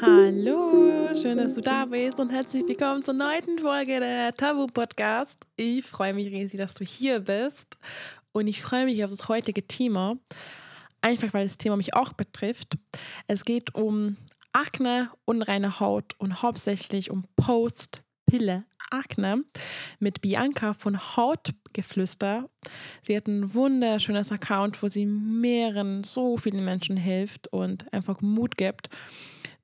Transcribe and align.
Hallo, 0.00 1.08
schön, 1.20 1.38
dass 1.38 1.56
du 1.56 1.60
da 1.60 1.84
bist 1.84 2.20
und 2.20 2.30
herzlich 2.30 2.62
willkommen 2.68 3.02
zur 3.02 3.14
neunten 3.14 3.58
Folge 3.58 3.98
der 3.98 4.32
Tabu 4.32 4.68
Podcast. 4.68 5.44
Ich 5.56 5.84
freue 5.84 6.14
mich 6.14 6.30
riesig, 6.30 6.58
dass 6.58 6.74
du 6.74 6.84
hier 6.84 7.18
bist 7.18 7.76
und 8.30 8.46
ich 8.46 8.62
freue 8.62 8.84
mich 8.84 9.02
auf 9.02 9.10
das 9.10 9.28
heutige 9.28 9.66
Thema, 9.66 10.16
einfach 11.00 11.34
weil 11.34 11.46
das 11.46 11.58
Thema 11.58 11.76
mich 11.76 11.94
auch 11.94 12.12
betrifft. 12.12 12.78
Es 13.26 13.44
geht 13.44 13.74
um 13.74 14.16
Akne, 14.52 15.10
unreine 15.24 15.80
Haut 15.80 16.14
und 16.18 16.42
hauptsächlich 16.42 17.10
um 17.10 17.24
Post-Pille 17.34 18.66
Akne 18.90 19.44
mit 19.98 20.20
Bianca 20.20 20.74
von 20.74 21.16
Hautgeflüster. 21.16 22.48
Sie 23.02 23.16
hat 23.16 23.26
ein 23.26 23.52
wunderschönes 23.52 24.32
Account, 24.32 24.82
wo 24.82 24.88
sie 24.88 25.06
mehreren, 25.06 26.04
so 26.04 26.36
vielen 26.36 26.64
Menschen 26.64 26.96
hilft 26.96 27.48
und 27.48 27.92
einfach 27.92 28.20
Mut 28.20 28.56
gibt. 28.56 28.90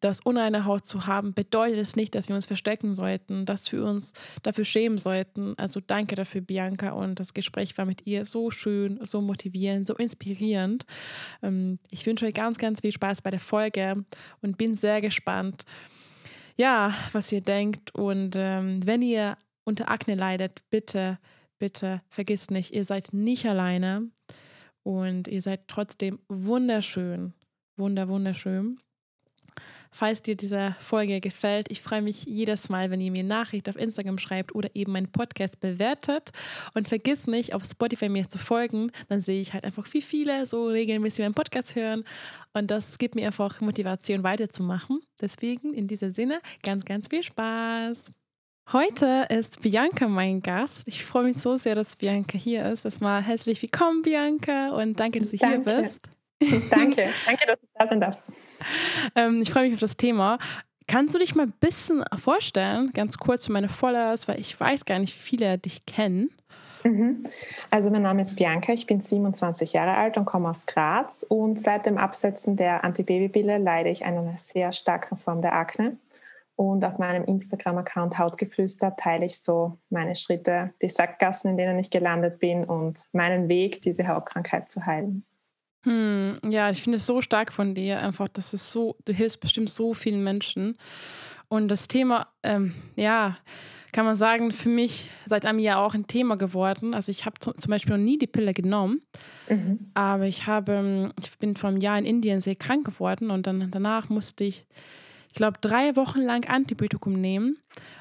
Das 0.04 0.20
unreine 0.20 0.66
Haut 0.66 0.86
zu 0.86 1.06
haben, 1.06 1.32
bedeutet 1.32 1.78
es 1.78 1.96
nicht, 1.96 2.14
dass 2.14 2.28
wir 2.28 2.36
uns 2.36 2.44
verstecken 2.44 2.94
sollten, 2.94 3.46
dass 3.46 3.72
wir 3.72 3.82
uns 3.82 4.12
dafür 4.42 4.66
schämen 4.66 4.98
sollten. 4.98 5.54
Also 5.56 5.80
danke 5.80 6.14
dafür, 6.14 6.42
Bianca. 6.42 6.90
Und 6.90 7.20
das 7.20 7.32
Gespräch 7.32 7.78
war 7.78 7.86
mit 7.86 8.06
ihr 8.06 8.26
so 8.26 8.50
schön, 8.50 9.02
so 9.02 9.22
motivierend, 9.22 9.88
so 9.88 9.94
inspirierend. 9.94 10.84
Ähm, 11.42 11.78
ich 11.90 12.04
wünsche 12.04 12.26
euch 12.26 12.34
ganz, 12.34 12.58
ganz 12.58 12.82
viel 12.82 12.92
Spaß 12.92 13.22
bei 13.22 13.30
der 13.30 13.40
Folge 13.40 14.04
und 14.42 14.58
bin 14.58 14.76
sehr 14.76 15.00
gespannt, 15.00 15.64
ja, 16.58 16.92
was 17.12 17.32
ihr 17.32 17.40
denkt. 17.40 17.94
Und 17.94 18.34
ähm, 18.36 18.86
wenn 18.86 19.00
ihr 19.00 19.38
unter 19.64 19.90
Akne 19.90 20.16
leidet, 20.16 20.68
bitte, 20.68 21.18
bitte 21.58 22.02
vergisst 22.10 22.50
nicht, 22.50 22.74
ihr 22.74 22.84
seid 22.84 23.14
nicht 23.14 23.46
alleine 23.46 24.10
und 24.82 25.28
ihr 25.28 25.40
seid 25.40 25.66
trotzdem 25.66 26.18
wunderschön. 26.28 27.32
Wunder, 27.78 28.06
wunderschön. 28.06 28.83
Falls 29.96 30.22
dir 30.22 30.34
diese 30.34 30.74
Folge 30.80 31.20
gefällt, 31.20 31.70
ich 31.70 31.80
freue 31.80 32.02
mich 32.02 32.24
jedes 32.24 32.68
Mal, 32.68 32.90
wenn 32.90 33.00
ihr 33.00 33.12
mir 33.12 33.22
Nachricht 33.22 33.68
auf 33.68 33.76
Instagram 33.76 34.18
schreibt 34.18 34.52
oder 34.52 34.68
eben 34.74 34.90
meinen 34.90 35.12
Podcast 35.12 35.60
bewertet. 35.60 36.30
Und 36.74 36.88
vergiss 36.88 37.28
nicht, 37.28 37.54
auf 37.54 37.62
Spotify 37.64 38.08
mir 38.08 38.28
zu 38.28 38.38
folgen. 38.38 38.90
Dann 39.08 39.20
sehe 39.20 39.40
ich 39.40 39.52
halt 39.52 39.64
einfach, 39.64 39.86
wie 39.92 40.02
viele 40.02 40.46
so 40.46 40.66
regelmäßig 40.66 41.20
meinen 41.20 41.34
Podcast 41.34 41.76
hören. 41.76 42.02
Und 42.54 42.72
das 42.72 42.98
gibt 42.98 43.14
mir 43.14 43.28
einfach 43.28 43.60
Motivation, 43.60 44.24
weiterzumachen. 44.24 44.98
Deswegen 45.20 45.72
in 45.72 45.86
diesem 45.86 46.10
Sinne 46.10 46.40
ganz, 46.64 46.84
ganz 46.84 47.06
viel 47.06 47.22
Spaß. 47.22 48.10
Heute 48.72 49.28
ist 49.28 49.60
Bianca 49.60 50.08
mein 50.08 50.42
Gast. 50.42 50.88
Ich 50.88 51.04
freue 51.04 51.22
mich 51.22 51.36
so 51.36 51.56
sehr, 51.56 51.76
dass 51.76 51.94
Bianca 51.94 52.36
hier 52.36 52.64
ist. 52.64 52.84
Erstmal 52.84 53.22
herzlich 53.22 53.62
willkommen, 53.62 54.02
Bianca, 54.02 54.70
und 54.70 54.98
danke, 54.98 55.20
dass 55.20 55.30
du 55.30 55.36
danke. 55.36 55.70
hier 55.70 55.82
bist. 55.82 56.10
Danke, 56.70 57.08
danke, 57.26 57.46
dass 57.46 57.58
ich 57.62 57.68
da 57.74 57.86
sein 57.86 58.00
darf. 58.00 58.18
Ähm, 59.14 59.40
ich 59.40 59.50
freue 59.50 59.64
mich 59.64 59.74
auf 59.74 59.80
das 59.80 59.96
Thema. 59.96 60.38
Kannst 60.86 61.14
du 61.14 61.18
dich 61.18 61.34
mal 61.34 61.44
ein 61.44 61.54
bisschen 61.60 62.04
vorstellen, 62.16 62.90
ganz 62.92 63.16
kurz 63.18 63.46
für 63.46 63.52
meine 63.52 63.68
Followers, 63.68 64.28
weil 64.28 64.38
ich 64.38 64.58
weiß 64.58 64.84
gar 64.84 64.98
nicht, 64.98 65.14
wie 65.14 65.22
viele 65.22 65.58
dich 65.58 65.86
kennen. 65.86 66.30
Mhm. 66.84 67.24
Also 67.70 67.90
mein 67.90 68.02
Name 68.02 68.22
ist 68.22 68.36
Bianca, 68.36 68.72
ich 68.72 68.86
bin 68.86 69.00
27 69.00 69.72
Jahre 69.72 69.96
alt 69.96 70.18
und 70.18 70.26
komme 70.26 70.50
aus 70.50 70.66
Graz 70.66 71.24
und 71.26 71.58
seit 71.58 71.86
dem 71.86 71.96
Absetzen 71.96 72.56
der 72.56 72.84
Antibabypille 72.84 73.56
leide 73.56 73.88
ich 73.88 74.04
an 74.04 74.18
einer 74.18 74.36
sehr 74.36 74.72
starken 74.72 75.16
Form 75.16 75.40
der 75.40 75.54
Akne. 75.54 75.96
Und 76.56 76.84
auf 76.84 76.98
meinem 76.98 77.24
Instagram-Account 77.24 78.16
Hautgeflüster 78.16 78.94
teile 78.94 79.26
ich 79.26 79.40
so 79.40 79.78
meine 79.90 80.14
Schritte, 80.14 80.72
die 80.82 80.88
Sackgassen, 80.88 81.50
in 81.50 81.56
denen 81.56 81.78
ich 81.80 81.90
gelandet 81.90 82.38
bin 82.38 82.64
und 82.64 83.06
meinen 83.12 83.48
Weg, 83.48 83.82
diese 83.82 84.06
Hautkrankheit 84.06 84.68
zu 84.68 84.86
heilen. 84.86 85.24
Hm, 85.84 86.38
ja, 86.48 86.70
ich 86.70 86.82
finde 86.82 86.96
es 86.96 87.06
so 87.06 87.22
stark 87.22 87.52
von 87.52 87.74
dir, 87.74 88.00
einfach, 88.00 88.28
das 88.28 88.54
ist 88.54 88.70
so, 88.70 88.96
du 89.04 89.12
hilfst 89.12 89.40
bestimmt 89.40 89.70
so 89.70 89.94
vielen 89.94 90.24
Menschen. 90.24 90.76
Und 91.48 91.68
das 91.68 91.88
Thema, 91.88 92.26
ähm, 92.42 92.74
ja, 92.96 93.36
kann 93.92 94.04
man 94.04 94.16
sagen, 94.16 94.50
für 94.50 94.68
mich 94.68 95.08
seit 95.26 95.46
einem 95.46 95.60
Jahr 95.60 95.78
auch 95.78 95.94
ein 95.94 96.06
Thema 96.06 96.36
geworden. 96.36 96.94
Also 96.94 97.10
ich 97.10 97.24
habe 97.24 97.38
zum 97.38 97.70
Beispiel 97.70 97.96
noch 97.96 98.02
nie 98.02 98.18
die 98.18 98.26
Pille 98.26 98.52
genommen, 98.52 99.02
mhm. 99.48 99.78
aber 99.94 100.24
ich 100.24 100.46
habe, 100.46 100.72
ähm, 100.72 101.12
ich 101.22 101.38
bin 101.38 101.54
vor 101.54 101.70
einem 101.70 101.80
Jahr 101.80 101.98
in 101.98 102.04
Indien 102.04 102.40
sehr 102.40 102.56
krank 102.56 102.84
geworden 102.84 103.30
und 103.30 103.46
dann 103.46 103.70
danach 103.70 104.08
musste 104.08 104.44
ich, 104.44 104.66
ich 105.28 105.34
glaube, 105.34 105.58
drei 105.60 105.94
Wochen 105.96 106.20
lang 106.20 106.44
Antibiotikum 106.48 107.20
nehmen. 107.20 107.58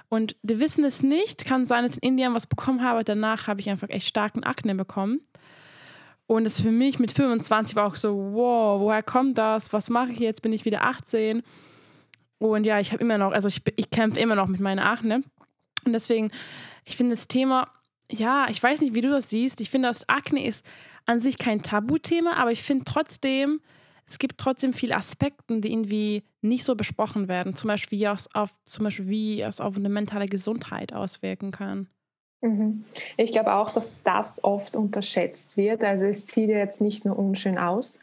Und 0.09 0.35
wir 0.41 0.59
wissen 0.59 0.83
es 0.83 1.03
nicht, 1.03 1.45
kann 1.45 1.65
sein, 1.65 1.83
dass 1.83 1.97
ich 1.97 2.03
in 2.03 2.09
Indien 2.09 2.35
was 2.35 2.47
bekommen 2.47 2.83
habe. 2.83 3.03
Danach 3.03 3.47
habe 3.47 3.61
ich 3.61 3.69
einfach 3.69 3.89
echt 3.89 4.07
starken 4.07 4.43
Akne 4.43 4.75
bekommen. 4.75 5.21
Und 6.33 6.47
es 6.47 6.59
für 6.59 6.71
mich 6.71 6.97
mit 6.97 7.11
25 7.11 7.75
war 7.75 7.85
auch 7.85 7.93
so, 7.93 8.17
wow, 8.33 8.81
woher 8.81 9.03
kommt 9.03 9.37
das? 9.37 9.71
Was 9.71 9.91
mache 9.91 10.13
ich 10.13 10.17
jetzt? 10.17 10.41
Bin 10.41 10.51
ich 10.51 10.65
wieder 10.65 10.81
18? 10.81 11.43
Und 12.39 12.65
ja, 12.65 12.79
ich 12.79 12.91
habe 12.91 13.03
immer 13.03 13.19
noch, 13.19 13.33
also 13.33 13.47
ich, 13.47 13.61
ich 13.75 13.91
kämpfe 13.91 14.19
immer 14.19 14.33
noch 14.33 14.47
mit 14.47 14.59
meiner 14.59 14.89
Akne. 14.89 15.21
Und 15.85 15.93
deswegen, 15.93 16.31
ich 16.85 16.97
finde 16.97 17.13
das 17.13 17.27
Thema, 17.27 17.69
ja, 18.11 18.47
ich 18.49 18.63
weiß 18.63 18.81
nicht, 18.81 18.95
wie 18.95 19.01
du 19.01 19.11
das 19.11 19.29
siehst. 19.29 19.61
Ich 19.61 19.69
finde, 19.69 19.89
das 19.89 20.09
Akne 20.09 20.43
ist 20.43 20.65
an 21.05 21.19
sich 21.19 21.37
kein 21.37 21.61
Tabuthema, 21.61 22.33
aber 22.33 22.51
ich 22.51 22.63
finde 22.63 22.85
trotzdem, 22.85 23.61
es 24.07 24.17
gibt 24.17 24.39
trotzdem 24.39 24.73
viele 24.73 24.95
Aspekte, 24.95 25.61
die 25.61 25.71
irgendwie 25.71 26.23
nicht 26.41 26.65
so 26.65 26.73
besprochen 26.73 27.27
werden. 27.27 27.55
Zum 27.55 27.67
Beispiel, 27.67 27.99
wie 27.99 28.05
es 28.05 28.33
auf, 28.33 28.49
zum 28.65 28.85
Beispiel, 28.85 29.07
wie 29.07 29.41
es 29.41 29.61
auf 29.61 29.77
eine 29.77 29.87
mentale 29.87 30.25
Gesundheit 30.25 30.93
auswirken 30.93 31.51
kann. 31.51 31.89
Mhm. 32.43 32.83
Ich 33.15 33.31
glaube 33.31 33.53
auch, 33.53 33.71
dass 33.71 33.95
das 34.03 34.43
oft 34.43 34.75
unterschätzt 34.75 35.55
wird. 35.55 35.83
Also 35.83 36.05
es 36.05 36.27
sieht 36.27 36.49
ja 36.49 36.57
jetzt 36.57 36.81
nicht 36.81 37.05
nur 37.05 37.17
unschön 37.17 37.57
aus. 37.57 37.99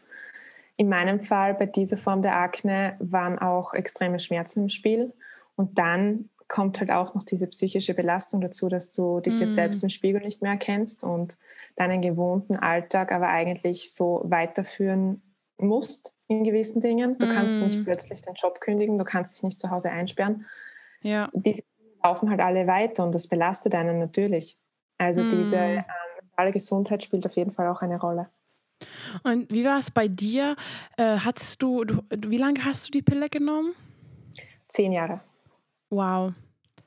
In 0.77 0.89
meinem 0.89 1.21
Fall 1.21 1.53
bei 1.53 1.67
dieser 1.67 1.97
Form 1.97 2.23
der 2.23 2.35
Akne 2.35 2.95
waren 2.99 3.37
auch 3.37 3.73
extreme 3.73 4.17
Schmerzen 4.17 4.63
im 4.63 4.69
Spiel. 4.69 5.13
Und 5.55 5.77
dann 5.77 6.29
kommt 6.47 6.79
halt 6.79 6.89
auch 6.89 7.13
noch 7.13 7.23
diese 7.23 7.47
psychische 7.47 7.93
Belastung 7.93 8.41
dazu, 8.41 8.67
dass 8.67 8.91
du 8.91 9.19
dich 9.21 9.39
jetzt 9.39 9.53
selbst 9.53 9.83
mhm. 9.83 9.85
im 9.85 9.89
Spiegel 9.91 10.21
nicht 10.21 10.41
mehr 10.41 10.51
erkennst 10.51 11.03
und 11.03 11.37
deinen 11.77 12.01
gewohnten 12.01 12.55
Alltag 12.55 13.11
aber 13.11 13.29
eigentlich 13.29 13.93
so 13.93 14.21
weiterführen 14.25 15.21
musst 15.57 16.15
in 16.27 16.43
gewissen 16.43 16.81
Dingen. 16.81 17.17
Du 17.19 17.29
kannst 17.29 17.57
nicht 17.57 17.77
mhm. 17.77 17.85
plötzlich 17.85 18.21
den 18.21 18.33
Job 18.33 18.59
kündigen, 18.59 18.97
du 18.97 19.05
kannst 19.05 19.35
dich 19.35 19.43
nicht 19.43 19.59
zu 19.59 19.69
Hause 19.69 19.91
einsperren. 19.91 20.45
Ja. 21.03 21.29
Diese 21.33 21.61
laufen 22.03 22.29
halt 22.29 22.39
alle 22.39 22.67
weiter 22.67 23.03
und 23.03 23.13
das 23.15 23.27
belastet 23.27 23.75
einen 23.75 23.99
natürlich. 23.99 24.57
Also 24.97 25.27
diese 25.27 25.57
ähm, 25.57 25.83
mentale 26.21 26.51
Gesundheit 26.51 27.03
spielt 27.03 27.25
auf 27.25 27.35
jeden 27.35 27.51
Fall 27.51 27.67
auch 27.67 27.81
eine 27.81 27.99
Rolle. 27.99 28.27
Und 29.23 29.51
wie 29.51 29.65
war 29.65 29.79
es 29.79 29.91
bei 29.91 30.07
dir? 30.07 30.55
Äh, 30.97 31.17
hattest 31.17 31.61
du, 31.61 31.83
du, 31.83 32.01
wie 32.09 32.37
lange 32.37 32.63
hast 32.65 32.87
du 32.87 32.91
die 32.91 33.01
Pille 33.01 33.29
genommen? 33.29 33.73
Zehn 34.67 34.91
Jahre. 34.91 35.21
Wow. 35.89 36.33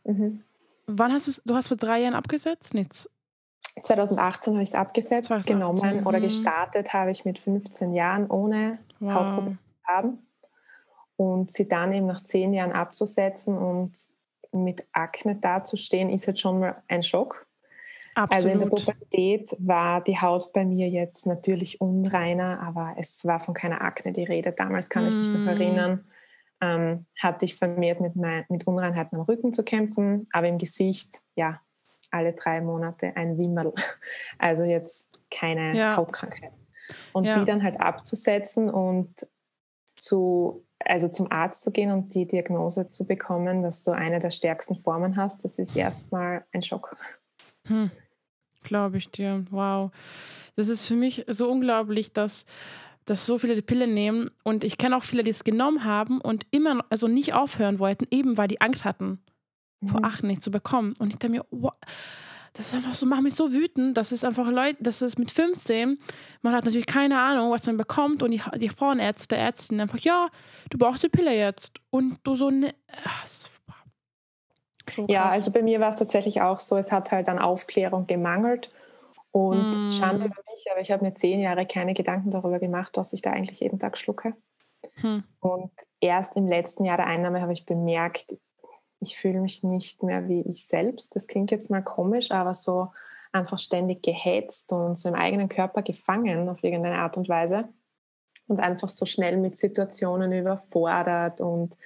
Mhm. 0.05 0.43
Wann 0.87 1.13
hast 1.13 1.29
du 1.29 1.43
du 1.45 1.55
hast 1.55 1.69
vor 1.69 1.77
drei 1.77 2.01
Jahren 2.01 2.15
abgesetzt? 2.15 2.75
Nicht. 2.75 3.09
2018 3.83 4.55
habe 4.55 4.63
ich 4.63 4.69
es 4.69 4.75
abgesetzt, 4.75 5.29
2018. 5.29 5.59
genommen 5.59 6.07
oder 6.07 6.19
mhm. 6.19 6.25
gestartet 6.25 6.93
habe 6.93 7.11
ich 7.11 7.25
mit 7.25 7.39
15 7.39 7.93
Jahren 7.93 8.31
ohne 8.31 8.79
wow. 9.01 9.15
Hautprobleme 9.15 9.59
zu 9.59 9.89
haben. 9.89 10.19
Und 11.17 11.51
sie 11.51 11.69
dann 11.69 11.93
eben 11.93 12.07
nach 12.07 12.23
zehn 12.23 12.53
Jahren 12.53 12.73
abzusetzen 12.73 13.57
und 13.57 14.09
mit 14.55 14.87
Akne 14.93 15.37
dazustehen, 15.37 16.11
ist 16.11 16.27
halt 16.27 16.39
schon 16.41 16.61
mal 16.61 16.83
ein 16.89 17.03
Schock. 17.03 17.47
Absolut. 18.15 18.33
Also 18.33 18.49
in 18.49 18.59
der 18.59 18.67
Pubertät 18.67 19.57
war 19.59 20.03
die 20.03 20.21
Haut 20.21 20.53
bei 20.53 20.65
mir 20.65 20.89
jetzt 20.89 21.27
natürlich 21.27 21.81
unreiner, 21.81 22.61
aber 22.61 22.95
es 22.97 23.25
war 23.25 23.41
von 23.41 23.55
keiner 23.55 23.83
Akne 23.83 24.13
die 24.13 24.25
Rede. 24.25 24.53
Damals 24.53 24.89
kann 24.89 25.05
mm. 25.05 25.09
ich 25.09 25.15
mich 25.17 25.31
noch 25.31 25.41
mm. 25.41 25.49
erinnern, 25.49 26.05
ähm, 26.61 27.07
hatte 27.21 27.45
ich 27.45 27.57
vermehrt 27.57 28.01
mit, 28.01 28.15
mein, 28.15 28.45
mit 28.49 28.67
Unreinheiten 28.69 29.19
am 29.19 29.25
Rücken 29.25 29.53
zu 29.53 29.65
kämpfen, 29.65 30.29
aber 30.33 30.47
im 30.47 30.59
Gesicht, 30.59 31.23
ja, 31.35 31.61
alle 32.13 32.35
drei 32.35 32.61
Monate 32.61 33.17
ein 33.17 33.37
Wimmerl. 33.37 33.73
Also 34.39 34.63
jetzt 34.63 35.19
keine 35.31 35.77
ja. 35.77 35.97
Hautkrankheit. 35.97 36.53
Und 37.13 37.25
ja. 37.25 37.39
die 37.39 37.45
dann 37.45 37.63
halt 37.63 37.81
abzusetzen 37.81 38.71
und 38.71 39.27
zu 39.87 40.67
also 40.85 41.09
zum 41.09 41.31
Arzt 41.31 41.63
zu 41.63 41.73
gehen 41.73 41.91
und 41.91 42.15
die 42.15 42.27
Diagnose 42.27 42.89
zu 42.89 43.07
bekommen, 43.07 43.63
dass 43.63 43.83
du 43.83 43.93
eine 43.93 44.19
der 44.19 44.31
stärksten 44.31 44.77
Formen 44.77 45.17
hast, 45.17 45.45
das 45.45 45.59
ist 45.59 45.77
erstmal 45.77 46.45
ein 46.53 46.63
Schock. 46.63 46.97
Hm. 47.67 47.91
Glaube 48.63 48.99
ich 48.99 49.11
dir. 49.11 49.45
Wow. 49.51 49.91
Das 50.57 50.69
ist 50.69 50.87
für 50.87 50.95
mich 50.95 51.25
so 51.29 51.51
unglaublich, 51.51 52.13
dass, 52.13 52.47
dass 53.05 53.27
so 53.27 53.39
viele 53.39 53.55
die 53.55 53.63
Pille 53.63 53.87
nehmen. 53.87 54.31
Und 54.43 54.65
ich 54.65 54.79
kenne 54.79 54.97
auch 54.97 55.05
viele, 55.05 55.23
die 55.23 55.31
es 55.31 55.45
genommen 55.45 55.85
haben 55.85 56.21
und 56.21 56.47
immer, 56.51 56.85
also 56.91 57.09
nicht 57.09 57.35
aufhören 57.35 57.79
wollten, 57.79 58.07
eben 58.11 58.37
weil 58.39 58.49
die 58.49 58.61
Angst 58.61 58.85
hatten, 58.85 59.21
mhm. 59.81 59.89
vor 59.89 60.05
Acht 60.05 60.25
nicht 60.25 60.43
zu 60.43 60.51
bekommen. 60.51 60.95
Und 60.99 61.09
ich 61.09 61.17
dachte 61.17 61.31
mir, 61.31 61.45
wow, 61.51 61.73
das 62.55 62.69
ist 62.69 62.75
einfach 62.75 62.95
so, 62.95 63.05
macht 63.05 63.23
mich 63.23 63.35
so 63.35 63.53
wütend. 63.53 63.97
Das 63.97 64.13
ist 64.13 64.25
einfach 64.25 64.49
Leute, 64.49 64.77
das 64.81 65.03
ist 65.03 65.19
mit 65.19 65.33
15, 65.33 65.99
man 66.41 66.55
hat 66.55 66.65
natürlich 66.65 66.87
keine 66.87 67.21
Ahnung, 67.21 67.51
was 67.51 67.67
man 67.67 67.77
bekommt 67.77 68.23
und 68.23 68.31
die, 68.31 68.41
die 68.57 68.69
Frauenärzte, 68.69 69.37
Ärztinnen 69.37 69.83
einfach, 69.83 69.99
ja, 69.99 70.29
du 70.71 70.79
brauchst 70.79 71.03
die 71.03 71.09
Pille 71.09 71.37
jetzt. 71.37 71.81
Und 71.91 72.19
du 72.23 72.37
so, 72.37 72.51
ne, 72.51 72.73
so 74.89 75.07
ja, 75.09 75.29
also 75.29 75.51
bei 75.51 75.63
mir 75.63 75.81
war 75.81 75.89
es 75.89 75.97
tatsächlich 75.97 76.43
auch 76.43 76.61
so, 76.61 76.77
es 76.77 76.93
hat 76.93 77.11
halt 77.11 77.29
an 77.29 77.39
Aufklärung 77.39 78.07
gemangelt. 78.07 78.71
Und 79.33 79.89
mm. 79.89 79.91
Schande 79.91 80.27
über 80.27 80.43
mich, 80.49 80.65
aber 80.71 80.81
ich 80.81 80.93
habe 80.93 81.05
mir 81.05 81.15
zehn 81.15 81.41
Jahre 81.41 81.67
keine 81.67 81.93
Gedanken 81.93 82.31
darüber 82.31 82.61
gemacht, 82.61 82.93
was 82.97 83.13
ich 83.13 83.21
da 83.21 83.33
eigentlich 83.33 83.59
jeden 83.59 83.81
Tag 83.81 83.99
schlucke. 83.99 84.35
Hm. 84.97 85.25
Und 85.41 85.73
erst 86.01 86.37
im 86.37 86.47
letzten 86.47 86.85
Jahr 86.85 86.99
der 86.99 87.07
Einnahme 87.07 87.41
habe 87.41 87.53
ich 87.53 87.67
bemerkt, 87.67 88.37
ich 89.05 89.17
fühle 89.17 89.41
mich 89.41 89.63
nicht 89.63 90.03
mehr 90.03 90.29
wie 90.29 90.43
ich 90.43 90.67
selbst. 90.67 91.15
Das 91.15 91.27
klingt 91.27 91.51
jetzt 91.51 91.71
mal 91.71 91.83
komisch, 91.83 92.31
aber 92.31 92.55
so 92.55 92.89
einfach 93.33 93.59
ständig 93.59 94.03
gehetzt 94.03 94.73
und 94.73 94.97
so 94.97 95.09
im 95.09 95.15
eigenen 95.15 95.49
Körper 95.49 95.83
gefangen 95.83 96.49
auf 96.49 96.63
irgendeine 96.63 96.99
Art 96.99 97.17
und 97.17 97.29
Weise 97.29 97.69
und 98.47 98.61
einfach 98.61 98.89
so 98.89 99.07
schnell 99.07 99.37
mit 99.37 99.57
Situationen 99.57 100.33
überfordert 100.33 101.41
und 101.41 101.77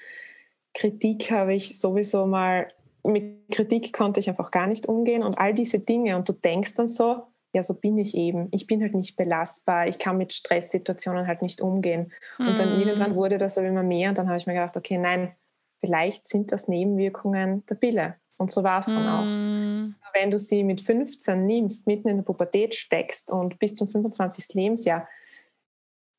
Kritik 0.74 1.30
habe 1.30 1.54
ich 1.54 1.78
sowieso 1.78 2.26
mal, 2.26 2.68
mit 3.02 3.50
Kritik 3.50 3.92
konnte 3.92 4.20
ich 4.20 4.28
einfach 4.28 4.50
gar 4.50 4.66
nicht 4.66 4.86
umgehen 4.86 5.22
und 5.22 5.38
all 5.38 5.54
diese 5.54 5.80
Dinge 5.80 6.16
und 6.16 6.28
du 6.28 6.32
denkst 6.32 6.74
dann 6.74 6.86
so, 6.86 7.22
ja, 7.52 7.62
so 7.62 7.74
bin 7.74 7.96
ich 7.96 8.14
eben. 8.14 8.48
Ich 8.52 8.66
bin 8.66 8.82
halt 8.82 8.94
nicht 8.94 9.16
belastbar. 9.16 9.88
Ich 9.88 9.98
kann 9.98 10.18
mit 10.18 10.34
Stresssituationen 10.34 11.26
halt 11.26 11.40
nicht 11.40 11.62
umgehen. 11.62 12.12
Und 12.38 12.58
dann 12.58 12.78
irgendwann 12.78 13.14
wurde 13.14 13.38
das 13.38 13.56
aber 13.56 13.66
immer 13.66 13.82
mehr 13.82 14.10
und 14.10 14.18
dann 14.18 14.28
habe 14.28 14.36
ich 14.36 14.46
mir 14.46 14.52
gedacht, 14.52 14.76
okay, 14.76 14.98
nein, 14.98 15.32
vielleicht 15.80 16.26
sind 16.28 16.52
das 16.52 16.68
Nebenwirkungen 16.68 17.64
der 17.66 17.74
Pille. 17.76 18.16
Und 18.38 18.50
so 18.50 18.62
war 18.62 18.80
es 18.80 18.86
dann 18.86 19.04
mm. 19.04 19.94
auch. 19.94 20.14
Wenn 20.14 20.30
du 20.30 20.38
sie 20.38 20.64
mit 20.64 20.80
15 20.80 21.44
nimmst, 21.44 21.86
mitten 21.86 22.08
in 22.08 22.16
der 22.18 22.24
Pubertät 22.24 22.74
steckst 22.74 23.30
und 23.30 23.58
bis 23.58 23.74
zum 23.74 23.88
25. 23.88 24.54
Lebensjahr, 24.54 25.08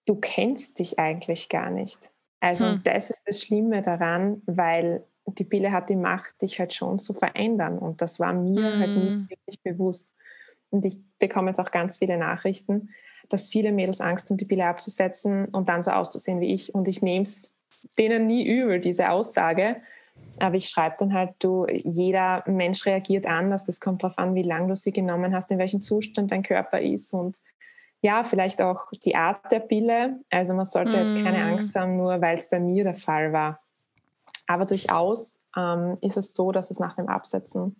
du 0.05 0.15
kennst 0.15 0.79
dich 0.79 0.99
eigentlich 0.99 1.49
gar 1.49 1.69
nicht. 1.69 2.11
Also 2.39 2.65
hm. 2.67 2.81
das 2.83 3.09
ist 3.09 3.27
das 3.27 3.41
Schlimme 3.41 3.81
daran, 3.81 4.41
weil 4.45 5.03
die 5.25 5.43
Pille 5.43 5.71
hat 5.71 5.89
die 5.89 5.95
Macht, 5.95 6.41
dich 6.41 6.59
halt 6.59 6.73
schon 6.73 6.99
zu 6.99 7.13
verändern. 7.13 7.77
Und 7.77 8.01
das 8.01 8.19
war 8.19 8.33
mir 8.33 8.73
hm. 8.73 8.79
halt 8.79 8.95
nicht 8.95 9.29
wirklich 9.29 9.61
bewusst. 9.61 10.13
Und 10.69 10.85
ich 10.85 11.01
bekomme 11.19 11.49
jetzt 11.49 11.59
auch 11.59 11.71
ganz 11.71 11.97
viele 11.97 12.17
Nachrichten, 12.17 12.89
dass 13.27 13.49
viele 13.49 13.71
Mädels 13.71 14.01
Angst 14.01 14.29
haben, 14.29 14.37
die 14.37 14.45
Pille 14.45 14.65
abzusetzen 14.65 15.45
und 15.45 15.69
dann 15.69 15.83
so 15.83 15.91
auszusehen 15.91 16.39
wie 16.39 16.53
ich. 16.53 16.73
Und 16.73 16.87
ich 16.87 17.01
nehme 17.01 17.23
es 17.23 17.53
denen 17.97 18.27
nie 18.27 18.47
übel, 18.47 18.79
diese 18.79 19.11
Aussage. 19.11 19.77
Aber 20.39 20.55
ich 20.55 20.69
schreibe 20.69 20.95
dann 20.99 21.13
halt, 21.13 21.31
du, 21.39 21.65
jeder 21.67 22.43
Mensch 22.45 22.85
reagiert 22.85 23.25
anders. 23.25 23.65
Das 23.65 23.79
kommt 23.79 24.03
darauf 24.03 24.17
an, 24.17 24.35
wie 24.35 24.43
lange 24.43 24.67
du 24.69 24.75
sie 24.75 24.91
genommen 24.91 25.33
hast, 25.33 25.51
in 25.51 25.57
welchem 25.57 25.81
Zustand 25.81 26.31
dein 26.31 26.43
Körper 26.43 26.79
ist 26.81 27.13
und 27.13 27.37
ja, 28.01 28.23
vielleicht 28.23 28.61
auch 28.61 28.87
die 29.03 29.15
Art 29.15 29.51
der 29.51 29.59
Pille. 29.59 30.21
Also 30.29 30.53
man 30.53 30.63
sollte 30.63 30.91
jetzt 30.91 31.15
keine 31.15 31.39
mm. 31.39 31.49
Angst 31.49 31.75
haben, 31.75 31.97
nur 31.97 32.21
weil 32.21 32.37
es 32.37 32.49
bei 32.49 32.59
mir 32.59 32.85
der 32.85 32.95
Fall 32.95 33.33
war. 33.33 33.59
Aber 34.47 34.65
durchaus 34.65 35.39
ähm, 35.57 35.97
ist 36.01 36.15
es 36.15 36.33
so, 36.33 36.51
dass 36.51 36.71
es 36.71 36.79
nach 36.79 36.95
dem 36.95 37.09
Absetzen 37.09 37.75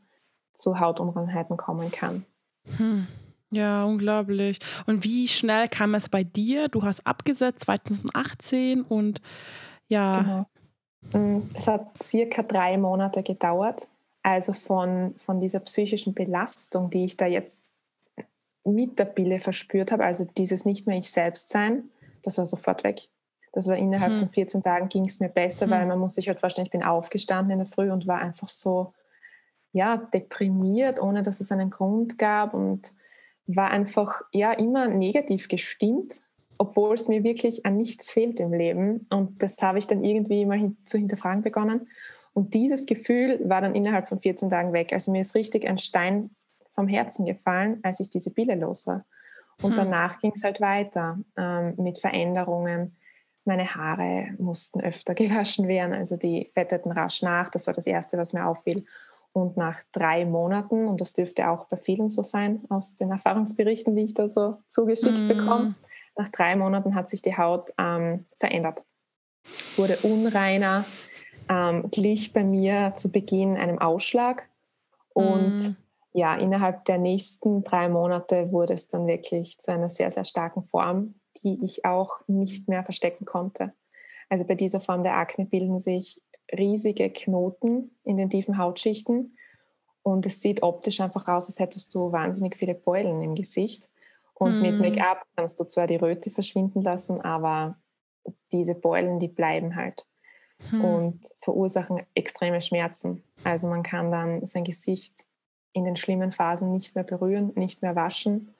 zu 0.51 0.79
Hautunreinheiten 0.79 1.55
kommen 1.55 1.91
kann. 1.91 2.25
Hm. 2.77 3.07
Ja, 3.51 3.83
unglaublich. 3.85 4.59
Und 4.85 5.03
wie 5.03 5.27
schnell 5.27 5.67
kam 5.67 5.95
es 5.95 6.09
bei 6.09 6.23
dir? 6.23 6.67
Du 6.67 6.83
hast 6.83 7.07
abgesetzt 7.07 7.61
2018 7.61 8.83
und 8.83 9.21
ja. 9.89 10.45
Genau. 11.11 11.17
Mm, 11.17 11.47
es 11.53 11.67
hat 11.67 12.01
circa 12.01 12.43
drei 12.43 12.77
Monate 12.77 13.23
gedauert. 13.23 13.87
Also 14.21 14.53
von, 14.53 15.15
von 15.25 15.39
dieser 15.39 15.59
psychischen 15.61 16.13
Belastung, 16.13 16.89
die 16.89 17.05
ich 17.05 17.17
da 17.17 17.25
jetzt 17.25 17.65
mit 18.65 18.99
der 18.99 19.05
Pille 19.05 19.39
verspürt 19.39 19.91
habe, 19.91 20.03
also 20.05 20.25
dieses 20.37 20.65
nicht 20.65 20.87
mehr 20.87 20.97
ich 20.97 21.09
selbst 21.09 21.49
sein, 21.49 21.89
das 22.21 22.37
war 22.37 22.45
sofort 22.45 22.83
weg. 22.83 23.07
Das 23.53 23.67
war 23.67 23.77
innerhalb 23.77 24.13
hm. 24.13 24.19
von 24.19 24.29
14 24.29 24.61
Tagen 24.61 24.89
ging 24.89 25.05
es 25.05 25.19
mir 25.19 25.29
besser, 25.29 25.65
hm. 25.65 25.71
weil 25.71 25.85
man 25.85 25.99
muss 25.99 26.15
sich 26.15 26.27
halt 26.27 26.39
vorstellen, 26.39 26.65
ich 26.65 26.71
bin 26.71 26.83
aufgestanden 26.83 27.51
in 27.51 27.59
der 27.59 27.67
Früh 27.67 27.91
und 27.91 28.07
war 28.07 28.19
einfach 28.19 28.47
so, 28.47 28.93
ja, 29.71 29.97
deprimiert, 29.97 31.01
ohne 31.01 31.23
dass 31.23 31.39
es 31.39 31.51
einen 31.51 31.69
Grund 31.69 32.17
gab 32.17 32.53
und 32.53 32.91
war 33.47 33.71
einfach, 33.71 34.21
ja, 34.31 34.51
immer 34.51 34.87
negativ 34.87 35.47
gestimmt, 35.47 36.21
obwohl 36.59 36.93
es 36.93 37.07
mir 37.07 37.23
wirklich 37.23 37.65
an 37.65 37.77
nichts 37.77 38.11
fehlt 38.11 38.39
im 38.39 38.53
Leben. 38.53 39.07
Und 39.09 39.41
das 39.41 39.55
habe 39.61 39.79
ich 39.79 39.87
dann 39.87 40.03
irgendwie 40.03 40.41
immer 40.41 40.55
hin 40.55 40.77
zu 40.83 40.97
hinterfragen 40.97 41.41
begonnen. 41.41 41.87
Und 42.33 42.53
dieses 42.53 42.85
Gefühl 42.85 43.39
war 43.45 43.61
dann 43.61 43.75
innerhalb 43.75 44.07
von 44.07 44.19
14 44.19 44.49
Tagen 44.49 44.73
weg. 44.73 44.93
Also 44.93 45.11
mir 45.11 45.21
ist 45.21 45.35
richtig 45.35 45.67
ein 45.67 45.77
Stein 45.77 46.29
vom 46.71 46.87
Herzen 46.87 47.25
gefallen, 47.25 47.79
als 47.81 48.01
ich 48.01 48.09
diese 48.09 48.29
Pille 48.29 48.55
los 48.55 48.85
war. 48.87 49.05
Und 49.61 49.71
hm. 49.71 49.75
danach 49.77 50.19
ging 50.19 50.33
es 50.35 50.43
halt 50.43 50.59
weiter 50.59 51.17
ähm, 51.37 51.75
mit 51.77 51.97
Veränderungen. 51.97 52.95
Meine 53.45 53.73
Haare 53.73 54.35
mussten 54.37 54.81
öfter 54.81 55.13
gewaschen 55.15 55.67
werden, 55.69 55.93
also 55.93 56.17
die 56.17 56.49
fetteten 56.53 56.91
rasch 56.91 57.21
nach. 57.21 57.49
Das 57.49 57.67
war 57.67 57.73
das 57.73 57.87
Erste, 57.87 58.17
was 58.17 58.33
mir 58.33 58.45
auffiel. 58.45 58.85
Und 59.31 59.55
nach 59.55 59.81
drei 59.93 60.25
Monaten, 60.25 60.87
und 60.87 60.99
das 60.99 61.13
dürfte 61.13 61.49
auch 61.49 61.65
bei 61.65 61.77
vielen 61.77 62.09
so 62.09 62.23
sein, 62.23 62.63
aus 62.67 62.95
den 62.95 63.11
Erfahrungsberichten, 63.11 63.95
die 63.95 64.03
ich 64.03 64.13
da 64.13 64.27
so 64.27 64.57
zugeschickt 64.67 65.19
mm. 65.19 65.27
bekomme, 65.27 65.75
nach 66.19 66.29
drei 66.29 66.55
Monaten 66.55 66.93
hat 66.93 67.09
sich 67.09 67.21
die 67.21 67.35
Haut 67.35 67.71
ähm, 67.79 68.25
verändert. 68.37 68.83
Wurde 69.75 69.97
unreiner, 70.03 70.85
ähm, 71.49 71.89
glich 71.89 72.33
bei 72.33 72.43
mir 72.43 72.93
zu 72.93 73.11
Beginn 73.11 73.57
einem 73.57 73.79
Ausschlag. 73.79 74.47
Und 75.13 75.57
mm 75.57 75.75
ja, 76.13 76.35
innerhalb 76.35 76.85
der 76.85 76.97
nächsten 76.97 77.63
drei 77.63 77.87
Monate 77.87 78.51
wurde 78.51 78.73
es 78.73 78.87
dann 78.87 79.07
wirklich 79.07 79.59
zu 79.59 79.71
einer 79.71 79.89
sehr, 79.89 80.09
sehr 80.11 80.25
starken 80.25 80.63
Form, 80.63 81.15
die 81.43 81.63
ich 81.63 81.85
auch 81.85 82.19
nicht 82.27 82.67
mehr 82.67 82.83
verstecken 82.83 83.25
konnte. 83.25 83.69
Also 84.27 84.45
bei 84.45 84.55
dieser 84.55 84.79
Form 84.79 85.03
der 85.03 85.15
Akne 85.15 85.45
bilden 85.45 85.79
sich 85.79 86.21
riesige 86.51 87.09
Knoten 87.11 87.91
in 88.03 88.17
den 88.17 88.29
tiefen 88.29 88.57
Hautschichten 88.57 89.37
und 90.01 90.25
es 90.25 90.41
sieht 90.41 90.63
optisch 90.63 90.99
einfach 90.99 91.27
aus, 91.27 91.47
als 91.47 91.59
hättest 91.59 91.93
du 91.93 92.11
wahnsinnig 92.11 92.55
viele 92.55 92.73
Beulen 92.73 93.21
im 93.21 93.35
Gesicht. 93.35 93.89
Und 94.39 94.53
hm. 94.53 94.61
mit 94.61 94.79
Make-up 94.79 95.25
kannst 95.35 95.59
du 95.59 95.65
zwar 95.65 95.85
die 95.85 95.97
Röte 95.97 96.31
verschwinden 96.31 96.81
lassen, 96.81 97.21
aber 97.21 97.75
diese 98.51 98.73
Beulen, 98.73 99.19
die 99.19 99.27
bleiben 99.27 99.75
halt 99.75 100.07
hm. 100.69 100.83
und 100.83 101.33
verursachen 101.39 102.01
extreme 102.15 102.61
Schmerzen. 102.61 103.23
Also 103.43 103.67
man 103.67 103.83
kann 103.83 104.11
dann 104.11 104.45
sein 104.45 104.63
Gesicht 104.63 105.13
in 105.73 105.83
den 105.83 105.97
schlimmen 105.97 106.31
Phasen 106.31 106.71
nicht 106.71 106.95
mehr 106.95 107.03
berühren, 107.03 107.51
nicht 107.55 107.81
mehr 107.81 107.95
waschen. 107.95 108.55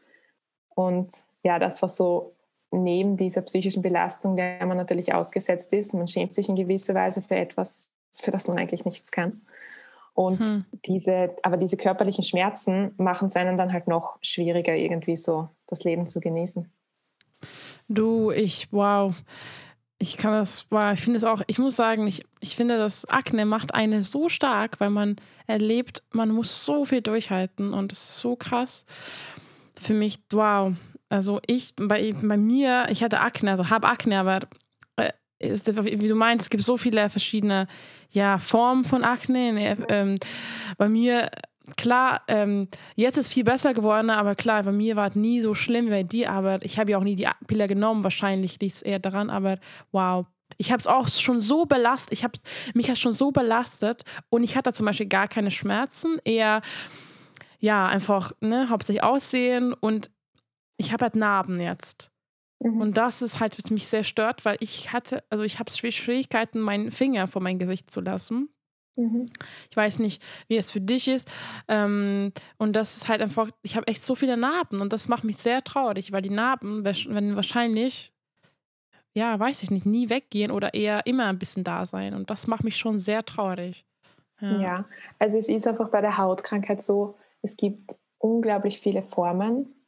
Und 0.76 1.10
ja, 1.44 1.60
das 1.60 1.82
war 1.82 1.90
so 1.90 2.36
neben 2.72 3.16
dieser 3.16 3.42
psychischen 3.42 3.82
Belastung, 3.82 4.36
der 4.36 4.66
man 4.66 4.78
natürlich 4.78 5.14
ausgesetzt 5.14 5.72
ist. 5.72 5.94
Man 5.94 6.08
schämt 6.08 6.34
sich 6.34 6.50
in 6.50 6.56
gewisser 6.56 6.94
Weise 6.94 7.22
für 7.22 7.36
etwas, 7.36 7.90
für 8.12 8.32
das 8.32 8.48
man 8.50 8.60
eigentlich 8.60 8.86
nichts 8.86 9.12
kann. 9.12 9.42
Und 10.14 10.40
hm. 10.40 10.66
diese, 10.86 11.36
aber 11.44 11.58
diese 11.58 11.78
körperlichen 11.78 12.24
Schmerzen 12.24 12.94
machen 12.98 13.30
es 13.30 13.36
einem 13.36 13.58
dann 13.58 13.72
halt 13.72 13.88
noch 13.88 14.18
schwieriger, 14.22 14.76
irgendwie 14.76 15.16
so 15.16 15.50
das 15.68 15.84
Leben 15.84 16.06
zu 16.06 16.20
genießen. 16.20 16.72
Du, 17.88 18.32
ich, 18.32 18.68
wow 18.72 19.16
ich 20.00 20.16
kann 20.16 20.32
das, 20.32 20.66
ich 20.94 21.02
finde 21.02 21.18
es 21.18 21.26
auch, 21.26 21.42
ich 21.48 21.60
muss 21.60 21.76
sagen, 21.76 22.08
ich, 22.08 22.24
ich 22.40 22.56
finde, 22.56 22.78
das 22.78 23.06
Akne 23.06 23.46
macht 23.46 23.74
eine 23.74 24.02
so 24.02 24.30
stark, 24.30 24.80
weil 24.80 24.90
man 24.90 25.18
erlebt, 25.46 26.04
man 26.12 26.30
muss 26.30 26.64
so 26.66 26.86
viel 26.86 27.02
durchhalten 27.02 27.74
und 27.74 27.92
es 27.92 28.00
ist 28.00 28.20
so 28.20 28.38
krass. 28.38 28.86
Für 29.76 29.94
mich, 29.94 30.20
wow. 30.32 30.74
Also 31.10 31.42
ich, 31.46 31.74
bei, 31.76 32.14
bei 32.14 32.38
mir, 32.38 32.88
ich 32.90 33.04
hatte 33.04 33.20
Akne, 33.20 33.52
also 33.52 33.70
habe 33.70 33.88
Akne, 33.88 34.20
aber 34.20 34.40
ist, 35.40 35.68
wie 35.84 36.08
du 36.08 36.16
meinst, 36.16 36.44
es 36.44 36.50
gibt 36.50 36.64
so 36.64 36.78
viele 36.78 37.10
verschiedene 37.10 37.68
ja, 38.12 38.40
Formen 38.40 38.84
von 38.84 39.04
Akne. 39.04 39.78
Ähm, 39.90 40.18
bei 40.78 40.90
mir 40.90 41.30
klar, 41.76 42.22
ähm, 42.28 42.68
jetzt 42.96 43.18
ist 43.18 43.32
viel 43.34 43.44
besser 43.44 43.74
geworden, 43.74 44.10
aber 44.10 44.36
klar, 44.36 44.64
bei 44.64 44.72
mir 44.72 44.96
war 44.96 45.10
es 45.10 45.16
nie 45.16 45.42
so 45.42 45.54
schlimm 45.54 45.88
wie 45.88 45.92
bei 45.92 46.04
dir, 46.04 46.32
aber 46.32 46.64
ich 46.64 46.80
habe 46.80 46.92
ja 46.92 46.98
auch 46.98 47.04
nie 47.04 47.16
die 47.16 47.28
Pille 47.48 47.68
genommen, 47.68 48.04
wahrscheinlich 48.04 48.60
liegt 48.60 48.76
es 48.76 48.82
eher 48.82 49.00
daran, 49.00 49.30
aber 49.30 49.58
wow. 49.92 50.26
Ich 50.58 50.72
habe 50.72 50.80
es 50.80 50.88
auch 50.88 51.08
schon 51.08 51.40
so 51.42 51.66
belastet, 51.66 52.12
ich 52.12 52.24
habe 52.24 52.38
mich 52.74 52.90
hat 52.90 52.98
schon 52.98 53.14
so 53.14 53.32
belastet 53.32 54.04
und 54.30 54.44
ich 54.44 54.58
hatte 54.58 54.74
zum 54.74 54.88
Beispiel 54.88 55.08
gar 55.08 55.28
keine 55.28 55.52
Schmerzen, 55.52 56.18
eher 56.26 56.62
ja, 57.60 57.88
einfach, 57.88 58.32
ne, 58.42 58.70
hauptsächlich 58.70 59.04
Aussehen 59.04 59.74
und 59.74 60.10
ich 60.78 60.92
habe 60.92 61.06
halt 61.06 61.16
Narben 61.16 61.60
jetzt. 61.60 62.12
Mhm. 62.60 62.82
Und 62.82 62.98
das 62.98 63.22
ist 63.22 63.40
halt, 63.40 63.58
was 63.58 63.72
mich 63.72 63.88
sehr 63.88 64.04
stört, 64.04 64.46
weil 64.46 64.58
ich 64.60 64.92
hatte, 64.92 65.24
also 65.30 65.44
ich 65.44 65.60
habe 65.60 65.72
Schwierigkeiten, 65.72 66.60
meinen 66.60 66.92
Finger 66.92 67.28
vor 67.28 67.42
mein 67.42 67.60
Gesicht 67.60 67.90
zu 67.90 68.02
lassen. 68.02 68.50
Mhm. 68.96 69.30
Ich 69.70 69.78
weiß 69.78 70.00
nicht, 70.00 70.22
wie 70.48 70.58
es 70.58 70.72
für 70.72 70.82
dich 70.82 71.08
ist. 71.08 71.32
Ähm, 71.68 72.34
und 72.58 72.76
das 72.76 72.98
ist 72.98 73.08
halt 73.08 73.22
einfach, 73.22 73.50
ich 73.62 73.76
habe 73.76 73.88
echt 73.88 74.04
so 74.04 74.14
viele 74.14 74.36
Narben 74.36 74.82
und 74.82 74.92
das 74.92 75.08
macht 75.08 75.24
mich 75.24 75.38
sehr 75.38 75.64
traurig, 75.64 76.12
weil 76.12 76.22
die 76.22 76.30
Narben, 76.30 76.84
wenn 76.84 77.36
wahrscheinlich, 77.36 78.14
ja, 79.14 79.40
weiß 79.40 79.64
ich 79.64 79.72
nicht, 79.72 79.86
nie 79.86 80.10
weggehen 80.10 80.52
oder 80.52 80.74
eher 80.74 81.06
immer 81.08 81.28
ein 81.28 81.40
bisschen 81.40 81.64
da 81.64 81.86
sein. 81.86 82.14
Und 82.14 82.30
das 82.30 82.48
macht 82.48 82.64
mich 82.64 82.78
schon 82.78 83.00
sehr 83.00 83.24
traurig. 83.24 83.86
Ja. 84.42 84.62
ja, 84.62 84.86
also 85.18 85.38
es 85.38 85.50
ist 85.50 85.68
einfach 85.68 85.90
bei 85.90 86.00
der 86.00 86.18
Hautkrankheit 86.18 86.82
so, 86.82 87.18
es 87.42 87.58
gibt 87.58 87.98
unglaublich 88.20 88.80
viele 88.80 89.04
Formen 89.04 89.79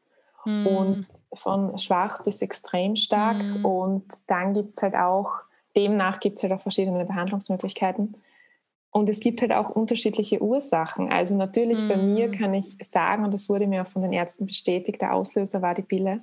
mhm. 0.45 0.67
und 0.67 1.07
von 1.33 1.77
schwach 1.77 2.23
bis 2.23 2.41
extrem 2.41 2.95
stark. 2.95 3.43
Mhm. 3.43 3.65
Und 3.65 4.03
dann 4.27 4.53
gibt 4.53 4.75
es 4.75 4.83
halt 4.83 4.95
auch, 4.95 5.31
demnach 5.75 6.19
gibt 6.19 6.37
es 6.37 6.43
halt 6.43 6.53
auch 6.53 6.61
verschiedene 6.61 7.05
Behandlungsmöglichkeiten. 7.05 8.15
Und 8.91 9.09
es 9.09 9.21
gibt 9.21 9.41
halt 9.41 9.53
auch 9.53 9.69
unterschiedliche 9.69 10.41
Ursachen. 10.41 11.11
Also 11.11 11.35
natürlich 11.37 11.81
mhm. 11.81 11.87
bei 11.87 11.97
mir 11.97 12.27
mhm. 12.27 12.31
kann 12.31 12.53
ich 12.53 12.75
sagen, 12.81 13.23
und 13.23 13.33
das 13.33 13.47
wurde 13.49 13.67
mir 13.67 13.83
auch 13.83 13.87
von 13.87 14.01
den 14.01 14.13
Ärzten 14.13 14.45
bestätigt, 14.45 15.01
der 15.01 15.13
Auslöser 15.13 15.61
war 15.61 15.73
die 15.73 15.81
Pille. 15.81 16.21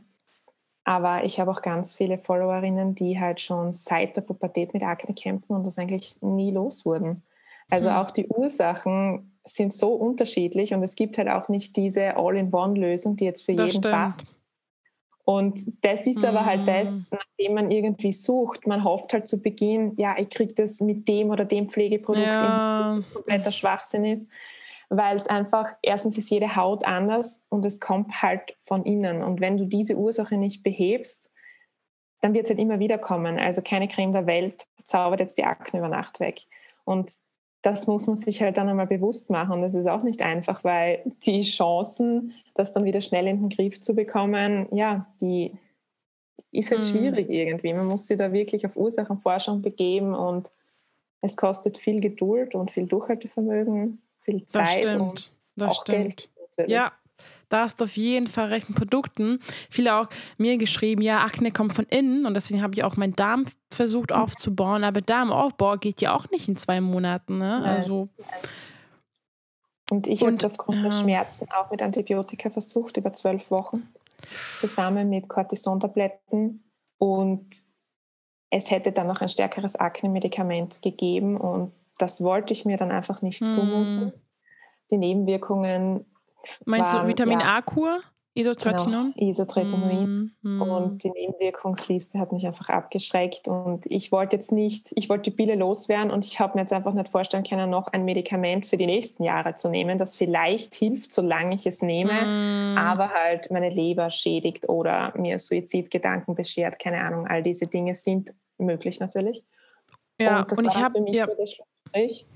Aber 0.84 1.24
ich 1.24 1.38
habe 1.40 1.50
auch 1.50 1.62
ganz 1.62 1.94
viele 1.94 2.18
Followerinnen, 2.18 2.94
die 2.94 3.20
halt 3.20 3.40
schon 3.40 3.72
seit 3.72 4.16
der 4.16 4.22
Pubertät 4.22 4.72
mit 4.72 4.82
Akne 4.82 5.14
kämpfen 5.14 5.54
und 5.54 5.66
das 5.66 5.78
eigentlich 5.78 6.16
nie 6.22 6.50
los 6.50 6.86
wurden. 6.86 7.22
Also 7.70 7.90
mhm. 7.90 7.96
auch 7.96 8.10
die 8.10 8.26
Ursachen 8.26 9.27
sind 9.44 9.72
so 9.72 9.94
unterschiedlich 9.94 10.74
und 10.74 10.82
es 10.82 10.94
gibt 10.94 11.18
halt 11.18 11.28
auch 11.28 11.48
nicht 11.48 11.76
diese 11.76 12.16
All-in-One-Lösung, 12.16 13.16
die 13.16 13.24
jetzt 13.24 13.42
für 13.42 13.54
das 13.54 13.72
jeden 13.72 13.82
stimmt. 13.82 13.94
passt. 13.94 14.26
Und 15.28 15.84
das 15.84 16.06
ist 16.06 16.24
aber 16.24 16.46
halt 16.46 16.66
das, 16.66 17.02
mhm. 17.02 17.18
nachdem 17.18 17.54
man 17.54 17.70
irgendwie 17.70 18.12
sucht. 18.12 18.66
Man 18.66 18.82
hofft 18.82 19.12
halt 19.12 19.28
zu 19.28 19.42
Beginn, 19.42 19.92
ja, 19.98 20.16
ich 20.16 20.30
kriege 20.30 20.54
das 20.54 20.80
mit 20.80 21.06
dem 21.06 21.28
oder 21.28 21.44
dem 21.44 21.68
Pflegeprodukt, 21.68 22.26
ja. 22.26 22.96
das 22.96 23.12
kompletter 23.12 23.50
Schwachsinn 23.50 24.06
ist. 24.06 24.26
Weil 24.88 25.18
es 25.18 25.26
einfach, 25.26 25.66
erstens 25.82 26.16
ist 26.16 26.30
jede 26.30 26.56
Haut 26.56 26.86
anders 26.86 27.44
und 27.50 27.66
es 27.66 27.78
kommt 27.78 28.22
halt 28.22 28.56
von 28.62 28.86
innen. 28.86 29.22
Und 29.22 29.42
wenn 29.42 29.58
du 29.58 29.66
diese 29.66 29.96
Ursache 29.96 30.38
nicht 30.38 30.62
behebst, 30.62 31.30
dann 32.22 32.32
wird 32.32 32.44
es 32.44 32.50
halt 32.50 32.58
immer 32.58 32.78
wieder 32.78 32.96
kommen. 32.96 33.38
Also 33.38 33.60
keine 33.60 33.86
Creme 33.86 34.14
der 34.14 34.26
Welt 34.26 34.66
zaubert 34.84 35.20
jetzt 35.20 35.36
die 35.36 35.44
Akne 35.44 35.80
über 35.80 35.88
Nacht 35.88 36.20
weg. 36.20 36.40
Und 36.84 37.12
das 37.62 37.86
muss 37.86 38.06
man 38.06 38.16
sich 38.16 38.40
halt 38.40 38.56
dann 38.56 38.68
einmal 38.68 38.86
bewusst 38.86 39.30
machen. 39.30 39.52
Und 39.52 39.62
das 39.62 39.74
ist 39.74 39.88
auch 39.88 40.02
nicht 40.02 40.22
einfach, 40.22 40.62
weil 40.64 41.02
die 41.24 41.42
Chancen, 41.42 42.34
das 42.54 42.72
dann 42.72 42.84
wieder 42.84 43.00
schnell 43.00 43.26
in 43.26 43.42
den 43.42 43.48
Griff 43.48 43.80
zu 43.80 43.94
bekommen, 43.94 44.68
ja, 44.70 45.06
die 45.20 45.52
ist 46.52 46.70
halt 46.70 46.82
mhm. 46.84 46.86
schwierig 46.86 47.30
irgendwie. 47.30 47.72
Man 47.72 47.86
muss 47.86 48.06
sich 48.06 48.16
da 48.16 48.32
wirklich 48.32 48.64
auf 48.64 48.76
Ursachenforschung 48.76 49.62
begeben 49.62 50.14
und 50.14 50.50
es 51.20 51.36
kostet 51.36 51.78
viel 51.78 52.00
Geduld 52.00 52.54
und 52.54 52.70
viel 52.70 52.86
Durchhaltevermögen, 52.86 54.00
viel 54.20 54.46
Zeit 54.46 54.94
und 54.94 55.26
auch 55.60 55.82
stimmt. 55.82 55.96
Geld. 55.96 56.30
Natürlich. 56.50 56.72
Ja, 56.72 56.92
da 57.48 57.62
hast 57.62 57.80
du 57.80 57.84
auf 57.84 57.96
jeden 57.96 58.26
Fall 58.26 58.48
recht 58.48 58.68
mit 58.68 58.78
Produkten. 58.78 59.40
Viele 59.70 59.94
auch 59.94 60.08
mir 60.36 60.58
geschrieben, 60.58 61.02
ja, 61.02 61.20
Akne 61.20 61.50
kommt 61.50 61.72
von 61.72 61.86
innen 61.86 62.26
und 62.26 62.34
deswegen 62.34 62.62
habe 62.62 62.74
ich 62.74 62.84
auch 62.84 62.96
meinen 62.96 63.16
Darm 63.16 63.46
versucht 63.70 64.10
mhm. 64.10 64.16
aufzubauen, 64.16 64.84
aber 64.84 65.00
Darmaufbau 65.00 65.76
geht 65.76 66.00
ja 66.00 66.14
auch 66.14 66.30
nicht 66.30 66.48
in 66.48 66.56
zwei 66.56 66.80
Monaten. 66.80 67.38
Ne? 67.38 67.62
Also. 67.64 68.08
Und 69.90 70.06
ich 70.06 70.20
habe 70.20 70.34
es 70.34 70.44
aufgrund 70.44 70.84
der 70.84 70.90
Schmerzen 70.90 71.48
auch 71.50 71.70
mit 71.70 71.82
Antibiotika 71.82 72.50
versucht, 72.50 72.98
über 72.98 73.12
zwölf 73.14 73.50
Wochen, 73.50 73.88
zusammen 74.58 75.08
mit 75.08 75.28
Cortisontabletten. 75.28 76.62
Und 76.98 77.46
es 78.50 78.70
hätte 78.70 78.92
dann 78.92 79.06
noch 79.06 79.22
ein 79.22 79.28
stärkeres 79.28 79.76
Akne-Medikament 79.76 80.82
gegeben 80.82 81.38
und 81.38 81.72
das 81.98 82.22
wollte 82.22 82.52
ich 82.52 82.64
mir 82.64 82.76
dann 82.76 82.90
einfach 82.90 83.22
nicht 83.22 83.46
zumuten. 83.46 84.06
Mm. 84.06 84.12
Die 84.90 84.98
Nebenwirkungen 84.98 86.06
Meinst 86.64 86.92
waren, 86.92 87.02
du 87.02 87.08
Vitamin 87.08 87.40
ja, 87.40 87.56
A-Kur? 87.56 88.00
Isotretinoin? 88.38 89.12
Genau, 89.16 89.30
Isotretinoin. 89.30 90.32
Mm, 90.42 90.56
mm. 90.56 90.62
Und 90.62 91.02
die 91.02 91.10
Nebenwirkungsliste 91.10 92.20
hat 92.20 92.30
mich 92.32 92.46
einfach 92.46 92.68
abgeschreckt. 92.68 93.48
Und 93.48 93.86
ich 93.86 94.12
wollte 94.12 94.36
jetzt 94.36 94.52
nicht, 94.52 94.92
ich 94.94 95.08
wollte 95.08 95.30
die 95.30 95.36
Pille 95.36 95.56
loswerden 95.56 96.12
und 96.12 96.24
ich 96.24 96.38
habe 96.38 96.54
mir 96.54 96.60
jetzt 96.60 96.72
einfach 96.72 96.94
nicht 96.94 97.08
vorstellen 97.08 97.42
können, 97.42 97.68
noch 97.68 97.88
ein 97.88 98.04
Medikament 98.04 98.66
für 98.66 98.76
die 98.76 98.86
nächsten 98.86 99.24
Jahre 99.24 99.56
zu 99.56 99.68
nehmen, 99.68 99.98
das 99.98 100.14
vielleicht 100.14 100.74
hilft, 100.76 101.10
solange 101.10 101.56
ich 101.56 101.66
es 101.66 101.82
nehme, 101.82 102.12
mm. 102.12 102.78
aber 102.78 103.08
halt 103.08 103.50
meine 103.50 103.70
Leber 103.70 104.10
schädigt 104.10 104.68
oder 104.68 105.12
mir 105.16 105.38
Suizidgedanken 105.38 106.36
beschert. 106.36 106.78
Keine 106.78 107.00
Ahnung, 107.00 107.26
all 107.26 107.42
diese 107.42 107.66
Dinge 107.66 107.94
sind 107.94 108.34
möglich 108.58 109.00
natürlich. 109.00 109.44
Ja, 110.20 110.40
und 110.40 110.52
das 110.52 110.58
und 110.58 110.66
war 110.66 110.76
ich 110.76 110.82
hab, 110.82 110.92
für 110.92 111.00
mich 111.00 111.14
ja. 111.16 111.26
so 111.26 111.34
der 111.34 111.46
Schlussstrich. 111.46 112.26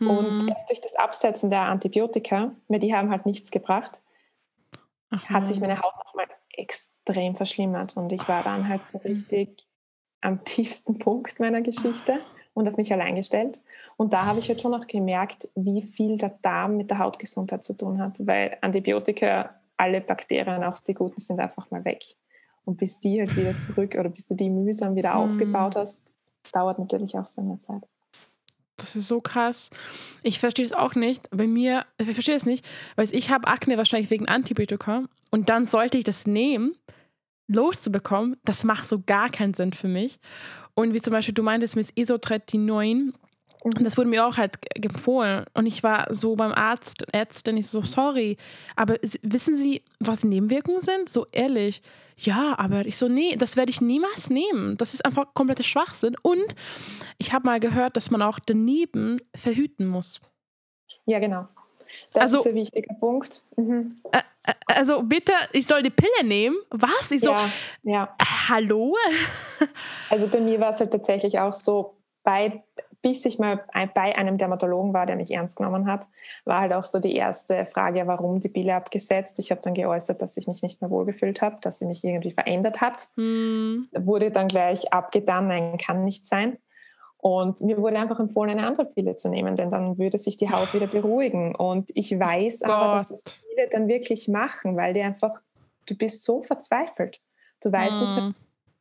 Und 0.00 0.42
mhm. 0.42 0.48
erst 0.48 0.68
durch 0.68 0.80
das 0.80 0.94
Absetzen 0.94 1.50
der 1.50 1.62
Antibiotika, 1.62 2.52
weil 2.68 2.78
die 2.78 2.94
haben 2.94 3.10
halt 3.10 3.26
nichts 3.26 3.50
gebracht, 3.50 4.00
Ach, 5.10 5.24
hat 5.28 5.46
sich 5.46 5.60
meine 5.60 5.80
Haut 5.80 5.96
nochmal 6.04 6.26
extrem 6.52 7.34
verschlimmert. 7.34 7.96
Und 7.96 8.12
ich 8.12 8.28
war 8.28 8.42
dann 8.42 8.68
halt 8.68 8.84
so 8.84 8.98
richtig 8.98 9.66
am 10.20 10.44
tiefsten 10.44 10.98
Punkt 10.98 11.40
meiner 11.40 11.62
Geschichte 11.62 12.20
und 12.54 12.68
auf 12.68 12.76
mich 12.76 12.92
allein 12.92 13.16
gestellt. 13.16 13.60
Und 13.96 14.12
da 14.12 14.24
habe 14.24 14.38
ich 14.38 14.48
halt 14.48 14.60
schon 14.60 14.74
auch 14.74 14.86
gemerkt, 14.86 15.48
wie 15.54 15.82
viel 15.82 16.18
der 16.18 16.30
Darm 16.42 16.76
mit 16.76 16.90
der 16.90 16.98
Hautgesundheit 16.98 17.62
zu 17.62 17.76
tun 17.76 18.00
hat, 18.00 18.24
weil 18.24 18.56
Antibiotika, 18.60 19.54
alle 19.76 20.00
Bakterien, 20.00 20.64
auch 20.64 20.78
die 20.80 20.94
guten, 20.94 21.20
sind 21.20 21.40
einfach 21.40 21.70
mal 21.70 21.84
weg. 21.84 22.04
Und 22.64 22.76
bis 22.76 23.00
die 23.00 23.20
halt 23.20 23.34
wieder 23.36 23.56
zurück 23.56 23.96
oder 23.98 24.10
bis 24.10 24.26
du 24.28 24.34
die 24.34 24.50
mühsam 24.50 24.94
wieder 24.94 25.14
mhm. 25.14 25.20
aufgebaut 25.20 25.76
hast, 25.76 26.12
dauert 26.52 26.78
natürlich 26.78 27.16
auch 27.16 27.26
seine 27.26 27.58
Zeit. 27.58 27.82
Das 28.78 28.96
ist 28.96 29.08
so 29.08 29.20
krass. 29.20 29.70
Ich 30.22 30.38
verstehe 30.38 30.64
es 30.64 30.72
auch 30.72 30.94
nicht. 30.94 31.28
Bei 31.30 31.46
mir, 31.46 31.84
ich 31.98 32.06
verstehe 32.06 32.36
es 32.36 32.46
nicht, 32.46 32.64
weil 32.96 33.06
ich 33.12 33.30
habe 33.30 33.46
Akne 33.46 33.76
wahrscheinlich 33.76 34.10
wegen 34.10 34.26
Antibiotika 34.26 35.04
und 35.30 35.50
dann 35.50 35.66
sollte 35.66 35.98
ich 35.98 36.04
das 36.04 36.26
nehmen, 36.26 36.74
loszubekommen. 37.48 38.36
Das 38.44 38.64
macht 38.64 38.88
so 38.88 39.02
gar 39.04 39.30
keinen 39.30 39.54
Sinn 39.54 39.72
für 39.72 39.88
mich. 39.88 40.18
Und 40.74 40.94
wie 40.94 41.00
zum 41.00 41.12
Beispiel 41.12 41.34
du 41.34 41.42
meintest 41.42 41.76
mit 41.76 41.90
Isotretinoin, 41.96 43.12
das 43.80 43.96
wurde 43.96 44.08
mir 44.08 44.24
auch 44.24 44.36
halt 44.36 44.54
empfohlen. 44.76 45.44
Und 45.54 45.66
ich 45.66 45.82
war 45.82 46.06
so 46.14 46.36
beim 46.36 46.52
Arzt, 46.52 47.04
Ärztin, 47.12 47.56
ich 47.56 47.66
so, 47.66 47.82
sorry, 47.82 48.36
aber 48.76 48.96
wissen 49.22 49.56
Sie, 49.56 49.82
was 49.98 50.22
Nebenwirkungen 50.22 50.80
sind? 50.80 51.08
So 51.08 51.26
ehrlich. 51.32 51.82
Ja, 52.18 52.58
aber 52.58 52.84
ich 52.86 52.96
so, 52.96 53.08
nee, 53.08 53.36
das 53.36 53.56
werde 53.56 53.70
ich 53.70 53.80
niemals 53.80 54.28
nehmen. 54.28 54.76
Das 54.76 54.92
ist 54.92 55.04
einfach 55.04 55.34
kompletter 55.34 55.62
Schwachsinn. 55.62 56.16
Und 56.20 56.54
ich 57.18 57.32
habe 57.32 57.46
mal 57.46 57.60
gehört, 57.60 57.96
dass 57.96 58.10
man 58.10 58.22
auch 58.22 58.40
daneben 58.40 59.20
verhüten 59.36 59.86
muss. 59.86 60.20
Ja, 61.06 61.20
genau. 61.20 61.46
Das 62.12 62.22
also, 62.22 62.40
ist 62.40 62.46
ein 62.48 62.54
wichtiger 62.54 62.94
Punkt. 62.96 63.44
Mhm. 63.56 64.02
Äh, 64.10 64.22
also 64.66 65.02
bitte, 65.02 65.32
ich 65.52 65.66
soll 65.66 65.82
die 65.82 65.90
Pille 65.90 66.24
nehmen? 66.24 66.56
Was? 66.70 67.10
Ich 67.12 67.20
so, 67.20 67.30
ja, 67.30 67.50
ja. 67.82 68.16
Äh, 68.18 68.24
hallo? 68.48 68.96
also 70.10 70.26
bei 70.28 70.40
mir 70.40 70.58
war 70.58 70.70
es 70.70 70.80
halt 70.80 70.90
tatsächlich 70.90 71.38
auch 71.38 71.52
so, 71.52 71.94
bei 72.24 72.64
bis 73.02 73.24
ich 73.24 73.38
mal 73.38 73.64
bei 73.94 74.16
einem 74.16 74.38
Dermatologen 74.38 74.92
war, 74.92 75.06
der 75.06 75.16
mich 75.16 75.30
ernst 75.30 75.56
genommen 75.56 75.86
hat, 75.86 76.06
war 76.44 76.60
halt 76.62 76.72
auch 76.72 76.84
so 76.84 76.98
die 76.98 77.14
erste 77.14 77.64
Frage, 77.66 78.06
warum 78.06 78.40
die 78.40 78.48
Pille 78.48 78.74
abgesetzt. 78.74 79.38
Ich 79.38 79.50
habe 79.50 79.60
dann 79.60 79.74
geäußert, 79.74 80.20
dass 80.20 80.36
ich 80.36 80.48
mich 80.48 80.62
nicht 80.62 80.80
mehr 80.80 80.90
wohlgefühlt 80.90 81.40
habe, 81.40 81.58
dass 81.60 81.78
sie 81.78 81.86
mich 81.86 82.02
irgendwie 82.04 82.32
verändert 82.32 82.80
hat. 82.80 83.08
Hm. 83.16 83.88
Wurde 83.96 84.30
dann 84.30 84.48
gleich 84.48 84.92
abgetan, 84.92 85.48
nein, 85.48 85.78
kann 85.78 86.04
nicht 86.04 86.26
sein. 86.26 86.58
Und 87.18 87.60
mir 87.60 87.78
wurde 87.78 87.98
einfach 87.98 88.20
empfohlen, 88.20 88.50
eine 88.50 88.66
andere 88.66 88.86
Pille 88.86 89.14
zu 89.16 89.28
nehmen, 89.28 89.56
denn 89.56 89.70
dann 89.70 89.98
würde 89.98 90.18
sich 90.18 90.36
die 90.36 90.50
Haut 90.50 90.72
wieder 90.74 90.86
beruhigen. 90.86 91.54
Und 91.54 91.90
ich 91.94 92.18
weiß 92.18 92.62
oh 92.64 92.70
aber, 92.70 92.94
dass 92.94 93.10
es 93.10 93.24
viele 93.24 93.68
dann 93.68 93.88
wirklich 93.88 94.28
machen, 94.28 94.76
weil 94.76 94.92
die 94.92 95.02
einfach, 95.02 95.40
du 95.86 95.96
bist 95.96 96.24
so 96.24 96.42
verzweifelt. 96.42 97.20
Du 97.60 97.72
weißt 97.72 97.94
hm. 97.94 98.00
nicht 98.00 98.14
mehr, 98.14 98.34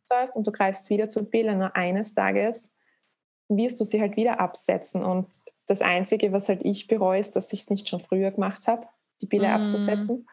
was 0.10 0.34
du 0.34 0.40
und 0.40 0.48
du 0.48 0.52
greifst 0.52 0.90
wieder 0.90 1.10
zur 1.10 1.30
Pille. 1.30 1.56
Nur 1.56 1.76
eines 1.76 2.14
Tages 2.14 2.72
wirst 3.50 3.80
du 3.80 3.84
sie 3.84 4.02
halt 4.02 4.16
wieder 4.18 4.40
absetzen. 4.40 5.04
Und 5.04 5.28
das 5.68 5.82
Einzige, 5.82 6.32
was 6.32 6.50
halt 6.50 6.64
ich 6.64 6.88
bereue, 6.88 7.20
ist, 7.20 7.36
dass 7.36 7.54
ich 7.54 7.62
es 7.62 7.70
nicht 7.70 7.90
schon 7.90 8.00
früher 8.00 8.32
gemacht 8.32 8.68
habe, 8.68 8.88
die 9.22 9.28
Pille 9.28 9.48
mm. 9.48 9.62
abzusetzen. 9.62 10.28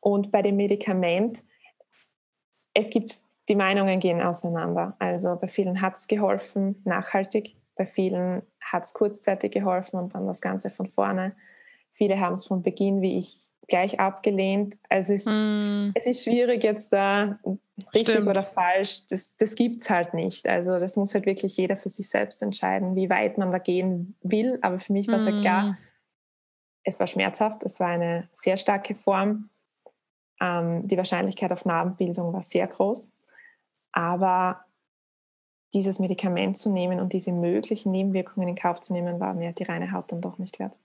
Und 0.00 0.32
bei 0.32 0.42
dem 0.42 0.56
Medikament, 0.56 1.44
es 2.74 2.90
gibt, 2.90 3.20
die 3.48 3.56
Meinungen 3.56 4.00
gehen 4.00 4.20
auseinander. 4.22 4.96
Also 4.98 5.36
bei 5.36 5.48
vielen 5.48 5.80
hat 5.80 5.96
es 5.96 6.06
geholfen, 6.06 6.80
nachhaltig, 6.84 7.56
bei 7.76 7.86
vielen 7.86 8.42
hat 8.60 8.84
es 8.84 8.94
kurzzeitig 8.94 9.52
geholfen 9.52 9.98
und 9.98 10.14
dann 10.14 10.26
das 10.26 10.40
Ganze 10.40 10.70
von 10.70 10.86
vorne. 10.86 11.34
Viele 11.90 12.20
haben 12.20 12.34
es 12.34 12.46
von 12.46 12.62
Beginn, 12.62 13.00
wie 13.00 13.18
ich, 13.18 13.49
gleich 13.70 13.98
abgelehnt. 13.98 14.76
Also 14.90 15.14
es, 15.14 15.24
mm. 15.24 15.92
es 15.94 16.06
ist 16.06 16.24
schwierig 16.24 16.62
jetzt 16.62 16.92
da 16.92 17.38
richtig 17.94 18.14
Stimmt. 18.14 18.28
oder 18.28 18.42
falsch, 18.42 19.06
das, 19.06 19.36
das 19.36 19.54
gibt 19.54 19.82
es 19.82 19.88
halt 19.88 20.12
nicht. 20.12 20.46
Also 20.46 20.78
das 20.78 20.96
muss 20.96 21.14
halt 21.14 21.24
wirklich 21.24 21.56
jeder 21.56 21.78
für 21.78 21.88
sich 21.88 22.08
selbst 22.10 22.42
entscheiden, 22.42 22.96
wie 22.96 23.08
weit 23.08 23.38
man 23.38 23.50
da 23.50 23.58
gehen 23.58 24.16
will. 24.22 24.58
Aber 24.60 24.78
für 24.78 24.92
mich 24.92 25.08
war 25.08 25.14
es 25.14 25.24
mm. 25.24 25.28
halt 25.28 25.40
klar, 25.40 25.78
es 26.84 27.00
war 27.00 27.06
schmerzhaft, 27.06 27.64
es 27.64 27.80
war 27.80 27.88
eine 27.88 28.28
sehr 28.32 28.56
starke 28.56 28.94
Form. 28.94 29.48
Ähm, 30.40 30.86
die 30.86 30.96
Wahrscheinlichkeit 30.96 31.52
auf 31.52 31.64
Narbenbildung 31.64 32.32
war 32.32 32.42
sehr 32.42 32.66
groß. 32.66 33.12
Aber 33.92 34.64
dieses 35.72 35.98
Medikament 35.98 36.58
zu 36.58 36.70
nehmen 36.70 37.00
und 37.00 37.12
diese 37.12 37.32
möglichen 37.32 37.92
Nebenwirkungen 37.92 38.48
in 38.48 38.56
Kauf 38.56 38.80
zu 38.80 38.92
nehmen, 38.92 39.20
war 39.20 39.34
mir 39.34 39.52
die 39.52 39.62
reine 39.62 39.92
Haut 39.92 40.10
dann 40.10 40.20
doch 40.20 40.38
nicht 40.38 40.58
wert. 40.58 40.78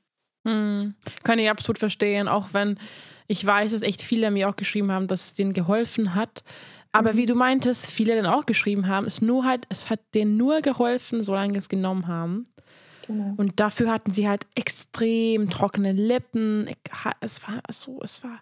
Hm, 0.45 0.95
kann 1.23 1.39
ich 1.39 1.49
absolut 1.49 1.79
verstehen, 1.79 2.27
auch 2.27 2.49
wenn 2.53 2.79
ich 3.27 3.43
weiß, 3.43 3.71
dass 3.71 3.81
echt 3.81 4.01
viele 4.01 4.29
mir 4.29 4.49
auch 4.49 4.55
geschrieben 4.55 4.91
haben, 4.91 5.07
dass 5.07 5.25
es 5.25 5.33
denen 5.33 5.51
geholfen 5.51 6.13
hat. 6.13 6.43
Aber 6.91 7.13
mhm. 7.13 7.17
wie 7.17 7.25
du 7.25 7.35
meintest, 7.35 7.87
viele 7.87 8.15
dann 8.15 8.27
auch 8.27 8.45
geschrieben 8.45 8.87
haben, 8.87 9.07
es 9.07 9.21
nur 9.21 9.43
halt, 9.43 9.65
es 9.69 9.89
hat 9.89 9.99
denen 10.13 10.37
nur 10.37 10.61
geholfen, 10.61 11.23
solange 11.23 11.53
sie 11.53 11.59
es 11.59 11.69
genommen 11.69 12.07
haben. 12.07 12.45
Genau. 13.07 13.33
Und 13.37 13.59
dafür 13.59 13.91
hatten 13.91 14.11
sie 14.11 14.27
halt 14.27 14.47
extrem 14.55 15.49
trockene 15.49 15.91
Lippen. 15.91 16.69
Es 17.19 17.41
war 17.47 17.61
so, 17.71 17.99
es 18.01 18.23
war 18.23 18.41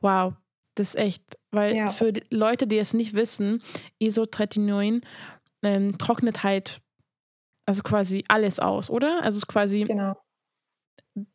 wow, 0.00 0.34
das 0.74 0.88
ist 0.88 0.96
echt, 0.96 1.38
weil 1.50 1.76
ja. 1.76 1.88
für 1.90 2.12
die 2.12 2.24
Leute, 2.30 2.66
die 2.66 2.78
es 2.78 2.94
nicht 2.94 3.14
wissen, 3.14 3.62
Isotretinoin 3.98 5.02
ähm, 5.62 5.98
trocknet 5.98 6.42
halt 6.42 6.80
also 7.66 7.82
quasi 7.82 8.24
alles 8.28 8.58
aus, 8.58 8.90
oder? 8.90 9.22
Also 9.22 9.36
es 9.36 9.44
ist 9.44 9.46
quasi 9.46 9.84
genau. 9.84 10.16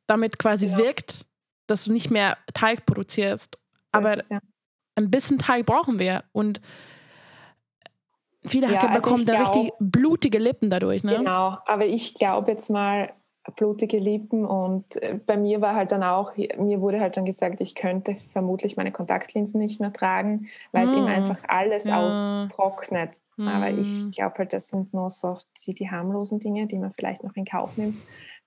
Damit 0.07 0.39
quasi 0.39 0.67
genau. 0.67 0.79
wirkt, 0.79 1.25
dass 1.67 1.85
du 1.85 1.91
nicht 1.91 2.11
mehr 2.11 2.37
Teig 2.53 2.85
produzierst. 2.85 3.57
So 3.87 3.97
aber 3.97 4.17
es, 4.17 4.29
ja 4.29 4.39
ein 4.95 5.11
bisschen 5.11 5.37
Teig 5.37 5.65
brauchen 5.65 5.99
wir. 5.99 6.23
Und 6.31 6.61
viele 8.45 8.71
ja, 8.71 8.79
also 8.79 8.93
bekommen 8.93 9.25
da 9.25 9.41
richtig 9.41 9.71
blutige 9.79 10.39
Lippen 10.39 10.69
dadurch. 10.69 11.03
Ne? 11.03 11.17
Genau, 11.17 11.57
aber 11.65 11.85
ich 11.85 12.15
glaube 12.15 12.51
jetzt 12.51 12.69
mal, 12.69 13.13
blutige 13.51 13.97
Lippen 13.97 14.45
und 14.45 15.01
äh, 15.01 15.19
bei 15.25 15.37
mir 15.37 15.61
war 15.61 15.75
halt 15.75 15.91
dann 15.91 16.03
auch, 16.03 16.35
mir 16.35 16.81
wurde 16.81 16.99
halt 16.99 17.17
dann 17.17 17.25
gesagt, 17.25 17.61
ich 17.61 17.75
könnte 17.75 18.15
vermutlich 18.33 18.77
meine 18.77 18.91
Kontaktlinsen 18.91 19.59
nicht 19.59 19.79
mehr 19.79 19.93
tragen, 19.93 20.47
weil 20.71 20.85
mm. 20.85 20.89
es 20.89 20.93
eben 20.93 21.07
ah, 21.07 21.13
einfach 21.13 21.39
alles 21.47 21.83
ja. 21.85 21.99
austrocknet. 21.99 23.19
Mm. 23.37 23.47
Aber 23.47 23.69
ich 23.69 24.11
glaube 24.11 24.35
halt, 24.39 24.53
das 24.53 24.69
sind 24.69 24.93
nur 24.93 25.09
so 25.09 25.37
die, 25.65 25.73
die 25.73 25.89
harmlosen 25.89 26.39
Dinge, 26.39 26.65
die 26.65 26.77
man 26.77 26.91
vielleicht 26.93 27.23
noch 27.23 27.35
in 27.35 27.45
Kauf 27.45 27.77
nimmt, 27.77 27.97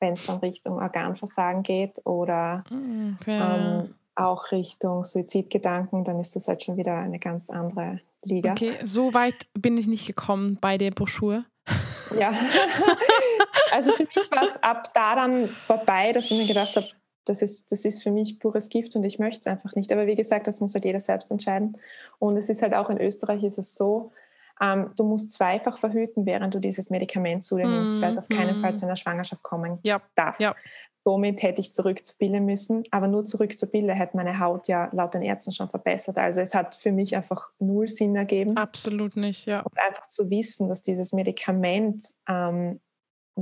wenn 0.01 0.15
es 0.15 0.27
dann 0.27 0.39
Richtung 0.39 0.75
Organversagen 0.75 1.63
geht 1.63 2.05
oder 2.05 2.65
mm, 2.71 3.19
okay. 3.21 3.41
ähm, 3.41 3.95
auch 4.17 4.51
Richtung 4.51 5.05
Suizidgedanken, 5.05 6.03
dann 6.03 6.19
ist 6.19 6.35
das 6.35 6.49
halt 6.49 6.63
schon 6.65 6.77
wieder 6.77 6.97
eine 6.97 7.21
ganz 7.21 7.51
andere 7.51 8.01
Liga. 8.25 8.51
Okay, 8.53 8.73
so 8.83 9.15
weit 9.15 9.47
bin 9.55 9.77
ich 9.77 9.87
nicht 9.87 10.07
gekommen 10.07 10.59
bei 10.61 10.77
der 10.77 10.91
Broschüre. 10.91 11.45
Ja, 12.19 12.33
also 13.73 13.93
für 13.93 14.05
mich 14.05 14.31
war 14.31 14.43
es 14.43 14.63
ab 14.63 14.93
da 14.95 15.15
dann 15.15 15.49
vorbei, 15.49 16.13
dass 16.13 16.31
ich 16.31 16.39
mir 16.39 16.47
gedacht 16.47 16.77
habe, 16.77 16.89
das 17.25 17.43
ist, 17.43 17.71
das 17.71 17.85
ist 17.85 18.03
für 18.03 18.11
mich 18.11 18.39
pures 18.39 18.69
Gift 18.69 18.97
und 18.97 19.05
ich 19.05 19.19
möchte 19.19 19.41
es 19.41 19.47
einfach 19.47 19.75
nicht. 19.75 19.93
Aber 19.93 20.07
wie 20.07 20.15
gesagt, 20.15 20.47
das 20.47 20.61
muss 20.61 20.75
halt 20.75 20.85
jeder 20.85 21.01
selbst 21.01 21.31
entscheiden. 21.31 21.77
Und 22.19 22.37
es 22.37 22.49
ist 22.49 22.63
halt 22.63 22.75
auch 22.75 22.91
in 22.91 23.01
Österreich 23.01 23.43
ist 23.45 23.59
es 23.59 23.75
so, 23.75 24.13
ähm, 24.61 24.91
du 24.97 25.05
musst 25.05 25.33
zweifach 25.33 25.79
verhüten, 25.79 26.27
während 26.27 26.55
du 26.55 26.59
dieses 26.59 26.91
Medikament 26.91 27.45
zu 27.45 27.57
dir 27.57 27.69
nimmst, 27.69 27.95
mm, 27.95 28.01
weil 28.01 28.11
es 28.11 28.19
auf 28.19 28.29
keinen 28.29 28.59
mm. 28.59 28.61
Fall 28.61 28.77
zu 28.77 28.87
einer 28.87 28.97
Schwangerschaft 28.97 29.43
kommen 29.43 29.79
ja, 29.83 30.01
darf. 30.15 30.41
Ja. 30.41 30.55
Somit 31.05 31.43
hätte 31.43 31.61
ich 31.61 31.73
zurück 31.73 32.05
zur 32.05 32.19
Pille 32.19 32.41
müssen, 32.41 32.83
aber 32.91 33.07
nur 33.07 33.25
zurück 33.25 33.57
zur 33.57 33.71
Pille 33.71 33.95
hätte 33.95 34.17
meine 34.17 34.41
Haut 34.41 34.69
ja 34.69 34.89
laut 34.93 35.15
den 35.15 35.23
Ärzten 35.23 35.53
schon 35.53 35.69
verbessert. 35.69 36.19
Also 36.19 36.41
es 36.41 36.55
hat 36.55 36.75
für 36.75 36.93
mich 36.93 37.15
einfach 37.15 37.51
null 37.59 37.87
Sinn 37.87 38.17
ergeben. 38.17 38.57
Absolut 38.57 39.17
nicht, 39.17 39.47
ja. 39.47 39.61
Und 39.61 39.79
einfach 39.79 40.07
zu 40.07 40.29
wissen, 40.29 40.69
dass 40.69 40.83
dieses 40.83 41.13
Medikament, 41.13 42.03
ähm, 42.29 42.81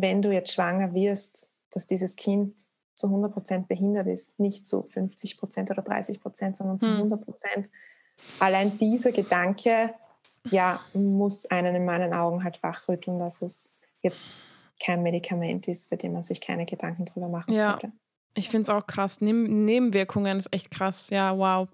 wenn 0.01 0.23
du 0.23 0.31
jetzt 0.31 0.53
schwanger 0.53 0.95
wirst, 0.95 1.49
dass 1.73 1.87
dieses 1.87 2.17
Kind 2.17 2.55
zu 2.95 3.07
100 3.07 3.33
Prozent 3.33 3.69
behindert 3.69 4.07
ist, 4.07 4.39
nicht 4.39 4.67
zu 4.67 4.83
50 4.89 5.39
Prozent 5.39 5.71
oder 5.71 5.83
30 5.83 6.21
Prozent, 6.21 6.57
sondern 6.57 6.79
zu 6.79 6.87
100 6.87 7.19
hm. 7.19 7.25
Prozent. 7.25 7.71
Allein 8.39 8.79
dieser 8.79 9.13
Gedanke 9.13 9.95
ja, 10.51 10.81
muss 10.95 11.47
einen 11.47 11.75
in 11.75 11.85
meinen 11.85 12.15
Augen 12.15 12.45
halt 12.45 12.63
wachrütteln, 12.63 13.19
dass 13.19 13.43
es 13.43 13.73
jetzt 14.03 14.31
kein 14.83 15.03
Medikament 15.03 15.67
ist, 15.69 15.89
für 15.89 15.97
den 15.97 16.13
man 16.13 16.23
sich 16.23 16.41
keine 16.41 16.67
Gedanken 16.67 17.07
drüber 17.07 17.29
machen 17.29 17.53
ja. 17.53 17.73
sollte. 17.73 17.93
Ich 18.35 18.51
finde 18.51 18.63
es 18.65 18.69
auch 18.71 18.87
krass. 18.87 19.23
Neben 19.23 19.65
Nebenwirkungen 19.65 20.39
ist 20.39 20.53
echt 20.53 20.71
krass. 20.71 21.09
Ja, 21.09 21.37
wow. 21.37 21.69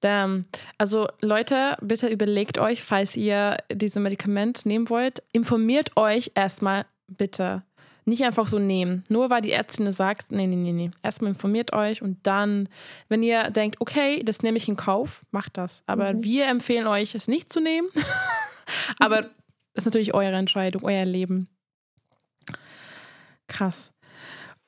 Damn. 0.00 0.46
Also 0.78 1.08
Leute, 1.20 1.76
bitte 1.80 2.06
überlegt 2.06 2.58
euch, 2.58 2.84
falls 2.84 3.16
ihr 3.16 3.56
dieses 3.70 4.00
Medikament 4.00 4.64
nehmen 4.64 4.88
wollt, 4.90 5.24
informiert 5.32 5.96
euch 5.96 6.30
erstmal 6.36 6.86
bitte. 7.08 7.62
Nicht 8.04 8.24
einfach 8.24 8.46
so 8.46 8.58
nehmen. 8.58 9.04
Nur 9.10 9.28
weil 9.28 9.42
die 9.42 9.52
Ärztin 9.52 9.90
sagt, 9.92 10.32
nee, 10.32 10.46
nee, 10.46 10.56
nee, 10.56 10.72
nee. 10.72 10.90
Erstmal 11.02 11.32
informiert 11.32 11.72
euch 11.74 12.00
und 12.00 12.18
dann, 12.22 12.68
wenn 13.08 13.22
ihr 13.22 13.50
denkt, 13.50 13.80
okay, 13.80 14.22
das 14.22 14.42
nehme 14.42 14.56
ich 14.56 14.68
in 14.68 14.76
Kauf, 14.76 15.26
macht 15.30 15.58
das. 15.58 15.82
Aber 15.86 16.14
mhm. 16.14 16.24
wir 16.24 16.46
empfehlen 16.46 16.86
euch, 16.86 17.14
es 17.14 17.28
nicht 17.28 17.52
zu 17.52 17.60
nehmen. 17.60 17.88
Aber 18.98 19.22
das 19.22 19.30
ist 19.74 19.84
natürlich 19.84 20.14
eure 20.14 20.36
Entscheidung, 20.36 20.84
euer 20.84 21.04
Leben. 21.04 21.48
Krass. 23.46 23.92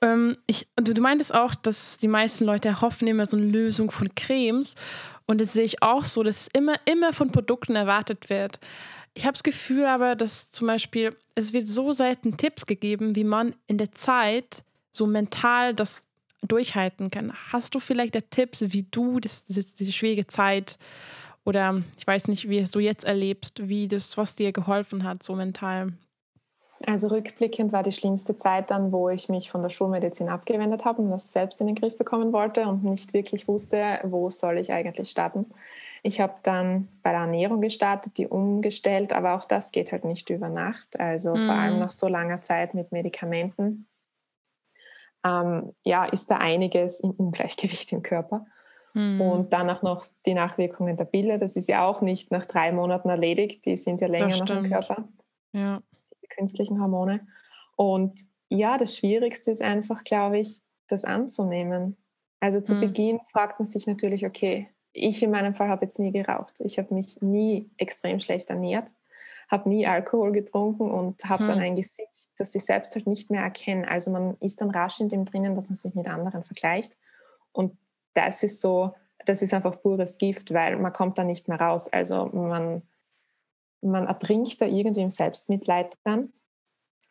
Ähm, 0.03 0.37
ich, 0.47 0.69
du, 0.77 0.95
du 0.95 1.01
meintest 1.01 1.35
auch, 1.35 1.55
dass 1.55 1.99
die 1.99 2.09
meisten 2.09 2.45
Leute 2.45 2.69
erhoffen 2.69 3.09
immer 3.09 3.27
so 3.27 3.37
eine 3.37 3.47
Lösung 3.47 3.91
von 3.91 4.15
Cremes. 4.15 4.75
Und 5.27 5.41
das 5.41 5.53
sehe 5.53 5.65
ich 5.65 5.83
auch 5.83 6.05
so, 6.05 6.23
dass 6.23 6.49
immer, 6.53 6.75
immer 6.87 7.13
von 7.13 7.31
Produkten 7.31 7.77
erwartet 7.77 8.31
wird. 8.31 8.59
Ich 9.15 9.25
habe 9.25 9.33
das 9.33 9.43
Gefühl 9.43 9.87
aber, 9.87 10.15
dass 10.15 10.51
zum 10.51 10.67
Beispiel, 10.67 11.17
es 11.35 11.53
wird 11.53 11.67
so 11.67 11.93
selten 11.93 12.37
Tipps 12.37 12.67
gegeben, 12.67 13.17
wie 13.17 13.25
man 13.25 13.55
in 13.67 13.79
der 13.79 13.93
Zeit 13.93 14.63
so 14.93 15.07
mental 15.07 15.75
das 15.75 16.09
durchhalten 16.43 17.11
kann. 17.11 17.33
Hast 17.53 17.75
du 17.75 17.81
vielleicht 17.81 18.15
da 18.15 18.21
Tipps, 18.21 18.65
wie 18.69 18.85
du 18.91 19.21
das, 19.21 19.45
das, 19.47 19.75
diese 19.75 19.93
schwierige 19.93 20.27
Zeit 20.27 20.79
oder 21.45 21.83
ich 21.99 22.07
weiß 22.07 22.29
nicht, 22.29 22.49
wie 22.49 22.59
es 22.59 22.71
du 22.71 22.81
jetzt 22.81 23.05
erlebst, 23.05 23.69
wie 23.69 23.89
das, 23.89 24.17
was 24.17 24.37
dir 24.37 24.53
geholfen 24.53 25.05
hat, 25.05 25.23
so 25.23 25.35
mental? 25.35 25.93
Also 26.87 27.09
rückblickend 27.09 27.73
war 27.73 27.83
die 27.83 27.93
schlimmste 27.93 28.37
Zeit 28.37 28.71
dann, 28.71 28.91
wo 28.91 29.11
ich 29.11 29.29
mich 29.29 29.51
von 29.51 29.61
der 29.61 29.69
Schulmedizin 29.69 30.31
abgewendet 30.31 30.85
habe 30.85 31.03
und 31.03 31.11
das 31.11 31.33
selbst 31.33 31.61
in 31.61 31.67
den 31.67 31.77
Griff 31.77 31.99
bekommen 31.99 32.33
wollte 32.33 32.67
und 32.67 32.85
nicht 32.85 33.13
wirklich 33.13 33.49
wusste, 33.49 34.01
wo 34.05 34.31
soll 34.31 34.59
ich 34.59 34.73
eigentlich 34.73 35.11
starten. 35.11 35.47
Ich 36.03 36.21
habe 36.21 36.35
dann 36.43 36.89
bei 37.03 37.11
der 37.11 37.21
Ernährung 37.21 37.61
gestartet, 37.61 38.17
die 38.17 38.27
umgestellt, 38.27 39.13
aber 39.13 39.35
auch 39.35 39.45
das 39.45 39.71
geht 39.71 39.93
halt 39.93 40.05
nicht 40.05 40.31
über 40.31 40.49
Nacht. 40.49 40.99
Also 40.99 41.35
mhm. 41.35 41.47
vor 41.47 41.55
allem 41.55 41.75
mhm. 41.75 41.81
nach 41.81 41.91
so 41.91 42.09
langer 42.09 42.41
Zeit 42.41 42.75
mit 42.75 42.93
Medikamenten. 42.93 43.87
Ähm, 45.25 45.75
ja, 45.85 46.07
ist 46.07 46.31
da 46.31 46.39
einiges 46.39 47.01
im 47.01 47.11
Ungleichgewicht 47.11 47.93
im 47.93 48.03
Körper. 48.03 48.47
Mhm. 48.95 49.21
Und 49.21 49.53
danach 49.53 49.83
noch 49.83 50.05
die 50.27 50.35
Nachwirkungen 50.35 50.97
der 50.97 51.05
Pille. 51.05 51.39
Das 51.39 51.57
ist 51.57 51.69
ja 51.69 51.87
auch 51.87 52.01
nicht 52.01 52.31
nach 52.31 52.47
drei 52.47 52.73
Monaten 52.73 53.09
erledigt. 53.09 53.67
Die 53.67 53.77
sind 53.77 54.01
ja 54.01 54.09
länger 54.09 54.39
noch 54.39 54.51
im 54.51 54.71
Körper. 54.71 55.09
Ja. 55.53 55.83
Die 56.23 56.29
künstlichen 56.29 56.81
Hormone. 56.81 57.27
Und 57.77 58.21
ja, 58.49 58.79
das 58.79 58.97
Schwierigste 58.97 59.51
ist 59.51 59.63
einfach, 59.63 60.03
glaube 60.05 60.39
ich, 60.39 60.61
das 60.89 61.05
anzunehmen. 61.05 61.97
Also 62.41 62.61
zu 62.61 62.75
mhm. 62.75 62.81
Beginn 62.81 63.21
fragt 63.31 63.61
man 63.61 63.67
sich 63.67 63.87
natürlich, 63.87 64.27
okay, 64.27 64.69
ich 64.93 65.23
in 65.23 65.31
meinem 65.31 65.55
Fall 65.55 65.69
habe 65.69 65.85
jetzt 65.85 65.99
nie 65.99 66.13
geraucht. 66.13 66.61
Ich 66.61 66.79
habe 66.79 66.95
mich 66.95 67.21
nie 67.23 67.71
extrem 67.77 68.19
schlecht 68.19 68.51
ernährt, 68.51 68.95
habe 69.49 69.69
nie 69.69 69.87
Alkohol 69.87 70.33
getrunken 70.33 70.91
und 70.91 71.25
habe 71.25 71.45
hm. 71.45 71.49
dann 71.49 71.59
ein 71.61 71.77
Gesicht, 71.77 72.31
das 72.39 72.55
ich 72.55 72.65
selbst 72.65 72.95
halt 72.95 73.07
nicht 73.07 73.31
mehr 73.31 73.43
erkenne. 73.43 73.89
Also 73.89 74.11
man 74.11 74.37
ist 74.41 74.61
dann 74.61 74.71
rasch 74.71 75.01
in 75.01 75.09
dem 75.09 75.25
drinnen, 75.25 75.55
dass 75.55 75.69
man 75.69 75.77
sich 75.77 75.95
mit 75.95 76.09
anderen 76.09 76.45
vergleicht. 76.45 76.97
Und 77.53 77.77
das 78.15 78.43
ist 78.43 78.61
so, 78.61 78.95
das 79.27 79.43
ist 79.43 79.55
einfach 79.55 79.81
pures 79.81 80.19
Gift, 80.19 80.53
weil 80.53 80.77
man 80.77 80.93
kommt 80.93 81.19
da 81.19 81.25
nicht 81.25 81.49
mehr 81.49 81.61
raus. 81.61 81.93
Also 81.93 82.27
man, 82.27 82.83
man 83.81 84.07
ertrinkt 84.07 84.61
da 84.61 84.67
irgendwie 84.67 85.03
im 85.03 85.11
Selbstmitleid 85.11 85.99
dann. 86.05 86.33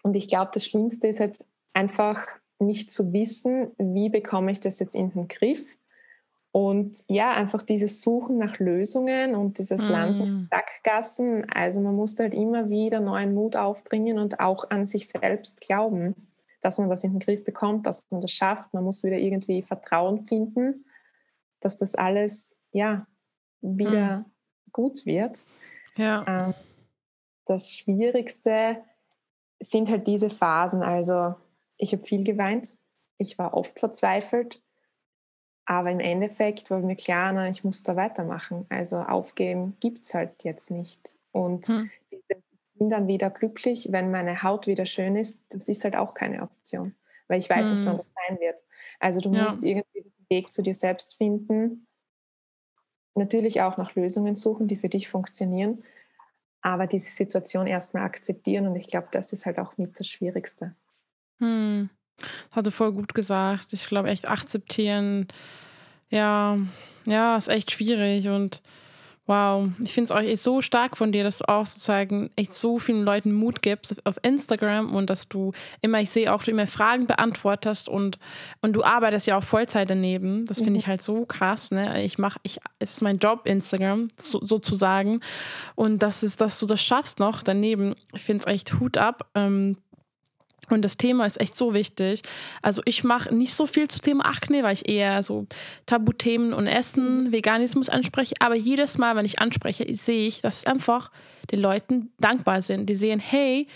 Und 0.03 0.15
ich 0.15 0.27
glaube, 0.27 0.51
das 0.53 0.65
Schlimmste 0.65 1.07
ist 1.07 1.19
halt 1.19 1.45
einfach 1.73 2.25
nicht 2.59 2.91
zu 2.91 3.13
wissen, 3.13 3.71
wie 3.77 4.09
bekomme 4.09 4.51
ich 4.51 4.59
das 4.59 4.79
jetzt 4.79 4.95
in 4.95 5.11
den 5.11 5.27
Griff 5.27 5.77
und 6.51 7.03
ja, 7.07 7.31
einfach 7.31 7.62
dieses 7.62 8.01
Suchen 8.01 8.38
nach 8.39 8.57
Lösungen 8.57 9.35
und 9.35 9.59
dieses 9.59 9.83
mm. 9.83 9.89
Landen 9.89 10.21
in 10.21 10.47
Sackgassen. 10.49 11.49
Also 11.51 11.79
man 11.79 11.95
muss 11.95 12.17
halt 12.17 12.33
immer 12.33 12.69
wieder 12.69 12.99
neuen 12.99 13.35
Mut 13.35 13.55
aufbringen 13.55 14.17
und 14.17 14.39
auch 14.39 14.69
an 14.71 14.88
sich 14.88 15.07
selbst 15.07 15.62
glauben, 15.62 16.15
dass 16.62 16.79
man 16.79 16.89
das 16.89 17.03
in 17.03 17.12
den 17.12 17.19
Griff 17.19 17.43
bekommt, 17.43 17.85
dass 17.85 18.03
man 18.09 18.21
das 18.21 18.31
schafft. 18.31 18.73
Man 18.73 18.83
muss 18.83 19.03
wieder 19.03 19.17
irgendwie 19.17 19.62
Vertrauen 19.62 20.21
finden, 20.21 20.85
dass 21.59 21.77
das 21.77 21.93
alles 21.93 22.57
ja 22.71 23.05
wieder 23.62 24.19
mm. 24.19 24.25
gut 24.71 25.05
wird. 25.05 25.43
Ja. 25.97 26.47
Ähm, 26.47 26.53
das 27.45 27.75
Schwierigste 27.75 28.77
sind 29.59 29.91
halt 29.91 30.07
diese 30.07 30.31
Phasen. 30.31 30.81
Also 30.81 31.35
ich 31.77 31.93
habe 31.93 32.03
viel 32.03 32.23
geweint, 32.23 32.75
ich 33.19 33.38
war 33.38 33.53
oft 33.53 33.79
verzweifelt 33.79 34.63
aber 35.69 35.91
im 35.91 35.99
Endeffekt 35.99 36.71
war 36.71 36.79
mir 36.79 36.95
klar, 36.95 37.32
na, 37.32 37.47
ich 37.47 37.63
muss 37.63 37.84
da 37.84 37.95
weitermachen. 37.95 38.65
Also 38.69 38.97
aufgeben 38.97 39.77
gibt 39.79 40.03
es 40.03 40.15
halt 40.15 40.43
jetzt 40.43 40.71
nicht. 40.71 41.15
Und 41.32 41.67
hm. 41.67 41.91
ich 42.10 42.23
bin 42.73 42.89
dann 42.89 43.08
wieder 43.08 43.29
glücklich, 43.29 43.89
wenn 43.91 44.10
meine 44.10 44.41
Haut 44.41 44.65
wieder 44.65 44.88
schön 44.88 45.15
ist. 45.15 45.43
Das 45.49 45.69
ist 45.69 45.84
halt 45.84 45.95
auch 45.95 46.15
keine 46.15 46.41
Option, 46.41 46.95
weil 47.27 47.38
ich 47.38 47.51
weiß 47.51 47.67
hm. 47.67 47.75
nicht, 47.75 47.86
wann 47.86 47.91
hm. 47.91 47.97
das 47.99 48.08
sein 48.27 48.39
wird. 48.39 48.63
Also 48.99 49.19
du 49.19 49.32
ja. 49.32 49.43
musst 49.43 49.63
irgendwie 49.63 50.01
den 50.01 50.25
Weg 50.27 50.51
zu 50.51 50.63
dir 50.63 50.73
selbst 50.73 51.17
finden. 51.17 51.86
Natürlich 53.13 53.62
auch 53.62 53.77
nach 53.77 53.93
Lösungen 53.93 54.36
suchen, 54.36 54.65
die 54.65 54.75
für 54.75 54.89
dich 54.89 55.08
funktionieren. 55.08 55.84
Aber 56.62 56.88
diese 56.88 57.12
Situation 57.12 57.67
erstmal 57.67 58.05
akzeptieren. 58.05 58.65
Und 58.65 58.75
ich 58.75 58.88
glaube, 58.88 59.10
das 59.12 59.34
ist 59.34 59.45
halt 59.45 59.60
auch 59.60 59.77
mit 59.77 59.99
das 59.99 60.08
Schwierigste. 60.08 60.75
Hm. 61.38 61.91
Das 62.19 62.58
hat 62.58 62.67
du 62.67 62.71
voll 62.71 62.91
gut 62.91 63.13
gesagt. 63.13 63.73
Ich 63.73 63.88
glaube, 63.88 64.10
echt 64.10 64.27
akzeptieren, 64.27 65.27
ja, 66.10 66.58
ja, 67.05 67.38
ist 67.38 67.49
echt 67.49 67.71
schwierig 67.71 68.27
und 68.27 68.62
wow, 69.29 69.69
ich 69.84 69.93
finde 69.93 70.05
es 70.05 70.12
auch 70.12 70.21
echt 70.21 70.41
so 70.41 70.60
stark 70.60 70.97
von 70.97 71.12
dir, 71.12 71.23
dass 71.23 71.38
du 71.38 71.47
auch 71.47 71.67
sozusagen 71.67 72.32
echt 72.36 72.51
so 72.51 72.79
vielen 72.79 73.03
Leuten 73.03 73.32
Mut 73.32 73.62
gibst 73.62 74.03
auf 74.08 74.15
Instagram 74.23 74.95
und 74.95 75.12
dass 75.12 75.29
du 75.29 75.53
immer, 75.82 76.01
ich 76.01 76.10
sehe 76.10 76.34
auch, 76.34 76.43
du 76.43 76.49
immer 76.49 76.65
Fragen 76.65 77.05
beantwortest 77.05 77.88
und, 77.88 78.17
und 78.62 78.73
du 78.73 78.84
arbeitest 78.84 79.27
ja 79.27 79.38
auch 79.38 79.43
Vollzeit 79.43 79.91
daneben. 79.91 80.47
Das 80.47 80.62
finde 80.62 80.79
ich 80.79 80.88
mhm. 80.88 80.89
halt 80.89 81.03
so 81.03 81.25
krass, 81.27 81.69
ne? 81.69 82.03
Ich 82.03 82.17
mache, 82.17 82.39
ich, 82.41 82.58
es 82.79 82.95
ist 82.95 83.01
mein 83.03 83.19
Job, 83.19 83.41
Instagram, 83.45 84.08
so, 84.17 84.43
sozusagen. 84.43 85.19
Und 85.75 86.01
das 86.01 86.23
ist, 86.23 86.41
dass 86.41 86.58
du 86.58 86.65
das 86.65 86.82
schaffst 86.82 87.19
noch 87.19 87.43
daneben. 87.43 87.93
Ich 88.13 88.23
finde 88.23 88.45
es 88.47 88.51
echt 88.51 88.79
Hut 88.79 88.97
ab. 88.97 89.29
Ähm, 89.36 89.77
Und 90.69 90.84
das 90.84 90.97
Thema 90.97 91.25
ist 91.25 91.39
echt 91.39 91.55
so 91.55 91.73
wichtig. 91.73 92.21
Also 92.62 92.82
ich 92.86 93.03
mache 93.03 93.34
nicht 93.34 93.53
so 93.53 93.65
viel 93.65 93.88
zu 93.88 93.99
Thema 93.99 94.25
Akne, 94.25 94.63
weil 94.63 94.73
ich 94.73 94.88
eher 94.88 95.23
so 95.23 95.47
Tabuthemen 95.86 96.53
und 96.53 96.67
Essen, 96.67 97.32
Veganismus 97.32 97.89
anspreche. 97.89 98.36
Aber 98.39 98.55
jedes 98.55 98.97
Mal, 98.97 99.15
wenn 99.15 99.25
ich 99.25 99.39
anspreche, 99.39 99.86
sehe 99.95 100.27
ich, 100.27 100.41
dass 100.41 100.65
einfach 100.65 101.12
den 101.51 101.60
Leuten 101.60 102.12
dankbar 102.19 102.62
sind. 102.62 102.89
Die 102.89 102.95
sehen, 102.95 103.19
hey, 103.19 103.67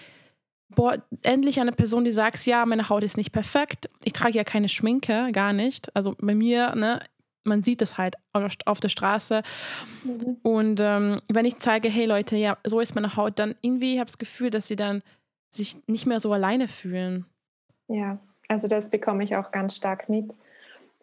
boah, 0.75 0.97
endlich 1.23 1.59
eine 1.59 1.71
Person, 1.71 2.03
die 2.03 2.11
sagt, 2.11 2.45
ja, 2.45 2.65
meine 2.65 2.89
Haut 2.89 3.03
ist 3.03 3.17
nicht 3.17 3.31
perfekt. 3.31 3.89
Ich 4.03 4.13
trage 4.13 4.33
ja 4.37 4.43
keine 4.43 4.69
Schminke, 4.69 5.29
gar 5.31 5.53
nicht. 5.53 5.95
Also 5.95 6.15
bei 6.19 6.35
mir, 6.35 6.75
ne, 6.75 6.99
man 7.43 7.61
sieht 7.61 7.81
es 7.81 7.97
halt 7.97 8.15
auf 8.31 8.79
der 8.79 8.89
Straße. 8.89 9.43
Mhm. 10.03 10.37
Und 10.41 10.79
ähm, 10.81 11.21
wenn 11.27 11.45
ich 11.45 11.57
zeige, 11.57 11.89
hey 11.89 12.05
Leute, 12.05 12.37
ja, 12.37 12.57
so 12.65 12.79
ist 12.79 12.95
meine 12.95 13.15
Haut, 13.15 13.39
dann 13.39 13.55
irgendwie 13.61 13.99
habe 13.99 14.07
ich 14.07 14.13
das 14.13 14.17
Gefühl, 14.17 14.49
dass 14.49 14.67
sie 14.67 14.75
dann 14.75 15.01
sich 15.53 15.77
nicht 15.87 16.05
mehr 16.05 16.19
so 16.19 16.33
alleine 16.33 16.67
fühlen. 16.67 17.25
Ja, 17.87 18.17
also 18.47 18.67
das 18.67 18.89
bekomme 18.89 19.23
ich 19.23 19.35
auch 19.35 19.51
ganz 19.51 19.75
stark 19.75 20.09
mit. 20.09 20.33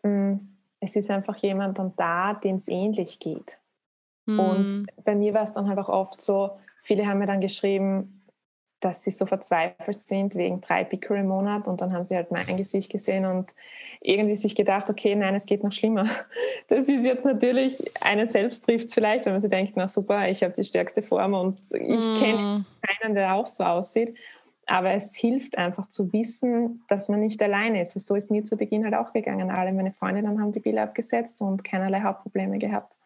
Mm, 0.02 0.34
es 0.80 0.96
ist 0.96 1.10
einfach 1.10 1.36
jemand 1.36 1.78
dann 1.78 1.92
da, 1.96 2.34
dem 2.34 2.56
es 2.56 2.68
ähnlich 2.68 3.18
geht. 3.18 3.58
Mhm. 4.26 4.40
Und 4.40 4.86
bei 5.04 5.14
mir 5.14 5.34
war 5.34 5.42
es 5.42 5.52
dann 5.52 5.68
halt 5.68 5.78
auch 5.78 5.88
oft 5.88 6.20
so, 6.20 6.58
viele 6.82 7.06
haben 7.06 7.18
mir 7.18 7.26
dann 7.26 7.40
geschrieben, 7.40 8.20
dass 8.80 9.04
sie 9.04 9.10
so 9.10 9.26
verzweifelt 9.26 10.00
sind 10.00 10.34
wegen 10.34 10.60
drei 10.62 10.84
Pickel 10.84 11.18
im 11.18 11.28
Monat 11.28 11.68
und 11.68 11.82
dann 11.82 11.92
haben 11.92 12.04
sie 12.04 12.16
halt 12.16 12.30
mein 12.30 12.56
Gesicht 12.56 12.90
gesehen 12.90 13.26
und 13.26 13.54
irgendwie 14.00 14.34
sich 14.34 14.54
gedacht, 14.54 14.88
okay, 14.88 15.14
nein, 15.14 15.34
es 15.34 15.44
geht 15.46 15.62
noch 15.62 15.72
schlimmer. 15.72 16.04
Das 16.68 16.88
ist 16.88 17.04
jetzt 17.04 17.24
natürlich, 17.24 17.82
eine 18.00 18.28
selbst 18.28 18.64
trifft 18.64 18.94
vielleicht, 18.94 19.26
wenn 19.26 19.32
man 19.32 19.40
sich 19.40 19.50
denkt, 19.50 19.72
na 19.74 19.88
super, 19.88 20.28
ich 20.28 20.44
habe 20.44 20.52
die 20.52 20.62
stärkste 20.62 21.02
Form 21.02 21.34
und 21.34 21.58
ich 21.72 21.80
mm. 21.98 22.14
kenne 22.20 22.64
keinen, 22.80 23.14
der 23.16 23.34
auch 23.34 23.46
so 23.46 23.64
aussieht. 23.64 24.16
Aber 24.70 24.92
es 24.92 25.16
hilft 25.16 25.59
einfach 25.59 25.88
zu 25.88 26.12
wissen, 26.12 26.85
dass 26.87 27.09
man 27.09 27.18
nicht 27.18 27.42
alleine 27.42 27.80
ist. 27.80 27.98
So 27.98 28.14
ist 28.14 28.30
mir 28.30 28.44
zu 28.44 28.56
Beginn 28.56 28.85
halt 28.85 28.94
auch 28.94 29.12
gegangen. 29.12 29.50
Alle 29.50 29.72
meine 29.72 29.92
Freunde 29.92 30.22
dann 30.22 30.40
haben 30.40 30.52
die 30.52 30.61
Bilder 30.61 30.85
abgesetzt 30.85 31.42
und 31.42 31.64
keinerlei 31.64 32.02
Hauptprobleme 32.02 32.56
gehabt. 32.59 32.96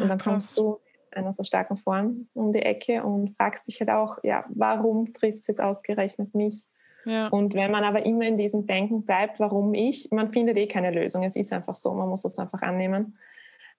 Und 0.00 0.08
dann 0.08 0.16
kommst 0.18 0.56
du 0.56 0.78
einer 1.10 1.30
so 1.30 1.44
starken 1.44 1.76
Form 1.76 2.28
um 2.32 2.52
die 2.52 2.62
Ecke 2.62 3.04
und 3.04 3.36
fragst 3.36 3.68
dich 3.68 3.80
halt 3.80 3.90
auch, 3.90 4.16
ja, 4.22 4.46
warum 4.48 5.12
trifft 5.12 5.40
es 5.40 5.48
jetzt 5.48 5.60
ausgerechnet 5.60 6.34
mich? 6.34 6.64
Ja. 7.04 7.28
Und 7.28 7.52
wenn 7.52 7.70
man 7.70 7.84
aber 7.84 8.06
immer 8.06 8.24
in 8.24 8.38
diesem 8.38 8.66
Denken 8.66 9.04
bleibt, 9.04 9.40
warum 9.40 9.74
ich, 9.74 10.08
man 10.10 10.30
findet 10.30 10.56
eh 10.56 10.68
keine 10.68 10.90
Lösung. 10.90 11.22
Es 11.22 11.36
ist 11.36 11.52
einfach 11.52 11.74
so, 11.74 11.92
man 11.92 12.08
muss 12.08 12.22
das 12.22 12.38
einfach 12.38 12.62
annehmen. 12.62 13.18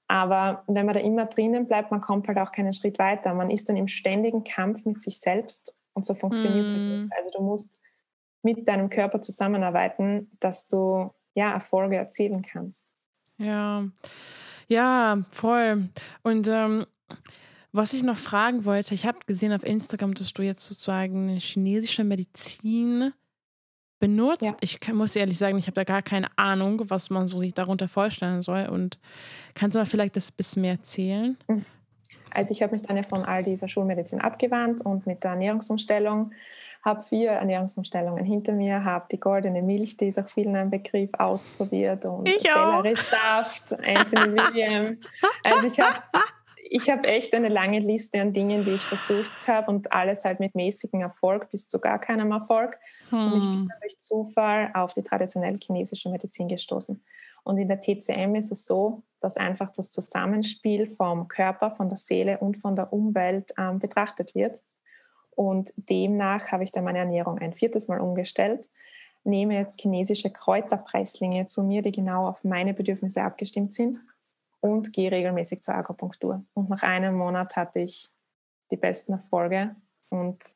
Aber 0.07 0.61
wenn 0.67 0.85
man 0.85 0.93
da 0.93 1.01
immer 1.01 1.25
drinnen 1.25 1.65
bleibt, 1.65 1.89
man 1.89 2.01
kommt 2.01 2.27
halt 2.27 2.37
auch 2.37 2.51
keinen 2.51 2.73
Schritt 2.73 2.99
weiter. 2.99 3.33
Man 3.33 3.49
ist 3.49 3.67
dann 3.67 3.77
im 3.77 3.87
ständigen 3.87 4.43
Kampf 4.43 4.85
mit 4.85 5.01
sich 5.01 5.19
selbst 5.19 5.75
und 5.93 6.05
so 6.05 6.13
funktioniert 6.13 6.67
es 6.67 6.73
mm. 6.73 7.03
nicht. 7.03 7.13
Also 7.15 7.29
du 7.31 7.43
musst 7.43 7.79
mit 8.43 8.67
deinem 8.67 8.89
Körper 8.89 9.21
zusammenarbeiten, 9.21 10.31
dass 10.39 10.67
du 10.67 11.11
ja 11.33 11.53
Erfolge 11.53 11.97
erzielen 11.97 12.41
kannst. 12.41 12.91
Ja, 13.37 13.85
ja, 14.67 15.23
voll. 15.31 15.89
Und 16.23 16.47
ähm, 16.47 16.85
was 17.71 17.93
ich 17.93 18.03
noch 18.03 18.17
fragen 18.17 18.65
wollte, 18.65 18.93
ich 18.93 19.05
habe 19.05 19.19
gesehen 19.25 19.53
auf 19.53 19.63
Instagram, 19.63 20.13
dass 20.13 20.33
du 20.33 20.41
jetzt 20.41 20.65
sozusagen 20.65 21.29
chinesische 21.37 22.03
Medizin 22.03 23.13
benutzt. 23.99 24.41
Ja. 24.41 24.57
Ich 24.59 24.79
kann, 24.79 24.95
muss 24.95 25.15
ehrlich 25.15 25.37
sagen, 25.37 25.57
ich 25.57 25.67
habe 25.67 25.75
da 25.75 25.83
gar 25.83 26.01
keine 26.01 26.27
Ahnung, 26.37 26.81
was 26.89 27.09
man 27.09 27.27
so 27.27 27.37
sich 27.37 27.53
darunter 27.53 27.87
vorstellen 27.87 28.41
soll. 28.41 28.67
Und 28.67 28.99
kannst 29.53 29.75
du 29.75 29.79
mal 29.79 29.85
vielleicht 29.85 30.15
das 30.15 30.31
bisschen 30.31 30.63
mehr 30.63 30.73
erzählen? 30.73 31.37
Also 32.33 32.51
ich 32.51 32.61
habe 32.63 32.73
mich 32.73 32.81
dann 32.81 32.97
ja 32.97 33.03
von 33.03 33.23
all 33.23 33.43
dieser 33.43 33.67
Schulmedizin 33.67 34.21
abgewandt 34.21 34.85
und 34.85 35.05
mit 35.05 35.23
der 35.23 35.31
Ernährungsumstellung 35.31 36.31
habe 36.83 37.03
vier 37.03 37.31
Ernährungsumstellungen 37.31 38.25
hinter 38.25 38.53
mir, 38.53 38.83
habe 38.83 39.05
die 39.11 39.19
goldene 39.19 39.61
Milch, 39.61 39.97
die 39.97 40.07
ist 40.07 40.17
auch 40.17 40.27
vielen 40.27 40.55
ein 40.55 40.71
Begriff, 40.71 41.11
ausprobiert 41.17 42.05
und 42.05 42.27
Selleriesaft, 42.27 43.73
Anthony 43.73 44.33
William. 44.33 44.97
Also 45.43 45.67
ich 45.67 45.79
habe 45.79 45.97
ich 46.73 46.89
habe 46.89 47.05
echt 47.05 47.35
eine 47.35 47.49
lange 47.49 47.79
Liste 47.79 48.21
an 48.21 48.31
Dingen, 48.31 48.63
die 48.63 48.71
ich 48.71 48.81
versucht 48.81 49.45
habe 49.45 49.69
und 49.69 49.91
alles 49.91 50.23
halt 50.23 50.39
mit 50.39 50.55
mäßigem 50.55 51.01
Erfolg 51.01 51.49
bis 51.49 51.67
zu 51.67 51.79
gar 51.79 51.99
keinem 51.99 52.31
Erfolg. 52.31 52.79
Hm. 53.09 53.33
Und 53.33 53.39
ich 53.39 53.43
bin 53.43 53.59
hm. 53.59 53.71
durch 53.81 53.99
Zufall 53.99 54.71
auf 54.73 54.93
die 54.93 55.03
traditionelle 55.03 55.57
chinesische 55.61 56.09
Medizin 56.09 56.47
gestoßen. 56.47 57.03
Und 57.43 57.57
in 57.57 57.67
der 57.67 57.81
TCM 57.81 58.35
ist 58.35 58.53
es 58.53 58.65
so, 58.65 59.03
dass 59.19 59.35
einfach 59.35 59.69
das 59.69 59.91
Zusammenspiel 59.91 60.87
vom 60.87 61.27
Körper, 61.27 61.71
von 61.71 61.89
der 61.89 61.97
Seele 61.97 62.37
und 62.37 62.55
von 62.55 62.77
der 62.77 62.93
Umwelt 62.93 63.51
ähm, 63.57 63.79
betrachtet 63.79 64.33
wird. 64.33 64.63
Und 65.31 65.73
demnach 65.75 66.53
habe 66.53 66.63
ich 66.63 66.71
dann 66.71 66.85
meine 66.85 66.99
Ernährung 66.99 67.37
ein 67.39 67.53
viertes 67.53 67.89
Mal 67.89 67.99
umgestellt, 67.99 68.69
nehme 69.25 69.55
jetzt 69.55 69.81
chinesische 69.81 70.29
Kräuterpresslinge 70.29 71.47
zu 71.47 71.63
mir, 71.63 71.81
die 71.81 71.91
genau 71.91 72.29
auf 72.29 72.45
meine 72.45 72.73
Bedürfnisse 72.73 73.23
abgestimmt 73.23 73.73
sind 73.73 73.99
und 74.61 74.93
gehe 74.93 75.11
regelmäßig 75.11 75.61
zur 75.61 75.75
Akupunktur. 75.75 76.45
Und 76.53 76.69
nach 76.69 76.83
einem 76.83 77.15
Monat 77.15 77.55
hatte 77.55 77.81
ich 77.81 78.09
die 78.71 78.77
besten 78.77 79.13
Erfolge 79.13 79.75
und 80.09 80.55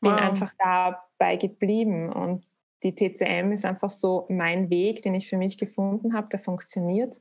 bin 0.00 0.12
wow. 0.12 0.20
einfach 0.20 0.52
dabei 0.58 1.36
geblieben. 1.36 2.12
Und 2.12 2.44
die 2.82 2.94
TCM 2.94 3.52
ist 3.52 3.64
einfach 3.64 3.90
so 3.90 4.26
mein 4.28 4.70
Weg, 4.70 5.02
den 5.02 5.14
ich 5.14 5.28
für 5.28 5.36
mich 5.36 5.58
gefunden 5.58 6.14
habe, 6.14 6.28
der 6.28 6.40
funktioniert 6.40 7.20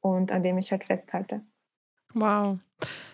und 0.00 0.32
an 0.32 0.42
dem 0.42 0.58
ich 0.58 0.70
halt 0.70 0.84
festhalte. 0.84 1.42
Wow. 2.14 2.58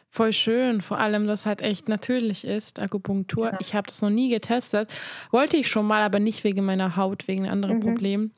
Voll 0.09 0.33
schön, 0.33 0.81
vor 0.81 0.99
allem, 0.99 1.27
dass 1.27 1.45
halt 1.45 1.61
echt 1.61 1.89
natürlich 1.89 2.45
ist, 2.45 2.79
Akupunktur. 2.79 3.47
Ja. 3.47 3.59
Ich 3.61 3.75
habe 3.75 3.89
das 3.89 4.01
noch 4.01 4.11
nie 4.11 4.29
getestet. 4.29 4.89
Wollte 5.33 5.57
ich 5.57 5.69
schon 5.69 5.87
mal, 5.87 6.03
aber 6.03 6.21
nicht 6.21 6.45
wegen 6.45 6.65
meiner 6.65 6.97
Haut, 6.97 7.27
wegen 7.27 7.49
anderen 7.49 7.79
mhm. 7.79 7.81
Problemen. 7.81 8.33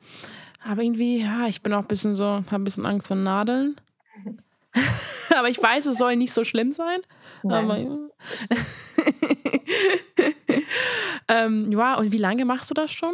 Aber 0.63 0.81
irgendwie, 0.81 1.21
ja, 1.21 1.47
ich 1.47 1.61
bin 1.61 1.73
auch 1.73 1.81
ein 1.81 1.87
bisschen 1.87 2.13
so, 2.13 2.25
habe 2.25 2.55
ein 2.55 2.63
bisschen 2.63 2.85
Angst 2.85 3.07
vor 3.07 3.17
Nadeln. 3.17 3.79
aber 5.35 5.49
ich 5.49 5.61
weiß, 5.61 5.85
es 5.85 5.97
soll 5.97 6.15
nicht 6.15 6.33
so 6.33 6.43
schlimm 6.43 6.71
sein. 6.71 6.99
Nein, 7.43 7.65
aber, 7.65 7.77
ähm, 11.27 11.71
ja, 11.71 11.97
und 11.97 12.11
wie 12.11 12.17
lange 12.17 12.45
machst 12.45 12.69
du 12.69 12.73
das 12.73 12.91
schon? 12.91 13.13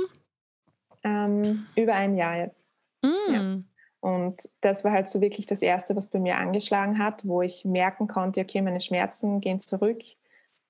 Ähm, 1.04 1.68
über 1.76 1.94
ein 1.94 2.16
Jahr 2.16 2.38
jetzt. 2.38 2.70
Mm. 3.02 3.34
Ja. 3.34 3.58
Und 4.00 4.50
das 4.62 4.84
war 4.84 4.92
halt 4.92 5.08
so 5.08 5.22
wirklich 5.22 5.46
das 5.46 5.62
Erste, 5.62 5.96
was 5.96 6.10
bei 6.10 6.20
mir 6.20 6.38
angeschlagen 6.38 7.00
hat, 7.00 7.26
wo 7.26 7.42
ich 7.42 7.64
merken 7.64 8.08
konnte, 8.08 8.42
okay, 8.42 8.62
meine 8.62 8.82
Schmerzen 8.82 9.40
gehen 9.40 9.60
zurück, 9.60 10.02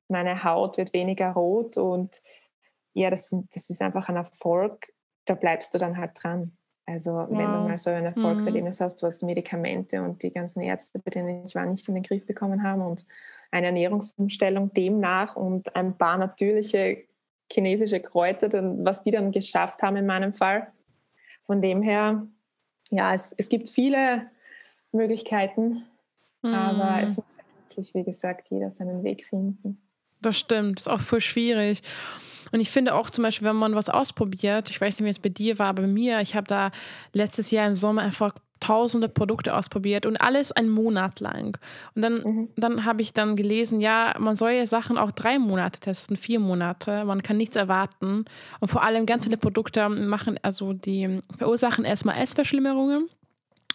meine 0.08 0.44
Haut 0.44 0.78
wird 0.78 0.94
weniger 0.94 1.32
rot 1.32 1.78
und 1.78 2.22
ja, 2.94 3.10
das, 3.10 3.36
das 3.52 3.72
ist 3.72 3.82
einfach 3.82 4.08
ein 4.10 4.18
Erfolg, 4.18 4.94
da 5.26 5.34
bleibst 5.34 5.74
du 5.74 5.80
dann 5.80 5.98
halt 5.98 6.12
dran. 6.22 6.56
Also 6.86 7.14
wow. 7.14 7.28
wenn 7.30 7.38
du 7.38 7.68
mal 7.70 7.78
so 7.78 7.90
ein 7.90 8.06
Erfolgserlebnis 8.06 8.80
mhm. 8.80 8.84
hast, 8.84 9.04
was 9.04 9.22
Medikamente 9.22 10.02
und 10.02 10.22
die 10.22 10.32
ganzen 10.32 10.62
Ärzte, 10.62 11.00
bei 11.00 11.12
denen 11.12 11.46
ich 11.46 11.56
war, 11.56 11.66
nicht 11.66 11.88
in 11.88 11.94
den 11.94 12.04
Griff 12.04 12.26
bekommen 12.26 12.64
haben 12.64 12.82
und 12.82 13.06
eine 13.52 13.68
Ernährungsumstellung 13.68 14.74
demnach 14.74 15.36
und 15.36 15.76
ein 15.76 15.98
paar 15.98 16.18
natürliche 16.18 17.04
chinesische 17.52 18.00
Kräuter, 18.00 18.50
was 18.84 19.04
die 19.04 19.12
dann 19.12 19.32
geschafft 19.32 19.82
haben 19.82 19.96
in 19.96 20.06
meinem 20.06 20.34
Fall. 20.34 20.72
Von 21.46 21.62
dem 21.62 21.82
her, 21.82 22.26
ja, 22.90 23.14
es, 23.14 23.34
es 23.38 23.50
gibt 23.50 23.70
viele 23.70 24.30
Möglichkeiten, 24.92 25.84
mhm. 26.42 26.54
aber 26.54 27.04
es 27.04 27.18
muss 27.18 27.38
wirklich, 27.68 27.94
wie 27.94 28.04
gesagt, 28.04 28.50
jeder 28.50 28.72
seinen 28.72 29.04
Weg 29.04 29.26
finden. 29.26 29.78
Das 30.22 30.38
stimmt, 30.38 30.80
ist 30.80 30.90
auch 30.90 31.02
voll 31.02 31.22
schwierig. 31.22 31.82
Und 32.54 32.60
ich 32.60 32.70
finde 32.70 32.94
auch 32.94 33.10
zum 33.10 33.24
Beispiel, 33.24 33.48
wenn 33.48 33.56
man 33.56 33.74
was 33.74 33.90
ausprobiert, 33.90 34.70
ich 34.70 34.80
weiß 34.80 35.00
nicht, 35.00 35.06
wie 35.06 35.10
es 35.10 35.20
bei 35.20 35.30
dir 35.30 35.58
war, 35.58 35.68
aber 35.70 35.82
bei 35.82 35.88
mir, 35.88 36.22
ich 36.22 36.36
habe 36.36 36.46
da 36.46 36.72
letztes 37.12 37.50
Jahr 37.50 37.68
im 37.68 37.76
Sommer 37.76 38.04
einfach 38.04 38.36
tausende 38.60 39.10
Produkte 39.10 39.56
ausprobiert 39.56 40.06
und 40.06 40.18
alles 40.18 40.52
einen 40.52 40.70
Monat 40.70 41.20
lang. 41.20 41.58
Und 41.96 42.02
dann, 42.04 42.22
mhm. 42.24 42.50
dann 42.56 42.86
habe 42.86 43.02
ich 43.02 43.12
dann 43.12 43.36
gelesen, 43.36 43.82
ja, 43.82 44.14
man 44.20 44.36
soll 44.36 44.52
ja 44.52 44.66
Sachen 44.68 45.00
auch 45.00 45.12
drei 45.12 45.40
Monate 45.40 45.80
testen, 45.80 46.16
vier 46.16 46.40
Monate. 46.40 47.04
Man 47.06 47.24
kann 47.24 47.38
nichts 47.38 47.56
erwarten. 47.56 48.26
Und 48.60 48.68
vor 48.68 48.84
allem 48.84 49.08
ganz 49.08 49.26
viele 49.26 49.38
Produkte 49.38 49.90
machen, 49.90 50.40
also 50.44 50.74
die 50.74 51.22
verursachen 51.36 51.86
erstmal 51.86 52.22
Essverschlimmerungen. 52.22 53.10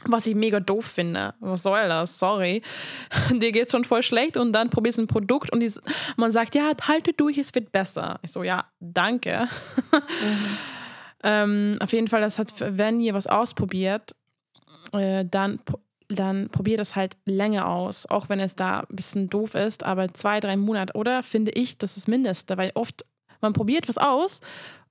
Was 0.04 0.26
ich 0.26 0.34
mega 0.34 0.60
doof 0.60 0.86
finde. 0.86 1.34
Was 1.40 1.64
soll 1.64 1.88
das? 1.88 2.18
Sorry. 2.18 2.62
Dir 3.32 3.52
geht's 3.52 3.72
schon 3.72 3.84
voll 3.84 4.02
schlecht 4.02 4.36
und 4.36 4.52
dann 4.52 4.70
probierst 4.70 4.98
du 4.98 5.02
ein 5.02 5.06
Produkt 5.08 5.52
und 5.52 5.64
man 6.16 6.30
sagt, 6.32 6.54
ja, 6.54 6.70
halte 6.86 7.12
durch, 7.12 7.36
es 7.38 7.54
wird 7.54 7.72
besser. 7.72 8.20
Ich 8.22 8.32
so, 8.32 8.42
ja, 8.42 8.64
danke. 8.80 9.48
Mhm. 9.90 10.58
ähm, 11.24 11.76
auf 11.80 11.92
jeden 11.92 12.08
Fall, 12.08 12.20
das 12.20 12.38
hat, 12.38 12.54
wenn 12.58 13.00
ihr 13.00 13.14
was 13.14 13.26
ausprobiert, 13.26 14.14
äh, 14.92 15.24
dann, 15.28 15.58
dann 16.08 16.48
probiert 16.48 16.80
es 16.80 16.94
halt 16.94 17.16
länger 17.24 17.66
aus, 17.66 18.06
auch 18.06 18.28
wenn 18.28 18.40
es 18.40 18.54
da 18.54 18.80
ein 18.80 18.96
bisschen 18.96 19.28
doof 19.28 19.54
ist, 19.54 19.82
aber 19.82 20.14
zwei, 20.14 20.40
drei 20.40 20.56
Monate, 20.56 20.94
oder? 20.94 21.22
Finde 21.22 21.50
ich, 21.52 21.78
das 21.78 21.96
ist 21.96 22.06
das 22.06 22.08
Mindeste, 22.08 22.56
weil 22.56 22.70
oft, 22.74 23.04
man 23.40 23.52
probiert 23.52 23.88
was 23.88 23.98
aus 23.98 24.40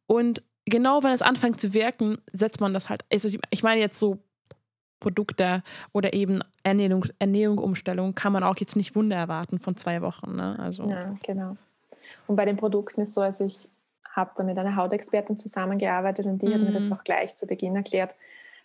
und 0.05 0.43
genau 0.65 1.03
wenn 1.03 1.13
es 1.13 1.21
anfängt 1.21 1.59
zu 1.59 1.73
wirken, 1.73 2.17
setzt 2.33 2.59
man 2.61 2.73
das 2.73 2.89
halt. 2.89 3.03
Also 3.11 3.29
ich 3.49 3.63
meine 3.63 3.79
jetzt 3.79 3.99
so 3.99 4.19
Produkte 4.99 5.63
oder 5.93 6.13
eben 6.13 6.41
Ernährung, 6.63 7.05
Ernährung 7.19 7.73
kann 8.15 8.33
man 8.33 8.43
auch 8.43 8.57
jetzt 8.57 8.75
nicht 8.75 8.95
Wunder 8.95 9.15
erwarten 9.15 9.59
von 9.59 9.77
zwei 9.77 10.01
Wochen. 10.01 10.35
Ne? 10.35 10.57
Also. 10.59 10.89
Ja, 10.89 11.15
genau. 11.23 11.57
Und 12.27 12.35
bei 12.35 12.45
den 12.45 12.57
Produkten 12.57 13.01
ist 13.01 13.13
so, 13.13 13.21
also 13.21 13.45
ich 13.45 13.69
habe 14.11 14.31
da 14.35 14.43
mit 14.43 14.57
einer 14.57 14.75
Hautexpertin 14.75 15.37
zusammengearbeitet 15.37 16.25
und 16.25 16.41
die 16.41 16.47
mhm. 16.47 16.53
hat 16.53 16.61
mir 16.61 16.71
das 16.71 16.85
mhm. 16.85 16.93
auch 16.93 17.03
gleich 17.03 17.35
zu 17.35 17.47
Beginn 17.47 17.75
erklärt. 17.75 18.15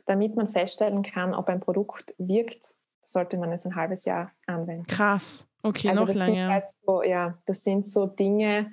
Damit 0.06 0.34
man 0.34 0.48
feststellen 0.48 1.02
kann, 1.02 1.34
ob 1.34 1.48
ein 1.48 1.60
Produkt 1.60 2.14
wirkt, 2.18 2.74
sollte 3.04 3.36
man 3.36 3.52
es 3.52 3.66
ein 3.66 3.76
halbes 3.76 4.04
Jahr 4.04 4.32
anwenden. 4.46 4.86
Krass, 4.86 5.46
okay, 5.62 5.90
also 5.90 6.04
noch 6.04 6.14
länger. 6.14 6.48
Halt 6.48 6.64
so, 6.84 7.02
ja, 7.02 7.36
das 7.46 7.62
sind 7.62 7.86
so 7.86 8.06
Dinge, 8.06 8.72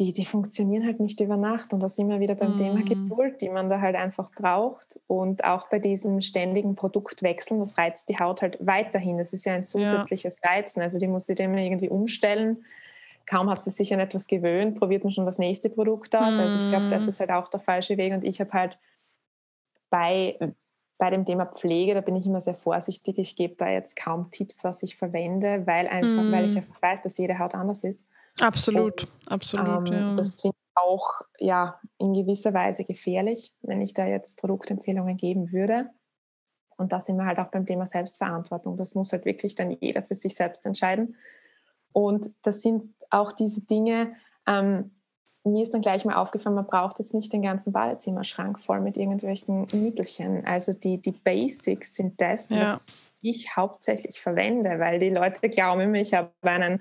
die, 0.00 0.14
die 0.14 0.24
funktionieren 0.24 0.86
halt 0.86 0.98
nicht 0.98 1.20
über 1.20 1.36
Nacht. 1.36 1.74
Und 1.74 1.80
da 1.80 1.88
sind 1.88 2.08
wir 2.08 2.20
wieder 2.20 2.34
beim 2.34 2.54
mm. 2.54 2.56
Thema 2.56 2.82
Geduld, 2.82 3.42
die 3.42 3.50
man 3.50 3.68
da 3.68 3.80
halt 3.80 3.94
einfach 3.94 4.30
braucht. 4.32 4.98
Und 5.06 5.44
auch 5.44 5.68
bei 5.68 5.78
diesem 5.78 6.22
ständigen 6.22 6.74
Produktwechseln, 6.74 7.60
das 7.60 7.76
reizt 7.76 8.08
die 8.08 8.18
Haut 8.18 8.40
halt 8.40 8.56
weiterhin. 8.60 9.18
Das 9.18 9.34
ist 9.34 9.44
ja 9.44 9.52
ein 9.52 9.64
zusätzliches 9.64 10.40
ja. 10.42 10.50
Reizen. 10.50 10.80
Also 10.80 10.98
die 10.98 11.06
muss 11.06 11.26
sich 11.26 11.38
immer 11.38 11.58
irgendwie 11.58 11.90
umstellen. 11.90 12.64
Kaum 13.26 13.50
hat 13.50 13.62
sie 13.62 13.70
sich 13.70 13.92
an 13.92 14.00
etwas 14.00 14.26
gewöhnt, 14.26 14.78
probiert 14.78 15.04
man 15.04 15.12
schon 15.12 15.26
das 15.26 15.38
nächste 15.38 15.68
Produkt 15.68 16.16
aus. 16.16 16.36
Mm. 16.36 16.40
Also 16.40 16.58
ich 16.58 16.68
glaube, 16.68 16.88
das 16.88 17.04
mm. 17.04 17.08
ist 17.10 17.20
halt 17.20 17.30
auch 17.30 17.48
der 17.48 17.60
falsche 17.60 17.98
Weg. 17.98 18.14
Und 18.14 18.24
ich 18.24 18.40
habe 18.40 18.52
halt 18.52 18.78
bei, 19.90 20.38
bei 20.96 21.10
dem 21.10 21.26
Thema 21.26 21.44
Pflege, 21.44 21.92
da 21.92 22.00
bin 22.00 22.16
ich 22.16 22.24
immer 22.24 22.40
sehr 22.40 22.56
vorsichtig. 22.56 23.18
Ich 23.18 23.36
gebe 23.36 23.54
da 23.56 23.68
jetzt 23.68 23.96
kaum 23.96 24.30
Tipps, 24.30 24.64
was 24.64 24.82
ich 24.82 24.96
verwende, 24.96 25.66
weil 25.66 25.86
einfach, 25.88 26.22
mm. 26.22 26.32
weil 26.32 26.46
ich 26.46 26.54
mm. 26.54 26.56
einfach 26.56 26.80
weiß, 26.80 27.02
dass 27.02 27.18
jede 27.18 27.38
Haut 27.38 27.54
anders 27.54 27.84
ist. 27.84 28.06
Absolut, 28.40 29.02
und, 29.04 29.32
absolut. 29.32 29.88
Ähm, 29.88 29.94
ja. 29.94 30.14
Das 30.14 30.40
finde 30.40 30.56
ich 30.56 30.76
auch 30.76 31.20
ja, 31.38 31.80
in 31.98 32.12
gewisser 32.12 32.54
Weise 32.54 32.84
gefährlich, 32.84 33.52
wenn 33.62 33.80
ich 33.82 33.94
da 33.94 34.06
jetzt 34.06 34.38
Produktempfehlungen 34.38 35.16
geben 35.16 35.52
würde. 35.52 35.90
Und 36.76 36.92
da 36.92 37.00
sind 37.00 37.16
wir 37.16 37.26
halt 37.26 37.38
auch 37.38 37.48
beim 37.48 37.66
Thema 37.66 37.86
Selbstverantwortung. 37.86 38.76
Das 38.76 38.94
muss 38.94 39.12
halt 39.12 39.26
wirklich 39.26 39.54
dann 39.54 39.70
jeder 39.70 40.02
für 40.02 40.14
sich 40.14 40.34
selbst 40.34 40.64
entscheiden. 40.64 41.16
Und 41.92 42.30
das 42.42 42.62
sind 42.62 42.94
auch 43.10 43.32
diese 43.32 43.60
Dinge, 43.62 44.14
ähm, 44.46 44.92
mir 45.44 45.62
ist 45.62 45.72
dann 45.72 45.80
gleich 45.80 46.04
mal 46.04 46.16
aufgefallen, 46.16 46.54
man 46.54 46.66
braucht 46.66 46.98
jetzt 46.98 47.14
nicht 47.14 47.32
den 47.32 47.42
ganzen 47.42 47.72
Badezimmerschrank 47.72 48.60
voll 48.60 48.80
mit 48.80 48.96
irgendwelchen 48.96 49.66
Mittelchen. 49.72 50.46
Also 50.46 50.72
die, 50.72 50.98
die 50.98 51.12
Basics 51.12 51.94
sind 51.94 52.20
das, 52.20 52.50
ja. 52.50 52.72
was 52.72 53.02
ich 53.22 53.56
hauptsächlich 53.56 54.20
verwende, 54.20 54.78
weil 54.78 54.98
die 54.98 55.10
Leute 55.10 55.48
glauben 55.48 55.80
immer, 55.80 55.98
ich 55.98 56.14
habe 56.14 56.30
einen 56.42 56.80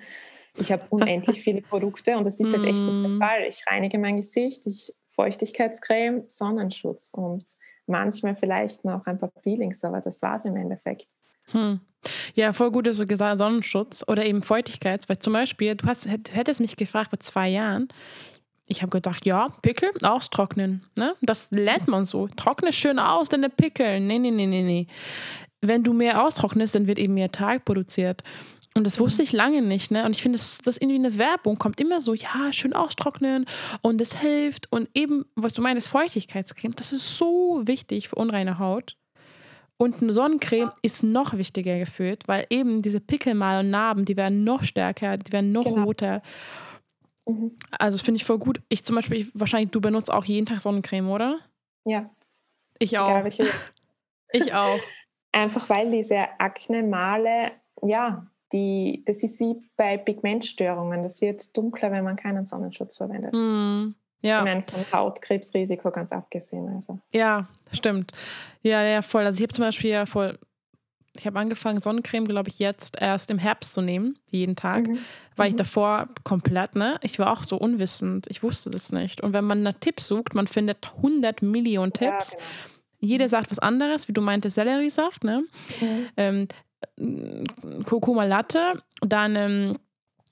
ich 0.58 0.72
habe 0.72 0.86
unendlich 0.90 1.42
viele 1.44 1.62
Produkte 1.62 2.18
und 2.18 2.26
das 2.26 2.40
ist 2.40 2.54
halt 2.54 2.66
echt 2.66 2.82
nicht 2.82 3.04
der 3.04 3.10
mm. 3.10 3.20
Fall. 3.20 3.46
Ich 3.48 3.64
reinige 3.68 3.98
mein 3.98 4.18
Gesicht, 4.18 4.66
ich 4.68 4.94
Feuchtigkeitscreme, 5.10 6.24
Sonnenschutz 6.28 7.14
und 7.14 7.46
manchmal 7.88 8.36
vielleicht 8.36 8.86
noch 8.86 9.06
ein 9.06 9.20
paar 9.20 9.32
Peelings, 9.42 9.84
aber 9.84 10.00
das 10.00 10.22
war 10.22 10.36
es 10.36 10.46
im 10.46 10.56
Endeffekt. 10.56 11.08
Hm. 11.52 11.82
Ja, 12.36 12.54
voll 12.54 12.72
gut, 12.72 12.88
dass 12.88 12.98
du 12.98 13.08
gesagt 13.08 13.32
hast, 13.32 13.40
Sonnenschutz 13.40 14.04
oder 14.08 14.26
eben 14.26 14.44
Feuchtigkeits, 14.44 15.10
weil 15.10 15.20
zum 15.20 15.34
Beispiel, 15.34 15.76
du 15.76 15.88
hast, 15.88 16.08
hättest 16.08 16.62
mich 16.62 16.76
gefragt 16.76 17.10
vor 17.10 17.20
zwei 17.20 17.50
Jahren, 17.50 17.90
ich 18.70 18.82
habe 18.82 18.92
gedacht, 18.92 19.26
ja, 19.26 19.50
Pickel 19.64 19.90
austrocknen. 20.04 20.86
Ne? 20.98 21.16
Das 21.22 21.50
lernt 21.50 21.88
man 21.88 22.06
so. 22.06 22.28
Trockne 22.28 22.72
schön 22.72 23.00
aus, 23.00 23.28
deine 23.28 23.50
Pickel. 23.50 24.00
Nee, 24.00 24.20
nee, 24.20 24.30
nee, 24.30 24.46
nee, 24.46 24.62
nee. 24.62 24.88
Wenn 25.60 25.84
du 25.84 25.92
mehr 25.92 26.24
austrocknest, 26.24 26.76
dann 26.76 26.86
wird 26.86 27.00
eben 27.00 27.16
mehr 27.16 27.32
Tag 27.32 27.66
produziert. 27.66 28.24
Und 28.76 28.86
das 28.86 29.00
wusste 29.00 29.24
ich 29.24 29.34
lange 29.34 29.62
nicht, 29.62 29.90
ne? 29.92 30.06
Und 30.06 30.16
ich 30.16 30.22
finde, 30.22 30.38
das, 30.38 30.60
das 30.60 30.78
irgendwie 30.78 30.96
eine 30.96 31.18
Werbung 31.18 31.58
kommt 31.58 31.82
immer 31.82 32.02
so, 32.02 32.14
ja, 32.14 32.54
schön 32.54 32.74
austrocknen 32.74 33.46
und 33.82 34.00
es 34.00 34.20
hilft. 34.20 34.72
Und 34.72 34.90
eben, 34.94 35.26
was 35.36 35.54
du 35.54 35.62
meinst, 35.62 35.88
Feuchtigkeitscreme, 35.88 36.74
das 36.74 36.94
ist 36.94 37.18
so 37.18 37.62
wichtig 37.66 38.10
für 38.10 38.16
unreine 38.16 38.60
Haut. 38.60 38.96
Und 39.78 40.02
eine 40.02 40.14
Sonnencreme 40.14 40.72
ist 40.82 41.04
noch 41.04 41.38
wichtiger 41.38 41.80
gefühlt, 41.80 42.28
weil 42.28 42.46
eben 42.50 42.82
diese 42.82 43.00
Pickelmal 43.00 43.62
und 43.62 43.70
Narben, 43.70 44.06
die 44.06 44.18
werden 44.18 44.44
noch 44.44 44.64
stärker, 44.64 45.18
die 45.18 45.32
werden 45.32 45.52
noch 45.52 45.64
genau. 45.64 45.84
roter. 45.84 46.22
Mhm. 47.26 47.58
Also 47.72 47.98
das 47.98 48.06
finde 48.06 48.18
ich 48.18 48.26
voll 48.26 48.40
gut. 48.40 48.62
Ich 48.68 48.84
zum 48.84 48.98
Beispiel, 48.98 49.22
ich, 49.22 49.32
wahrscheinlich, 49.34 49.72
du 49.72 49.80
benutzt 49.80 50.12
auch 50.12 50.26
jeden 50.26 50.46
Tag 50.46 50.60
Sonnencreme, 50.60 51.10
oder? 51.10 51.40
Ja. 51.86 52.10
Ich 52.78 52.98
auch. 52.98 53.26
ich 54.32 54.54
auch. 54.54 54.80
Einfach 55.32 55.70
weil 55.70 55.92
diese 55.92 56.28
Akne-Male, 56.40 57.52
ja, 57.84 58.28
die, 58.54 59.04
das 59.06 59.24
ist 59.24 59.40
wie 59.40 59.56
bei 59.78 59.98
Pigmentstörungen. 59.98 61.04
Das 61.04 61.22
wird 61.22 61.56
dunkler, 61.56 61.92
wenn 61.92 62.04
man 62.04 62.16
keinen 62.16 62.46
Sonnenschutz 62.46 62.98
verwendet. 62.98 63.34
Mm, 63.34 63.94
ja. 64.22 64.40
Ich 64.40 64.46
meine, 64.46 64.64
von 64.64 64.86
Hautkrebsrisiko 64.92 65.92
ganz 65.92 66.12
abgesehen. 66.12 66.68
Also. 66.70 67.00
Ja, 67.14 67.48
stimmt. 67.72 68.12
Ja, 68.62 68.84
ja, 68.84 69.02
voll. 69.02 69.26
Also 69.26 69.38
ich 69.38 69.44
habe 69.44 69.54
zum 69.54 69.66
Beispiel 69.66 69.92
ja 69.92 70.06
voll, 70.06 70.38
ich 71.16 71.26
habe 71.26 71.40
angefangen, 71.40 71.82
Sonnencreme, 71.82 72.26
glaube 72.26 72.50
ich, 72.50 72.60
jetzt 72.60 73.00
erst 73.00 73.32
im 73.32 73.40
Herbst 73.40 73.74
zu 73.74 73.82
nehmen, 73.82 74.18
jeden 74.32 74.56
Tag, 74.56 74.88
mhm. 74.88 75.00
weil 75.36 75.50
mhm. 75.50 75.54
ich 75.54 75.56
davor 75.56 76.10
komplett, 76.24 76.76
ne, 76.76 76.98
ich 77.02 77.20
war 77.20 77.32
auch 77.32 77.44
so 77.44 77.58
unwissend, 77.58 78.28
ich 78.30 78.44
wusste 78.44 78.70
das 78.70 78.92
nicht. 78.92 79.22
Und 79.22 79.34
wenn 79.34 79.46
man 79.46 79.64
nach 79.64 79.74
Tipps 79.80 80.08
sucht, 80.08 80.34
man 80.34 80.48
findet 80.48 80.94
100 80.98 81.42
Millionen 81.42 81.94
Tipps. 81.94 82.32
Ja, 82.32 82.38
genau. 82.38 82.50
Jeder 83.02 83.30
sagt 83.30 83.50
was 83.50 83.60
anderes, 83.60 84.10
wie 84.10 84.14
du 84.14 84.20
meintest, 84.20 84.56
Selleriesaft, 84.56 85.24
ne? 85.24 85.46
Mhm. 85.80 86.08
Ähm, 86.18 86.48
Kurkuma 87.86 88.26
Latte, 88.26 88.82
dann 89.02 89.36
ähm, 89.36 89.80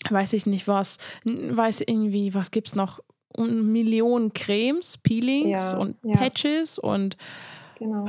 weiß 0.09 0.33
ich 0.33 0.45
nicht 0.45 0.67
was, 0.67 0.97
weiß 1.23 1.81
irgendwie, 1.81 2.33
was 2.33 2.51
gibt 2.51 2.67
es 2.67 2.75
noch? 2.75 2.99
Millionen 3.37 4.33
Cremes, 4.33 4.97
Peelings 4.97 5.73
ja, 5.73 5.77
und 5.77 5.97
ja. 6.03 6.17
Patches 6.17 6.79
und. 6.79 7.17
Genau. 7.77 8.05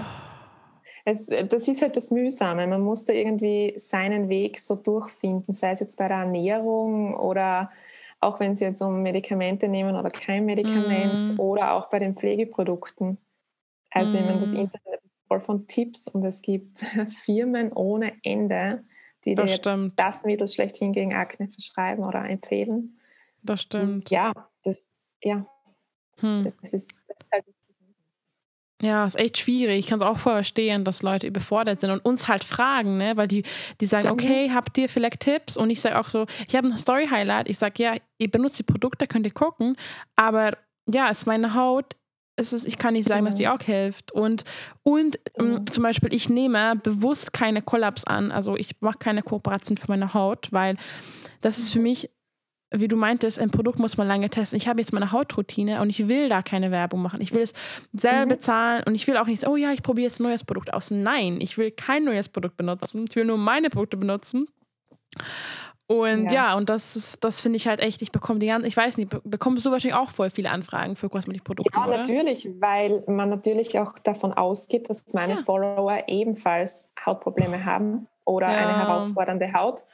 Es, 1.05 1.27
das 1.27 1.69
ist 1.69 1.83
halt 1.83 1.97
das 1.97 2.11
Mühsame. 2.11 2.67
Man 2.67 2.83
muss 2.83 3.05
da 3.05 3.13
irgendwie 3.13 3.75
seinen 3.77 4.29
Weg 4.29 4.59
so 4.59 4.77
durchfinden, 4.77 5.53
sei 5.53 5.71
es 5.71 5.81
jetzt 5.81 5.97
bei 5.97 6.09
der 6.09 6.19
Ernährung 6.19 7.15
oder 7.15 7.71
auch 8.21 8.41
wenn 8.41 8.55
Sie 8.55 8.65
jetzt 8.65 8.83
um 8.83 9.03
Medikamente 9.03 9.69
nehmen 9.69 9.97
oder 9.97 10.11
kein 10.11 10.45
Medikament 10.45 11.35
mm. 11.37 11.41
oder 11.41 11.73
auch 11.73 11.89
bei 11.89 11.99
den 11.99 12.15
Pflegeprodukten. 12.15 13.19
Also, 13.91 14.19
mm. 14.19 14.21
ich 14.21 14.27
meine, 14.27 14.39
das 14.39 14.51
mhm. 14.51 14.57
Internet 14.57 15.01
voll 15.29 15.41
von 15.41 15.67
Tipps 15.67 16.09
und 16.09 16.25
es 16.25 16.43
gibt 16.43 16.79
Firmen 17.25 17.73
ohne 17.73 18.15
Ende, 18.23 18.85
die 19.25 19.35
das 19.35 19.47
dir 19.47 19.53
jetzt 19.53 19.69
stimmt. 19.69 19.93
das 19.97 20.25
Mittel 20.25 20.49
schlechthin 20.49 20.93
gegen 20.93 21.15
Akne 21.15 21.49
verschreiben 21.49 22.05
oder 22.05 22.25
empfehlen. 22.25 22.99
Das 23.43 23.63
stimmt. 23.63 23.85
Und 23.85 24.11
ja, 24.11 24.33
das, 24.65 24.83
ja. 25.23 25.47
Hm. 26.17 26.53
Das 26.61 26.73
ist, 26.73 27.01
das 27.07 27.17
ist 27.21 27.33
halt 27.33 27.45
ja, 28.81 29.05
ist 29.05 29.19
echt 29.19 29.39
schwierig. 29.39 29.81
Ich 29.81 29.87
kann 29.89 29.99
es 29.99 30.07
auch 30.07 30.19
verstehen, 30.19 30.85
dass 30.85 31.03
Leute 31.03 31.27
überfordert 31.27 31.81
sind 31.81 31.91
und 31.91 32.05
uns 32.05 32.29
halt 32.29 32.45
fragen, 32.45 32.97
ne? 32.97 33.17
Weil 33.17 33.27
die, 33.27 33.43
die 33.81 33.87
sagen, 33.87 34.09
okay, 34.09 34.53
habt 34.55 34.79
ihr 34.79 34.89
vielleicht 34.89 35.21
Tipps? 35.21 35.57
Und 35.57 35.71
ich 35.71 35.81
sage 35.81 35.99
auch 35.99 36.09
so, 36.09 36.27
ich 36.47 36.55
habe 36.55 36.69
ein 36.69 36.79
Story-Highlight. 36.79 37.49
Ich 37.49 37.59
sage, 37.59 37.83
ja, 37.83 37.97
ihr 38.19 38.31
benutzt 38.31 38.59
die 38.61 38.63
Produkte, 38.63 39.09
könnt 39.09 39.27
ihr 39.27 39.33
gucken, 39.33 39.77
aber 40.15 40.57
ja, 40.87 41.09
ist 41.09 41.27
meine 41.27 41.55
Haut 41.55 41.97
es 42.39 42.53
ist, 42.53 42.67
ich 42.67 42.79
kann 42.79 42.95
nicht 42.95 43.09
sagen, 43.09 43.25
dass 43.25 43.35
die 43.35 43.49
auch 43.49 43.61
hilft. 43.61 44.13
Und, 44.13 44.45
und 44.83 45.19
ähm, 45.39 45.67
zum 45.71 45.83
Beispiel, 45.83 46.15
ich 46.15 46.29
nehme 46.29 46.77
bewusst 46.77 47.33
keine 47.33 47.63
Kollaps 47.63 48.05
an. 48.05 48.31
Also 48.31 48.57
ich 48.57 48.81
mache 48.81 48.99
keine 48.99 49.23
Kooperation 49.23 49.77
für 49.77 49.89
meine 49.89 50.15
Haut, 50.15 50.49
weil 50.53 50.77
das 51.41 51.59
ist 51.59 51.71
für 51.71 51.81
mich, 51.81 52.11
wie 52.71 52.87
du 52.87 52.97
meintest, 52.97 53.39
ein 53.39 53.51
Produkt 53.51 53.79
muss 53.79 53.97
man 53.97 54.07
lange 54.07 54.31
testen. 54.31 54.57
Ich 54.57 54.69
habe 54.69 54.81
jetzt 54.81 54.93
meine 54.93 55.11
Hautroutine 55.11 55.81
und 55.81 55.91
ich 55.91 56.07
will 56.07 56.29
da 56.29 56.43
keine 56.43 56.71
Werbung 56.71 57.03
machen. 57.03 57.21
Ich 57.21 57.35
will 57.35 57.43
es 57.43 57.55
selber 57.93 58.27
mhm. 58.27 58.29
bezahlen 58.29 58.83
und 58.87 58.95
ich 58.95 59.07
will 59.09 59.17
auch 59.17 59.27
nicht, 59.27 59.47
oh 59.47 59.57
ja, 59.57 59.73
ich 59.73 59.83
probiere 59.83 60.09
jetzt 60.09 60.21
ein 60.21 60.25
neues 60.25 60.45
Produkt 60.45 60.73
aus. 60.73 60.91
Nein, 60.91 61.41
ich 61.41 61.59
will 61.59 61.71
kein 61.73 62.05
neues 62.05 62.29
Produkt 62.29 62.57
benutzen. 62.57 63.07
Ich 63.09 63.17
will 63.17 63.25
nur 63.25 63.39
meine 63.39 63.71
Produkte 63.71 63.97
benutzen. 63.97 64.47
Und 65.89 66.25
ja, 66.27 66.33
ja 66.33 66.55
und 66.55 66.69
das 66.69 66.97
ist, 66.97 67.25
das 67.25 67.41
finde 67.41 67.57
ich 67.57 67.67
halt 67.67 67.81
echt, 67.81 68.03
ich 68.03 68.13
bekomme 68.13 68.39
die 68.39 68.47
ganzen, 68.47 68.67
ich 68.67 68.77
weiß 68.77 68.99
nicht, 68.99 69.11
bekommst 69.25 69.65
du 69.65 69.71
wahrscheinlich 69.71 69.99
auch 69.99 70.11
voll 70.11 70.29
viele 70.29 70.51
Anfragen 70.51 70.97
für 70.97 71.09
Kosmetikprodukte? 71.09 71.73
Ja, 71.75 71.87
oder? 71.87 71.97
natürlich, 71.97 72.49
weil 72.61 73.03
man 73.07 73.31
natürlich 73.31 73.79
auch 73.79 73.99
davon 73.99 74.35
ausgeht, 74.35 74.91
dass 74.91 75.03
meine 75.15 75.37
ja. 75.37 75.43
Follower 75.43 76.03
ebenfalls 76.07 76.91
Hautprobleme 77.05 77.65
haben 77.65 78.07
oder 78.27 78.51
ja. 78.51 78.59
eine 78.59 78.79
herausfordernde 78.79 79.55
Haut. 79.55 79.85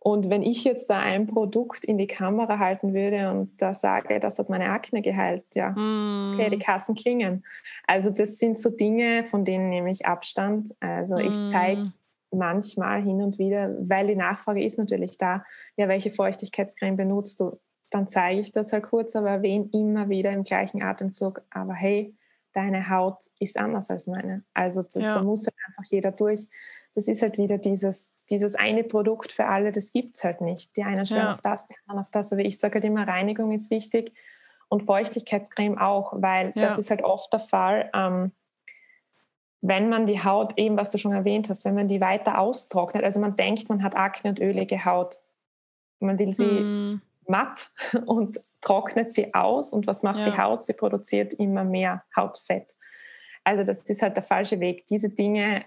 Und 0.00 0.30
wenn 0.30 0.42
ich 0.42 0.64
jetzt 0.64 0.90
da 0.90 0.98
ein 0.98 1.26
Produkt 1.28 1.84
in 1.84 1.96
die 1.96 2.08
Kamera 2.08 2.58
halten 2.58 2.92
würde 2.92 3.30
und 3.30 3.50
da 3.60 3.72
sage, 3.72 4.18
das 4.18 4.40
hat 4.40 4.48
meine 4.48 4.70
Akne 4.70 5.00
geheilt, 5.00 5.44
ja, 5.54 5.70
mm. 5.70 6.34
okay, 6.34 6.50
die 6.50 6.58
Kassen 6.58 6.94
klingen. 6.94 7.44
Also 7.86 8.10
das 8.10 8.38
sind 8.38 8.58
so 8.58 8.70
Dinge, 8.70 9.24
von 9.24 9.44
denen 9.44 9.68
nehme 9.68 9.90
ich 9.90 10.06
Abstand. 10.06 10.74
Also 10.80 11.16
mm. 11.16 11.20
ich 11.20 11.44
zeige 11.46 11.92
manchmal 12.30 13.02
hin 13.02 13.22
und 13.22 13.38
wieder, 13.38 13.74
weil 13.80 14.06
die 14.06 14.16
Nachfrage 14.16 14.62
ist 14.62 14.78
natürlich 14.78 15.16
da, 15.16 15.44
ja, 15.76 15.88
welche 15.88 16.10
Feuchtigkeitscreme 16.10 16.96
benutzt 16.96 17.40
du? 17.40 17.60
Dann 17.90 18.08
zeige 18.08 18.40
ich 18.40 18.52
das 18.52 18.72
halt 18.72 18.84
kurz, 18.84 19.14
aber 19.14 19.30
erwähne 19.30 19.68
immer 19.72 20.08
wieder 20.08 20.32
im 20.32 20.42
gleichen 20.42 20.82
Atemzug, 20.82 21.42
aber 21.50 21.74
hey, 21.74 22.14
deine 22.52 22.88
Haut 22.88 23.18
ist 23.38 23.58
anders 23.58 23.90
als 23.90 24.06
meine. 24.06 24.42
Also 24.54 24.82
das, 24.82 24.94
ja. 24.94 25.14
da 25.14 25.22
muss 25.22 25.46
halt 25.46 25.56
einfach 25.68 25.84
jeder 25.90 26.10
durch. 26.10 26.48
Das 26.94 27.06
ist 27.06 27.20
halt 27.20 27.36
wieder 27.36 27.58
dieses, 27.58 28.14
dieses 28.30 28.54
eine 28.54 28.82
Produkt 28.82 29.30
für 29.30 29.46
alle, 29.46 29.72
das 29.72 29.92
gibt 29.92 30.16
es 30.16 30.24
halt 30.24 30.40
nicht. 30.40 30.74
Die 30.76 30.82
einen 30.82 31.04
schwören 31.04 31.24
ja. 31.24 31.30
auf 31.32 31.42
das, 31.42 31.66
die 31.66 31.74
anderen 31.84 32.00
auf 32.00 32.10
das. 32.10 32.32
Aber 32.32 32.40
ich 32.40 32.58
sage 32.58 32.74
halt 32.74 32.86
immer, 32.86 33.06
Reinigung 33.06 33.52
ist 33.52 33.70
wichtig 33.70 34.14
und 34.68 34.84
Feuchtigkeitscreme 34.84 35.78
auch, 35.78 36.14
weil 36.16 36.52
ja. 36.54 36.62
das 36.62 36.78
ist 36.78 36.90
halt 36.90 37.04
oft 37.04 37.30
der 37.32 37.40
Fall. 37.40 37.90
Ähm, 37.94 38.32
wenn 39.60 39.88
man 39.88 40.06
die 40.06 40.22
Haut, 40.22 40.54
eben 40.56 40.76
was 40.76 40.90
du 40.90 40.98
schon 40.98 41.12
erwähnt 41.12 41.48
hast, 41.48 41.64
wenn 41.64 41.74
man 41.74 41.88
die 41.88 42.00
weiter 42.00 42.38
austrocknet, 42.38 43.04
also 43.04 43.20
man 43.20 43.36
denkt, 43.36 43.68
man 43.68 43.82
hat 43.82 43.96
Akne 43.96 44.30
und 44.30 44.40
ölige 44.40 44.84
Haut, 44.84 45.22
man 45.98 46.18
will 46.18 46.32
sie 46.32 46.44
mm. 46.44 47.02
matt 47.26 47.70
und 48.06 48.40
trocknet 48.60 49.12
sie 49.12 49.34
aus 49.34 49.72
und 49.72 49.86
was 49.86 50.02
macht 50.02 50.20
ja. 50.20 50.30
die 50.30 50.38
Haut? 50.38 50.64
Sie 50.64 50.72
produziert 50.72 51.34
immer 51.34 51.64
mehr 51.64 52.04
Hautfett. 52.14 52.76
Also 53.44 53.62
das 53.62 53.82
ist 53.82 54.02
halt 54.02 54.16
der 54.16 54.24
falsche 54.24 54.58
Weg. 54.58 54.86
Diese 54.88 55.10
Dinge, 55.10 55.64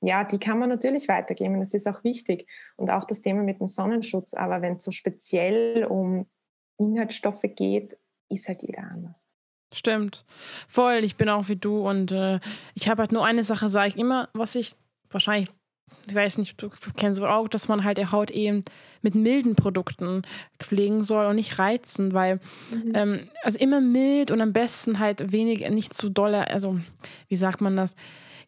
ja, 0.00 0.24
die 0.24 0.38
kann 0.38 0.58
man 0.58 0.70
natürlich 0.70 1.06
weitergeben. 1.08 1.60
Das 1.60 1.74
ist 1.74 1.86
auch 1.86 2.02
wichtig. 2.02 2.48
Und 2.76 2.90
auch 2.90 3.04
das 3.04 3.20
Thema 3.20 3.42
mit 3.42 3.60
dem 3.60 3.68
Sonnenschutz. 3.68 4.32
Aber 4.32 4.62
wenn 4.62 4.76
es 4.76 4.84
so 4.84 4.90
speziell 4.90 5.84
um 5.84 6.26
Inhaltsstoffe 6.78 7.44
geht, 7.54 7.98
ist 8.30 8.48
halt 8.48 8.62
jeder 8.62 8.84
anders. 8.84 9.26
Stimmt. 9.72 10.24
Voll, 10.66 11.04
ich 11.04 11.16
bin 11.16 11.28
auch 11.28 11.48
wie 11.48 11.56
du 11.56 11.88
und 11.88 12.10
äh, 12.10 12.40
ich 12.74 12.88
habe 12.88 13.02
halt 13.02 13.12
nur 13.12 13.24
eine 13.24 13.44
Sache, 13.44 13.68
sage 13.68 13.88
ich 13.88 13.96
immer, 13.96 14.28
was 14.32 14.54
ich 14.56 14.76
wahrscheinlich, 15.10 15.48
ich 16.08 16.14
weiß 16.14 16.38
nicht, 16.38 16.60
du 16.60 16.70
kennst 16.96 17.20
auch, 17.22 17.48
dass 17.48 17.68
man 17.68 17.84
halt 17.84 17.98
die 17.98 18.06
Haut 18.06 18.30
eben 18.30 18.62
mit 19.02 19.14
milden 19.14 19.54
Produkten 19.54 20.22
pflegen 20.58 21.04
soll 21.04 21.26
und 21.26 21.36
nicht 21.36 21.58
reizen, 21.58 22.12
weil 22.12 22.40
mhm. 22.70 22.92
ähm, 22.94 23.30
also 23.42 23.58
immer 23.58 23.80
mild 23.80 24.30
und 24.30 24.40
am 24.40 24.52
besten 24.52 24.98
halt 24.98 25.30
wenig, 25.32 25.68
nicht 25.70 25.94
zu 25.94 26.08
dolle, 26.10 26.48
also 26.48 26.80
wie 27.28 27.36
sagt 27.36 27.60
man 27.60 27.76
das? 27.76 27.94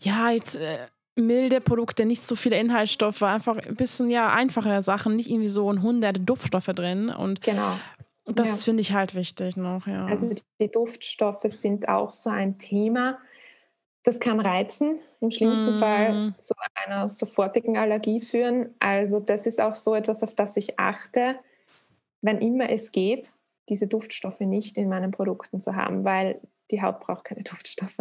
Ja, 0.01 0.31
jetzt 0.31 0.57
äh, 0.57 0.79
milde 1.15 1.61
Produkte, 1.61 2.05
nicht 2.05 2.27
so 2.27 2.35
viele 2.35 2.59
Inhaltsstoffe, 2.59 3.23
einfach 3.23 3.59
ein 3.59 3.77
bisschen 3.77 4.11
ja 4.11 4.33
einfache 4.33 4.83
Sachen, 4.83 5.17
nicht 5.17 5.31
irgendwie 5.31 5.49
so 5.49 5.71
ein 5.71 5.83
hundert 5.83 6.29
Duftstoffe 6.29 6.67
drin 6.67 7.11
und 7.11 7.43
genau. 7.43 7.79
Das 8.25 8.49
ja. 8.49 8.57
finde 8.57 8.83
ich 8.83 8.93
halt 8.93 9.15
wichtig 9.15 9.57
noch, 9.57 9.87
ja. 9.87 10.07
Also 10.07 10.31
die 10.61 10.71
Duftstoffe 10.71 11.43
sind 11.47 11.89
auch 11.89 12.11
so 12.11 12.31
ein 12.31 12.59
Thema. 12.59 13.19
Das 14.05 14.21
kann 14.21 14.41
reizen, 14.41 14.99
im 15.21 15.31
schlimmsten 15.31 15.77
mm. 15.77 15.79
Fall 15.79 16.33
zu 16.35 16.55
einer 16.85 17.09
sofortigen 17.09 17.77
Allergie 17.77 18.21
führen. 18.21 18.75
Also 18.81 19.21
das 19.21 19.47
ist 19.47 19.61
auch 19.61 19.75
so 19.75 19.95
etwas, 19.95 20.23
auf 20.23 20.35
das 20.35 20.57
ich 20.57 20.79
achte, 20.79 21.37
wenn 22.21 22.39
immer 22.39 22.71
es 22.71 22.93
geht, 22.93 23.33
diese 23.69 23.87
Duftstoffe 23.87 24.41
nicht 24.41 24.77
in 24.77 24.89
meinen 24.89 25.11
Produkten 25.11 25.61
zu 25.61 25.77
haben, 25.77 26.05
weil 26.05 26.41
die 26.71 26.83
Haut 26.83 27.01
braucht 27.01 27.25
keine 27.25 27.43
Duftstoffe. 27.43 27.99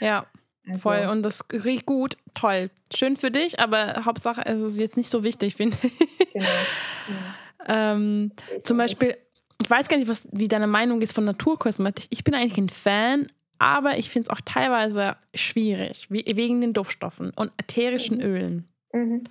Ja. 0.00 0.26
Also. 0.66 0.78
Voll, 0.78 1.06
und 1.10 1.22
das 1.22 1.44
riecht 1.52 1.84
gut, 1.84 2.16
toll. 2.32 2.70
Schön 2.94 3.16
für 3.16 3.30
dich, 3.30 3.60
aber 3.60 4.06
Hauptsache, 4.06 4.46
es 4.46 4.62
ist 4.62 4.78
jetzt 4.78 4.96
nicht 4.96 5.10
so 5.10 5.22
wichtig, 5.22 5.56
finde 5.56 5.76
ich. 5.82 5.98
Genau. 6.32 6.46
Ja. 6.46 7.34
ähm, 7.92 8.32
zum 8.64 8.78
Beispiel 8.78 9.16
ich 9.64 9.70
weiß 9.70 9.88
gar 9.88 9.96
nicht, 9.96 10.08
was, 10.08 10.28
wie 10.30 10.46
deine 10.46 10.66
Meinung 10.66 11.00
ist 11.00 11.14
von 11.14 11.24
Naturkosmetik. 11.24 12.06
Ich 12.10 12.22
bin 12.22 12.34
eigentlich 12.34 12.58
ein 12.58 12.68
Fan, 12.68 13.28
aber 13.58 13.96
ich 13.96 14.10
finde 14.10 14.28
es 14.28 14.36
auch 14.36 14.42
teilweise 14.42 15.16
schwierig, 15.34 16.10
wie, 16.10 16.24
wegen 16.36 16.60
den 16.60 16.74
Duftstoffen 16.74 17.30
und 17.30 17.50
ätherischen 17.56 18.18
mhm. 18.18 18.22
Ölen. 18.22 18.68
Mhm. 18.92 19.24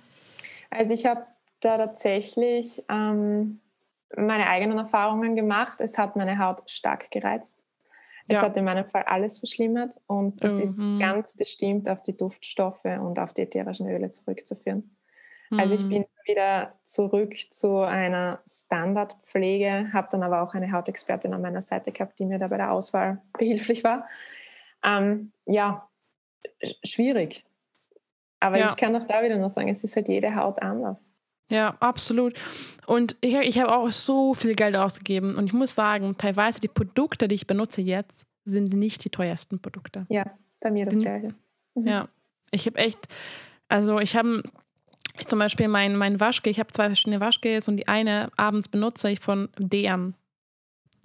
Also 0.70 0.92
ich 0.92 1.06
habe 1.06 1.24
da 1.60 1.78
tatsächlich 1.78 2.82
ähm, 2.88 3.60
meine 4.16 4.48
eigenen 4.48 4.78
Erfahrungen 4.78 5.36
gemacht. 5.36 5.80
Es 5.80 5.98
hat 5.98 6.16
meine 6.16 6.38
Haut 6.40 6.68
stark 6.68 7.12
gereizt. 7.12 7.64
Es 8.26 8.36
ja. 8.36 8.42
hat 8.42 8.56
in 8.56 8.64
meinem 8.64 8.88
Fall 8.88 9.04
alles 9.04 9.38
verschlimmert 9.38 10.00
und 10.06 10.42
das 10.42 10.54
mhm. 10.54 10.62
ist 10.62 10.82
ganz 10.98 11.36
bestimmt 11.36 11.88
auf 11.88 12.02
die 12.02 12.16
Duftstoffe 12.16 12.84
und 12.84 13.20
auf 13.20 13.34
die 13.34 13.42
ätherischen 13.42 13.88
Öle 13.88 14.10
zurückzuführen. 14.10 14.96
Also 15.50 15.74
ich 15.74 15.84
mhm. 15.84 15.88
bin 15.90 16.04
wieder 16.24 16.74
zurück 16.84 17.34
zu 17.50 17.78
einer 17.78 18.40
Standardpflege, 18.46 19.90
habe 19.92 20.08
dann 20.10 20.22
aber 20.22 20.42
auch 20.42 20.54
eine 20.54 20.72
Hautexpertin 20.72 21.34
an 21.34 21.42
meiner 21.42 21.60
Seite 21.60 21.92
gehabt, 21.92 22.18
die 22.18 22.26
mir 22.26 22.38
da 22.38 22.48
bei 22.48 22.56
der 22.56 22.72
Auswahl 22.72 23.22
behilflich 23.38 23.84
war. 23.84 24.06
Ähm, 24.82 25.32
ja, 25.46 25.88
schwierig. 26.84 27.44
Aber 28.40 28.58
ja. 28.58 28.68
ich 28.68 28.76
kann 28.76 28.94
auch 28.96 29.04
da 29.04 29.22
wieder 29.22 29.38
nur 29.38 29.48
sagen, 29.48 29.68
es 29.68 29.84
ist 29.84 29.96
halt 29.96 30.08
jede 30.08 30.34
Haut 30.34 30.60
anders. 30.60 31.10
Ja, 31.50 31.76
absolut. 31.80 32.34
Und 32.86 33.16
ich, 33.20 33.34
ich 33.34 33.58
habe 33.58 33.74
auch 33.74 33.90
so 33.90 34.34
viel 34.34 34.54
Geld 34.54 34.76
ausgegeben. 34.76 35.36
Und 35.36 35.46
ich 35.46 35.52
muss 35.52 35.74
sagen, 35.74 36.16
teilweise 36.18 36.60
die 36.60 36.68
Produkte, 36.68 37.28
die 37.28 37.34
ich 37.34 37.46
benutze 37.46 37.80
jetzt, 37.80 38.26
sind 38.44 38.72
nicht 38.72 39.04
die 39.04 39.10
teuersten 39.10 39.60
Produkte. 39.60 40.06
Ja, 40.08 40.24
bei 40.60 40.70
mir 40.70 40.84
das 40.84 41.00
Gleiche. 41.00 41.34
Mhm. 41.74 41.86
Ja, 41.86 42.08
ich 42.50 42.66
habe 42.66 42.78
echt, 42.78 42.98
also 43.68 43.98
ich 43.98 44.16
habe 44.16 44.42
ich 45.18 45.26
zum 45.26 45.38
Beispiel 45.38 45.68
mein, 45.68 45.96
mein 45.96 46.20
Waschgel, 46.20 46.50
ich 46.50 46.58
habe 46.58 46.72
zwei 46.72 46.86
verschiedene 46.86 47.20
Waschgels 47.20 47.68
und 47.68 47.76
die 47.76 47.88
eine 47.88 48.30
abends 48.36 48.68
benutze 48.68 49.10
ich 49.10 49.20
von 49.20 49.48
DM. 49.58 50.14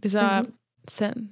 Dieser 0.04 0.42
mhm. 0.42 1.30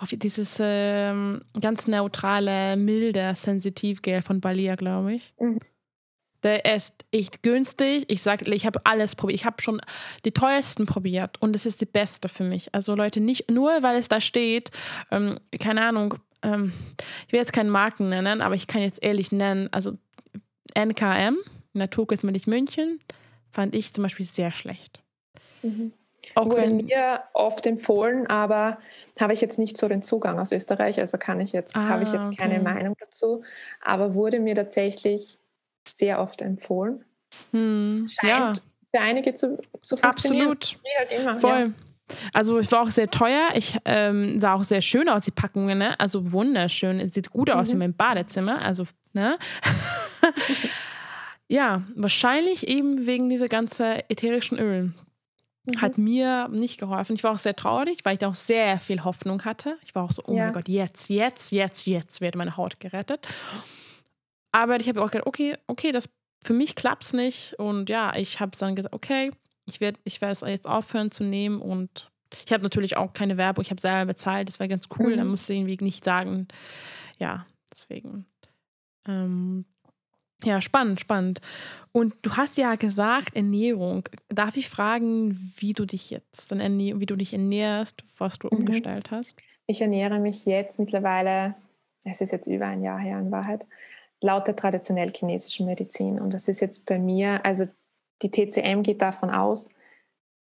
oh, 0.00 0.06
dieses 0.10 0.58
ähm, 0.60 1.42
ganz 1.60 1.86
neutrale, 1.86 2.76
milde 2.76 3.34
Sensitivgel 3.34 4.20
von 4.22 4.40
Balia, 4.40 4.74
glaube 4.74 5.14
ich. 5.14 5.32
Mhm. 5.38 5.60
Der 6.42 6.74
ist 6.74 7.04
echt 7.12 7.42
günstig. 7.44 8.04
Ich 8.08 8.20
sage, 8.20 8.52
ich 8.52 8.66
habe 8.66 8.80
alles 8.84 9.14
probiert. 9.14 9.38
Ich 9.38 9.46
habe 9.46 9.62
schon 9.62 9.80
die 10.24 10.32
teuersten 10.32 10.86
probiert 10.86 11.40
und 11.40 11.54
es 11.54 11.66
ist 11.66 11.80
die 11.80 11.86
beste 11.86 12.28
für 12.28 12.42
mich. 12.42 12.74
Also 12.74 12.96
Leute, 12.96 13.20
nicht 13.20 13.50
nur, 13.50 13.82
weil 13.82 13.96
es 13.96 14.08
da 14.08 14.20
steht, 14.20 14.72
ähm, 15.10 15.38
keine 15.60 15.82
Ahnung, 15.86 16.16
ähm, 16.42 16.72
ich 17.26 17.32
will 17.32 17.38
jetzt 17.38 17.52
keinen 17.52 17.70
Marken 17.70 18.08
nennen, 18.08 18.42
aber 18.42 18.56
ich 18.56 18.66
kann 18.66 18.82
jetzt 18.82 19.02
ehrlich 19.02 19.30
nennen, 19.30 19.68
also 19.72 19.96
NKM 20.74 21.36
Naturkosmetik 21.72 22.46
München 22.46 23.00
fand 23.50 23.74
ich 23.74 23.92
zum 23.92 24.02
Beispiel 24.02 24.26
sehr 24.26 24.52
schlecht. 24.52 25.00
Mhm. 25.62 25.92
Auch 26.34 26.46
Wurde 26.46 26.56
wenn 26.58 26.76
mir 26.76 27.24
oft 27.32 27.66
empfohlen, 27.66 28.26
aber 28.28 28.78
habe 29.18 29.32
ich 29.32 29.40
jetzt 29.40 29.58
nicht 29.58 29.76
so 29.76 29.88
den 29.88 30.02
Zugang 30.02 30.38
aus 30.38 30.52
Österreich, 30.52 31.00
also 31.00 31.18
kann 31.18 31.40
ich 31.40 31.52
jetzt, 31.52 31.76
ah, 31.76 31.88
habe 31.88 32.04
ich 32.04 32.12
jetzt 32.12 32.28
okay. 32.28 32.36
keine 32.36 32.60
Meinung 32.60 32.94
dazu, 33.00 33.42
aber 33.80 34.14
wurde 34.14 34.38
mir 34.38 34.54
tatsächlich 34.54 35.38
sehr 35.88 36.20
oft 36.20 36.40
empfohlen. 36.40 37.04
Hm, 37.50 38.06
Scheint 38.08 38.58
ja. 38.58 38.62
für 38.94 39.00
einige 39.00 39.34
zu, 39.34 39.58
zu 39.82 39.96
funktionieren. 39.96 40.52
Absolut. 40.52 40.78
Halt 40.98 41.12
immer, 41.12 41.34
Voll. 41.36 41.60
Ja. 41.60 41.70
Also 42.32 42.58
es 42.58 42.70
war 42.70 42.82
auch 42.82 42.90
sehr 42.90 43.10
teuer. 43.10 43.50
Ich 43.54 43.76
ähm, 43.84 44.38
sah 44.38 44.54
auch 44.54 44.64
sehr 44.64 44.80
schön 44.80 45.08
aus, 45.08 45.24
die 45.24 45.30
Packungen. 45.30 45.78
Ne? 45.78 45.98
Also 45.98 46.32
wunderschön. 46.32 47.00
Es 47.00 47.14
sieht 47.14 47.30
gut 47.30 47.50
aus 47.50 47.68
mhm. 47.68 47.72
in 47.72 47.78
meinem 47.78 47.94
Badezimmer. 47.94 48.62
Also, 48.62 48.84
ne? 49.12 49.38
Ja, 51.52 51.82
wahrscheinlich 51.94 52.66
eben 52.66 53.04
wegen 53.04 53.28
dieser 53.28 53.46
ganzen 53.46 54.00
ätherischen 54.08 54.58
Ölen. 54.58 54.94
Mhm. 55.64 55.82
Hat 55.82 55.98
mir 55.98 56.48
nicht 56.48 56.80
geholfen. 56.80 57.14
Ich 57.14 57.22
war 57.24 57.32
auch 57.32 57.38
sehr 57.38 57.54
traurig, 57.54 57.98
weil 58.04 58.14
ich 58.14 58.20
da 58.20 58.28
auch 58.28 58.34
sehr 58.34 58.78
viel 58.78 59.04
Hoffnung 59.04 59.44
hatte. 59.44 59.76
Ich 59.84 59.94
war 59.94 60.04
auch 60.04 60.12
so, 60.12 60.22
oh 60.26 60.34
ja. 60.34 60.44
mein 60.44 60.54
Gott, 60.54 60.68
jetzt, 60.70 61.10
jetzt, 61.10 61.52
jetzt, 61.52 61.86
jetzt 61.86 62.22
wird 62.22 62.36
meine 62.36 62.56
Haut 62.56 62.80
gerettet. 62.80 63.28
Aber 64.50 64.80
ich 64.80 64.88
habe 64.88 65.02
auch 65.02 65.10
gedacht, 65.10 65.26
okay, 65.26 65.58
okay, 65.66 65.92
das 65.92 66.08
für 66.42 66.54
mich 66.54 66.74
klappt 66.74 67.04
es 67.04 67.12
nicht. 67.12 67.52
Und 67.58 67.90
ja, 67.90 68.16
ich 68.16 68.40
habe 68.40 68.56
dann 68.58 68.74
gesagt, 68.74 68.94
okay, 68.94 69.30
ich 69.66 69.78
werde 69.82 70.00
ich 70.04 70.22
werd 70.22 70.32
es 70.32 70.40
jetzt 70.40 70.66
aufhören 70.66 71.10
zu 71.10 71.22
nehmen. 71.22 71.60
Und 71.60 72.10
ich 72.46 72.50
habe 72.50 72.62
natürlich 72.62 72.96
auch 72.96 73.12
keine 73.12 73.36
Werbung, 73.36 73.60
ich 73.60 73.70
habe 73.70 73.80
selber 73.80 74.06
bezahlt, 74.06 74.48
das 74.48 74.58
war 74.58 74.68
ganz 74.68 74.88
cool. 74.98 75.12
Mhm. 75.12 75.16
Da 75.18 75.24
musste 75.24 75.52
ich 75.52 75.58
irgendwie 75.58 75.84
nicht 75.84 76.02
sagen, 76.02 76.48
ja, 77.18 77.44
deswegen. 77.70 78.24
Ähm, 79.06 79.66
ja, 80.44 80.60
spannend, 80.60 81.00
spannend. 81.00 81.40
Und 81.92 82.14
du 82.22 82.36
hast 82.36 82.56
ja 82.56 82.74
gesagt, 82.74 83.36
Ernährung. 83.36 84.08
Darf 84.28 84.56
ich 84.56 84.68
fragen, 84.68 85.52
wie 85.58 85.74
du 85.74 85.84
dich 85.84 86.10
jetzt 86.10 86.50
dann 86.50 86.60
ernähr 86.60 86.98
wie 87.00 87.06
du 87.06 87.16
dich 87.16 87.32
ernährst, 87.32 88.02
was 88.18 88.38
du 88.38 88.48
mhm. 88.50 88.58
umgestellt 88.58 89.10
hast? 89.10 89.36
Ich 89.66 89.80
ernähre 89.80 90.18
mich 90.18 90.46
jetzt 90.46 90.78
mittlerweile, 90.78 91.54
es 92.04 92.20
ist 92.20 92.32
jetzt 92.32 92.46
über 92.46 92.66
ein 92.66 92.82
Jahr 92.82 92.98
her 92.98 93.18
in 93.18 93.30
Wahrheit, 93.30 93.66
laut 94.20 94.46
der 94.46 94.56
traditionell 94.56 95.12
chinesischen 95.14 95.66
Medizin. 95.66 96.18
Und 96.18 96.32
das 96.32 96.48
ist 96.48 96.60
jetzt 96.60 96.86
bei 96.86 96.98
mir, 96.98 97.44
also 97.44 97.64
die 98.22 98.30
TCM 98.30 98.82
geht 98.82 99.02
davon 99.02 99.30
aus, 99.30 99.68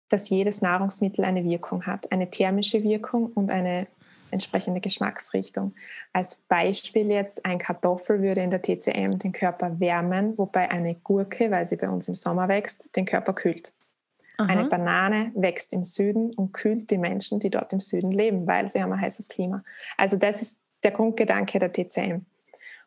dass 0.08 0.28
jedes 0.28 0.62
Nahrungsmittel 0.62 1.24
eine 1.24 1.44
Wirkung 1.44 1.86
hat, 1.86 2.10
eine 2.12 2.30
thermische 2.30 2.82
Wirkung 2.82 3.26
und 3.26 3.50
eine 3.50 3.86
entsprechende 4.34 4.80
Geschmacksrichtung. 4.80 5.74
Als 6.12 6.36
Beispiel 6.48 7.10
jetzt, 7.10 7.44
ein 7.46 7.58
Kartoffel 7.58 8.20
würde 8.20 8.42
in 8.42 8.50
der 8.50 8.60
TCM 8.60 9.18
den 9.18 9.32
Körper 9.32 9.80
wärmen, 9.80 10.36
wobei 10.36 10.70
eine 10.70 10.94
Gurke, 10.96 11.50
weil 11.50 11.64
sie 11.64 11.76
bei 11.76 11.88
uns 11.88 12.08
im 12.08 12.14
Sommer 12.14 12.48
wächst, 12.48 12.94
den 12.96 13.06
Körper 13.06 13.32
kühlt. 13.32 13.72
Aha. 14.36 14.48
Eine 14.48 14.68
Banane 14.68 15.32
wächst 15.34 15.72
im 15.72 15.84
Süden 15.84 16.34
und 16.34 16.52
kühlt 16.52 16.90
die 16.90 16.98
Menschen, 16.98 17.38
die 17.40 17.50
dort 17.50 17.72
im 17.72 17.80
Süden 17.80 18.10
leben, 18.10 18.46
weil 18.46 18.68
sie 18.68 18.82
haben 18.82 18.92
ein 18.92 19.00
heißes 19.00 19.28
Klima. 19.28 19.64
Also 19.96 20.16
das 20.16 20.42
ist 20.42 20.58
der 20.82 20.90
Grundgedanke 20.90 21.58
der 21.58 21.72
TCM. 21.72 22.26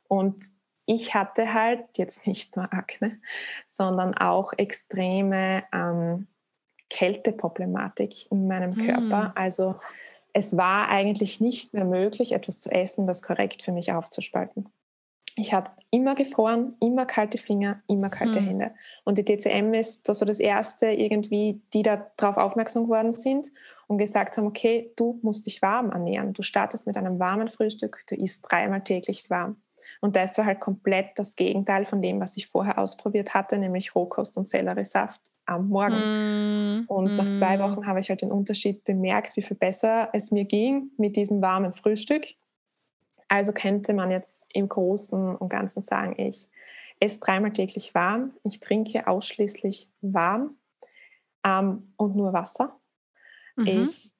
Und 0.07 0.45
ich 0.85 1.15
hatte 1.15 1.53
halt 1.53 1.85
jetzt 1.95 2.27
nicht 2.27 2.55
nur 2.55 2.73
Akne, 2.73 3.19
sondern 3.65 4.13
auch 4.13 4.53
extreme 4.57 5.63
ähm, 5.73 6.27
Kälteproblematik 6.89 8.31
in 8.31 8.47
meinem 8.47 8.75
hm. 8.75 8.85
Körper. 8.85 9.33
Also 9.35 9.75
es 10.37 10.55
war 10.55 10.87
eigentlich 10.89 11.41
nicht 11.41 11.73
mehr 11.73 11.85
möglich, 11.85 12.31
etwas 12.31 12.59
zu 12.59 12.69
essen, 12.69 13.07
das 13.07 13.23
korrekt 13.23 13.63
für 13.63 13.71
mich 13.71 13.91
aufzuspalten. 13.91 14.69
Ich 15.35 15.51
habe 15.51 15.71
immer 15.89 16.13
gefroren, 16.13 16.75
immer 16.79 17.07
kalte 17.07 17.39
Finger, 17.39 17.81
immer 17.87 18.11
kalte 18.11 18.37
hm. 18.37 18.45
Hände. 18.45 18.71
Und 19.03 19.17
die 19.17 19.25
TCM 19.25 19.73
ist 19.73 20.07
das 20.07 20.19
so 20.19 20.25
das 20.25 20.39
Erste 20.39 20.91
irgendwie, 20.91 21.61
die 21.73 21.81
da 21.81 22.11
darauf 22.17 22.37
aufmerksam 22.37 22.83
geworden 22.83 23.13
sind 23.13 23.47
und 23.87 23.97
gesagt 23.97 24.37
haben, 24.37 24.45
okay, 24.45 24.91
du 24.95 25.19
musst 25.23 25.47
dich 25.47 25.63
warm 25.63 25.89
ernähren. 25.89 26.33
Du 26.33 26.43
startest 26.43 26.85
mit 26.85 26.97
einem 26.97 27.17
warmen 27.17 27.49
Frühstück, 27.49 28.03
du 28.07 28.15
isst 28.15 28.45
dreimal 28.47 28.83
täglich 28.83 29.31
warm. 29.31 29.59
Und 30.01 30.15
das 30.15 30.37
war 30.37 30.45
halt 30.45 30.59
komplett 30.59 31.17
das 31.17 31.35
Gegenteil 31.35 31.87
von 31.87 31.99
dem, 31.99 32.19
was 32.19 32.37
ich 32.37 32.45
vorher 32.45 32.77
ausprobiert 32.77 33.33
hatte, 33.33 33.57
nämlich 33.57 33.95
Rohkost 33.95 34.37
und 34.37 34.47
Selleriesaft 34.47 35.31
am 35.47 35.69
Morgen. 35.69 36.81
Mm, 36.81 36.85
und 36.87 37.15
nach 37.15 37.31
zwei 37.33 37.57
mm. 37.57 37.61
Wochen 37.61 37.87
habe 37.87 37.99
ich 37.99 38.09
halt 38.09 38.21
den 38.21 38.31
Unterschied 38.31 38.83
bemerkt, 38.83 39.35
wie 39.37 39.41
viel 39.41 39.57
besser 39.57 40.09
es 40.13 40.31
mir 40.31 40.45
ging 40.45 40.91
mit 40.97 41.15
diesem 41.15 41.41
warmen 41.41 41.73
Frühstück. 41.73 42.25
Also 43.27 43.51
könnte 43.51 43.93
man 43.93 44.11
jetzt 44.11 44.45
im 44.53 44.69
Großen 44.69 45.35
und 45.35 45.49
Ganzen 45.49 45.81
sagen, 45.81 46.15
ich 46.17 46.49
esse 46.99 47.19
dreimal 47.19 47.51
täglich 47.51 47.93
warm, 47.93 48.31
ich 48.43 48.59
trinke 48.59 49.07
ausschließlich 49.07 49.89
warm 50.01 50.55
ähm, 51.43 51.93
und 51.97 52.15
nur 52.15 52.33
Wasser. 52.33 52.79
Mhm. 53.55 53.67
Ich 53.67 54.13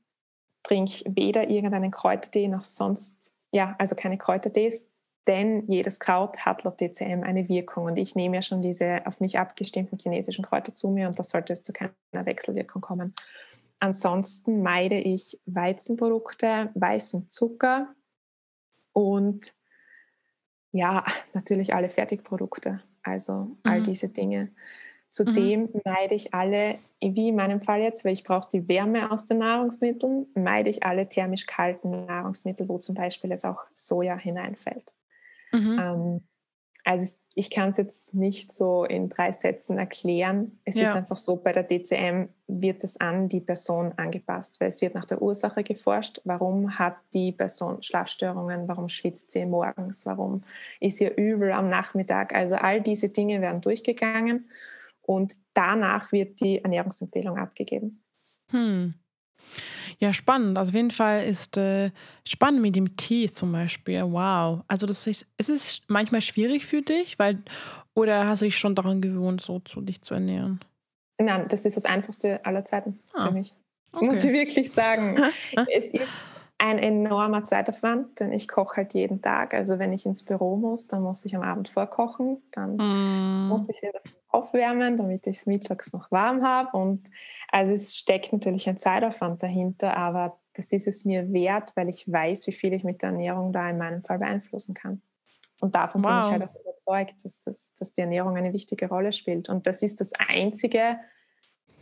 trinke 0.64 1.04
weder 1.08 1.50
irgendeinen 1.50 1.92
Kräutertee 1.92 2.48
noch 2.48 2.64
sonst, 2.64 3.34
ja, 3.52 3.76
also 3.80 3.96
keine 3.96 4.18
Kräutertees, 4.18 4.90
denn 5.28 5.66
jedes 5.68 6.00
Kraut 6.00 6.46
hat 6.46 6.64
laut 6.64 6.80
DCM 6.80 7.24
eine 7.24 7.50
Wirkung 7.50 7.86
und 7.86 8.00
ich 8.00 8.16
nehme 8.16 8.38
ja 8.38 8.42
schon 8.42 8.62
diese 8.62 9.06
auf 9.06 9.20
mich 9.20 9.38
abgestimmten 9.38 9.98
chinesischen 9.98 10.46
Kräuter 10.46 10.74
zu 10.74 10.90
mir 10.90 11.08
und 11.08 11.20
da 11.20 11.24
sollte 11.24 11.54
es 11.54 11.64
zu 11.64 11.74
keiner 11.74 11.92
Wechselwirkung 12.12 12.82
kommen. 12.82 13.14
Ansonsten 13.80 14.64
meide 14.64 15.00
ich 15.00 15.40
Weizenprodukte, 15.46 16.72
weißen 16.74 17.30
Zucker 17.30 17.94
und 18.94 19.54
ja, 20.72 21.04
natürlich 21.34 21.74
alle 21.74 21.90
Fertigprodukte, 21.90 22.82
also 23.04 23.58
all 23.64 23.82
mhm. 23.82 23.84
diese 23.84 24.10
Dinge. 24.10 24.52
Zudem 25.10 25.62
mhm. 25.62 25.82
meide 25.86 26.16
ich 26.16 26.34
alle, 26.34 26.80
wie 27.02 27.30
in 27.30 27.36
meinem 27.36 27.62
Fall 27.62 27.82
jetzt, 27.82 28.04
weil 28.04 28.14
ich 28.14 28.24
brauche 28.24 28.48
die 28.52 28.68
Wärme 28.68 29.12
aus 29.12 29.26
den 29.26 29.40
Nahrungsmitteln, 29.40 30.28
meide 30.36 30.70
ich 30.70 30.84
alle 30.84 31.08
thermisch 31.08 31.46
kalten 31.46 32.06
Nahrungsmittel, 32.06 32.68
wo 32.68 32.78
zum 32.78 32.96
Beispiel 32.96 33.30
jetzt 33.30 33.46
auch 33.46 33.66
Soja 33.74 34.18
hineinfällt. 34.18 34.94
Mhm. 35.52 35.80
Ähm, 35.80 36.22
also 36.88 37.18
ich 37.36 37.52
kann 37.52 37.70
es 37.70 37.78
jetzt 37.78 38.16
nicht 38.16 38.54
so 38.54 38.86
in 38.86 39.10
drei 39.10 39.34
Sätzen 39.34 39.78
erklären. 39.78 40.60
Es 40.64 40.76
ja. 40.76 40.84
ist 40.84 40.96
einfach 40.96 41.18
so, 41.18 41.36
bei 41.36 41.52
der 41.52 41.64
DCM 41.64 42.30
wird 42.48 42.82
es 42.86 42.98
an 43.02 43.28
die 43.28 43.42
Person 43.42 43.92
angepasst, 43.98 44.62
weil 44.62 44.70
es 44.70 44.82
wird 44.82 44.96
nach 44.96 45.04
der 45.04 45.22
Ursache 45.22 45.64
geforscht. 45.64 46.22
Warum 46.24 46.80
hat 46.80 46.96
die 47.14 47.34
Person 47.34 47.84
Schlafstörungen? 47.84 48.70
Warum 48.70 48.88
schwitzt 48.88 49.32
sie 49.32 49.46
morgens? 49.46 50.06
Warum 50.06 50.40
ist 50.80 51.02
ihr 51.02 51.18
übel 51.18 51.52
am 51.52 51.70
Nachmittag? 51.70 52.34
Also 52.34 52.56
all 52.56 52.80
diese 52.80 53.10
Dinge 53.10 53.42
werden 53.42 53.60
durchgegangen 53.60 54.50
und 55.02 55.36
danach 55.54 56.14
wird 56.14 56.40
die 56.40 56.64
Ernährungsempfehlung 56.64 57.38
abgegeben. 57.38 58.02
Hm. 58.50 58.94
Ja, 60.00 60.14
spannend. 60.14 60.58
Also 60.58 60.70
auf 60.70 60.76
jeden 60.76 60.92
Fall 60.92 61.24
ist 61.26 61.58
äh, 61.58 61.92
spannend 62.28 62.62
mit 62.62 62.76
dem 62.76 62.96
Tee 62.98 63.30
zum 63.32 63.52
Beispiel. 63.52 64.04
Wow. 64.04 64.62
Also 64.68 64.86
das 64.86 65.08
ist, 65.08 65.26
ist 65.38 65.50
es 65.50 65.82
manchmal 65.88 66.22
schwierig 66.22 66.66
für 66.66 66.82
dich, 66.82 67.18
weil 67.18 67.42
oder 67.94 68.28
hast 68.28 68.42
du 68.42 68.46
dich 68.46 68.58
schon 68.58 68.76
daran 68.76 69.02
gewohnt, 69.02 69.42
so 69.42 69.60
zu 69.60 69.82
dich 69.82 70.04
zu 70.04 70.14
ernähren? 70.14 70.60
Nein, 71.20 71.48
das 71.50 71.66
ist 71.66 71.78
das 71.78 71.86
Einfachste 71.86 72.46
aller 72.46 72.64
Zeiten 72.64 73.00
ah. 73.16 73.26
für 73.26 73.32
mich. 73.32 73.56
Okay. 73.92 74.06
Muss 74.06 74.24
ich 74.24 74.32
wirklich 74.32 74.72
sagen. 74.72 75.20
es 75.76 75.94
ist 75.94 76.12
ein 76.60 76.78
enormer 76.78 77.44
Zeitaufwand, 77.44 78.20
denn 78.20 78.32
ich 78.32 78.48
koche 78.48 78.78
halt 78.78 78.94
jeden 78.94 79.22
Tag. 79.22 79.54
Also 79.54 79.80
wenn 79.80 79.94
ich 79.94 80.06
ins 80.06 80.24
Büro 80.24 80.58
muss, 80.58 80.88
dann 80.88 81.02
muss 81.02 81.26
ich 81.26 81.36
am 81.36 81.42
Abend 81.42 81.70
vorkochen, 81.70 82.42
dann 82.52 82.76
mm. 82.76 83.48
muss 83.48 83.70
ich 83.70 83.82
in 83.82 83.92
der 83.92 84.02
aufwärmen, 84.30 84.98
damit 84.98 85.28
ich 85.28 85.38
es 85.38 85.46
mittags 85.46 85.94
noch 85.94 86.12
warm 86.12 86.44
habe. 86.44 86.76
Und 86.78 87.10
also 87.52 87.74
es 87.74 87.98
steckt 87.98 88.34
natürlich 88.34 88.68
ein 88.68 88.78
Zeitaufwand 88.78 89.42
dahinter, 89.42 89.96
aber 89.96 90.40
das 90.54 90.72
ist 90.72 90.88
es 90.88 91.06
mir 91.06 91.32
wert, 91.32 91.72
weil 91.76 91.90
ich 91.90 92.12
weiß, 92.12 92.48
wie 92.48 92.52
viel 92.52 92.74
ich 92.74 92.84
mit 92.84 93.02
der 93.02 93.10
Ernährung 93.10 93.54
da 93.54 93.70
in 93.70 93.78
meinem 93.78 94.04
Fall 94.04 94.20
beeinflussen 94.20 94.74
kann. 94.74 95.02
Und 95.60 95.76
davon 95.76 96.04
wow. 96.04 96.12
bin 96.12 96.22
ich 96.22 96.32
halt 96.32 96.50
auch 96.50 96.62
überzeugt, 96.62 97.26
dass, 97.26 97.40
das, 97.40 97.74
dass 97.74 97.94
die 97.94 98.02
Ernährung 98.02 98.38
eine 98.38 98.54
wichtige 98.54 98.90
Rolle 98.90 99.12
spielt. 99.12 99.50
Und 99.50 99.66
das 99.66 99.82
ist 99.82 100.02
das 100.02 100.12
Einzige, 100.14 101.00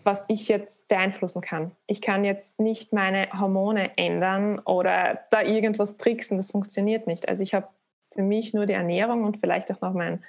was 0.04 0.26
ich 0.28 0.48
jetzt 0.48 0.88
beeinflussen 0.88 1.42
kann. 1.42 1.72
Ich 1.88 2.02
kann 2.02 2.24
jetzt 2.24 2.60
nicht 2.60 2.94
meine 2.94 3.28
Hormone 3.34 3.98
ändern 3.98 4.60
oder 4.60 5.26
da 5.32 5.42
irgendwas 5.42 5.98
tricksen. 5.98 6.38
Das 6.38 6.52
funktioniert 6.52 7.08
nicht. 7.08 7.28
Also 7.28 7.44
ich 7.44 7.54
habe 7.54 7.68
für 8.14 8.22
mich 8.22 8.54
nur 8.54 8.66
die 8.66 8.74
Ernährung 8.74 9.24
und 9.24 9.38
vielleicht 9.38 9.72
auch 9.72 9.82
noch 9.82 9.94
mein 9.94 10.24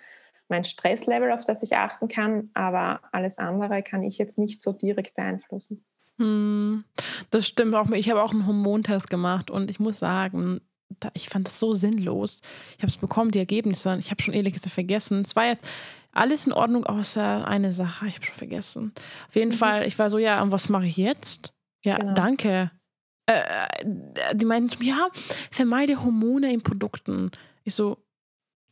mein 0.48 0.64
Stresslevel, 0.64 1.32
auf 1.32 1.44
das 1.44 1.62
ich 1.62 1.76
achten 1.76 2.08
kann, 2.08 2.50
aber 2.54 3.00
alles 3.12 3.38
andere 3.38 3.82
kann 3.82 4.02
ich 4.02 4.18
jetzt 4.18 4.38
nicht 4.38 4.60
so 4.60 4.72
direkt 4.72 5.14
beeinflussen. 5.16 5.84
Hm, 6.18 6.84
das 7.30 7.46
stimmt 7.46 7.74
auch. 7.74 7.90
Ich 7.90 8.10
habe 8.10 8.22
auch 8.22 8.32
einen 8.32 8.46
Hormontest 8.46 9.10
gemacht 9.10 9.50
und 9.50 9.70
ich 9.70 9.80
muss 9.80 9.98
sagen, 9.98 10.60
ich 11.14 11.28
fand 11.28 11.46
das 11.46 11.58
so 11.58 11.74
sinnlos. 11.74 12.40
Ich 12.76 12.78
habe 12.78 12.88
es 12.88 12.96
bekommen, 12.96 13.32
die 13.32 13.38
Ergebnisse. 13.38 13.96
Ich 13.98 14.10
habe 14.10 14.22
schon 14.22 14.34
ehrlich 14.34 14.54
gesagt 14.54 14.72
vergessen. 14.72 15.22
Es 15.22 15.36
war 15.36 15.46
jetzt 15.46 15.68
alles 16.12 16.46
in 16.46 16.52
Ordnung, 16.52 16.86
außer 16.86 17.46
eine 17.46 17.72
Sache. 17.72 18.06
Ich 18.06 18.14
habe 18.14 18.24
schon 18.24 18.36
vergessen. 18.36 18.92
Auf 19.28 19.34
jeden 19.34 19.50
mhm. 19.50 19.56
Fall, 19.56 19.86
ich 19.86 19.98
war 19.98 20.08
so, 20.08 20.18
ja, 20.18 20.50
was 20.50 20.68
mache 20.68 20.86
ich 20.86 20.96
jetzt? 20.96 21.52
Ja, 21.84 21.98
genau. 21.98 22.14
danke. 22.14 22.70
Äh, 23.26 23.40
äh 23.40 24.34
die 24.34 24.46
meinten, 24.46 24.82
ja, 24.82 25.08
vermeide 25.50 26.02
Hormone 26.02 26.52
in 26.52 26.62
Produkten. 26.62 27.30
Ich 27.64 27.74
so, 27.74 27.98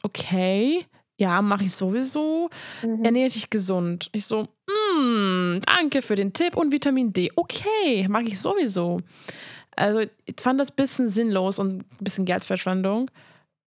okay 0.02 0.86
ja, 1.16 1.42
mache 1.42 1.64
ich 1.64 1.74
sowieso. 1.74 2.50
Mhm. 2.82 3.04
Ernähre 3.04 3.30
dich 3.30 3.50
gesund. 3.50 4.08
Ich 4.12 4.26
so, 4.26 4.42
mm, 4.42 5.56
danke 5.64 6.02
für 6.02 6.16
den 6.16 6.32
Tipp 6.32 6.56
und 6.56 6.72
Vitamin 6.72 7.12
D. 7.12 7.30
Okay, 7.36 8.06
mache 8.08 8.24
ich 8.24 8.40
sowieso. 8.40 9.00
Also 9.76 10.00
ich 10.00 10.36
fand 10.40 10.60
das 10.60 10.70
ein 10.70 10.76
bisschen 10.76 11.08
sinnlos 11.08 11.58
und 11.58 11.82
ein 11.82 12.04
bisschen 12.04 12.24
Geldverschwendung. 12.24 13.10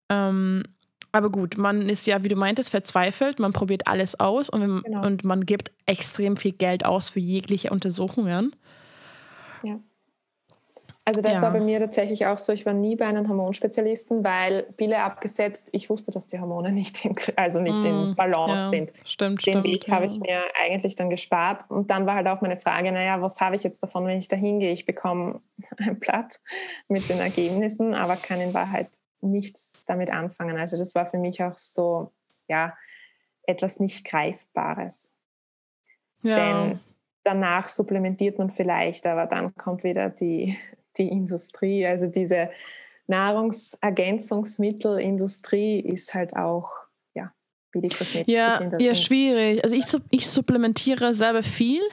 Ähm, 0.09 0.63
aber 1.11 1.29
gut, 1.29 1.57
man 1.57 1.89
ist 1.89 2.05
ja, 2.05 2.23
wie 2.23 2.27
du 2.27 2.35
meintest, 2.35 2.69
verzweifelt. 2.69 3.39
Man 3.39 3.53
probiert 3.53 3.87
alles 3.87 4.19
aus 4.19 4.49
und, 4.49 4.61
wenn, 4.61 4.81
genau. 4.83 5.05
und 5.05 5.23
man 5.23 5.45
gibt 5.45 5.71
extrem 5.85 6.37
viel 6.37 6.51
Geld 6.51 6.85
aus 6.85 7.09
für 7.09 7.19
jegliche 7.19 7.69
Untersuchungen. 7.69 8.55
Ja. 9.63 9.79
Also 11.07 11.21
das 11.21 11.35
ja. 11.35 11.41
war 11.41 11.53
bei 11.53 11.61
mir 11.61 11.79
tatsächlich 11.79 12.25
auch 12.25 12.37
so. 12.37 12.51
Ich 12.51 12.65
war 12.65 12.73
nie 12.73 12.97
bei 12.97 13.05
einem 13.05 13.29
Hormonspezialisten, 13.29 14.25
weil 14.25 14.63
Pille 14.75 14.99
abgesetzt, 14.99 15.69
ich 15.71 15.89
wusste, 15.89 16.11
dass 16.11 16.27
die 16.27 16.37
Hormone 16.37 16.73
nicht 16.73 17.05
in, 17.05 17.15
also 17.37 17.61
nicht 17.61 17.77
mm, 17.77 17.85
in 17.85 18.15
Balance 18.15 18.63
ja. 18.63 18.69
sind. 18.69 18.93
Stimmt, 19.05 19.37
Den 19.37 19.39
stimmt. 19.39 19.55
Den 19.55 19.63
Weg 19.63 19.87
ja. 19.87 19.95
habe 19.95 20.05
ich 20.05 20.19
mir 20.19 20.41
eigentlich 20.61 20.97
dann 20.97 21.09
gespart. 21.09 21.63
Und 21.69 21.91
dann 21.91 22.05
war 22.07 22.15
halt 22.15 22.27
auch 22.27 22.41
meine 22.41 22.57
Frage, 22.57 22.91
naja, 22.91 23.21
was 23.21 23.39
habe 23.39 23.55
ich 23.55 23.63
jetzt 23.63 23.81
davon, 23.81 24.05
wenn 24.05 24.17
ich 24.17 24.27
da 24.27 24.35
hingehe? 24.35 24.71
Ich 24.71 24.85
bekomme 24.85 25.39
ein 25.77 25.97
Blatt 25.97 26.41
mit 26.89 27.07
den 27.07 27.21
Ergebnissen, 27.21 27.93
aber 27.93 28.17
kann 28.17 28.41
in 28.41 28.53
Wahrheit 28.53 28.89
nichts 29.21 29.79
damit 29.87 30.11
anfangen. 30.11 30.57
Also 30.57 30.77
das 30.77 30.93
war 30.93 31.05
für 31.05 31.19
mich 31.19 31.41
auch 31.41 31.55
so, 31.55 32.11
ja, 32.49 32.75
etwas 33.43 33.79
nicht 33.79 34.03
Greifbares. 34.03 35.13
Ja. 36.21 36.35
Denn 36.35 36.79
danach 37.23 37.69
supplementiert 37.69 38.39
man 38.39 38.51
vielleicht, 38.51 39.07
aber 39.07 39.25
dann 39.25 39.55
kommt 39.55 39.85
wieder 39.85 40.09
die 40.09 40.57
die 40.97 41.07
Industrie. 41.07 41.85
Also 41.85 42.07
diese 42.07 42.49
Nahrungsergänzungsmittelindustrie 43.07 45.79
ist 45.79 46.13
halt 46.13 46.35
auch 46.35 46.73
ja, 47.13 47.33
wie 47.71 47.79
die 47.81 47.89
Kosmetik. 47.89 48.27
Ja, 48.27 48.69
ja 48.77 48.95
schwierig. 48.95 49.63
Also 49.63 49.75
ich, 49.75 49.85
ich 50.11 50.29
supplementiere 50.29 51.13
selber 51.13 51.43
viel, 51.43 51.83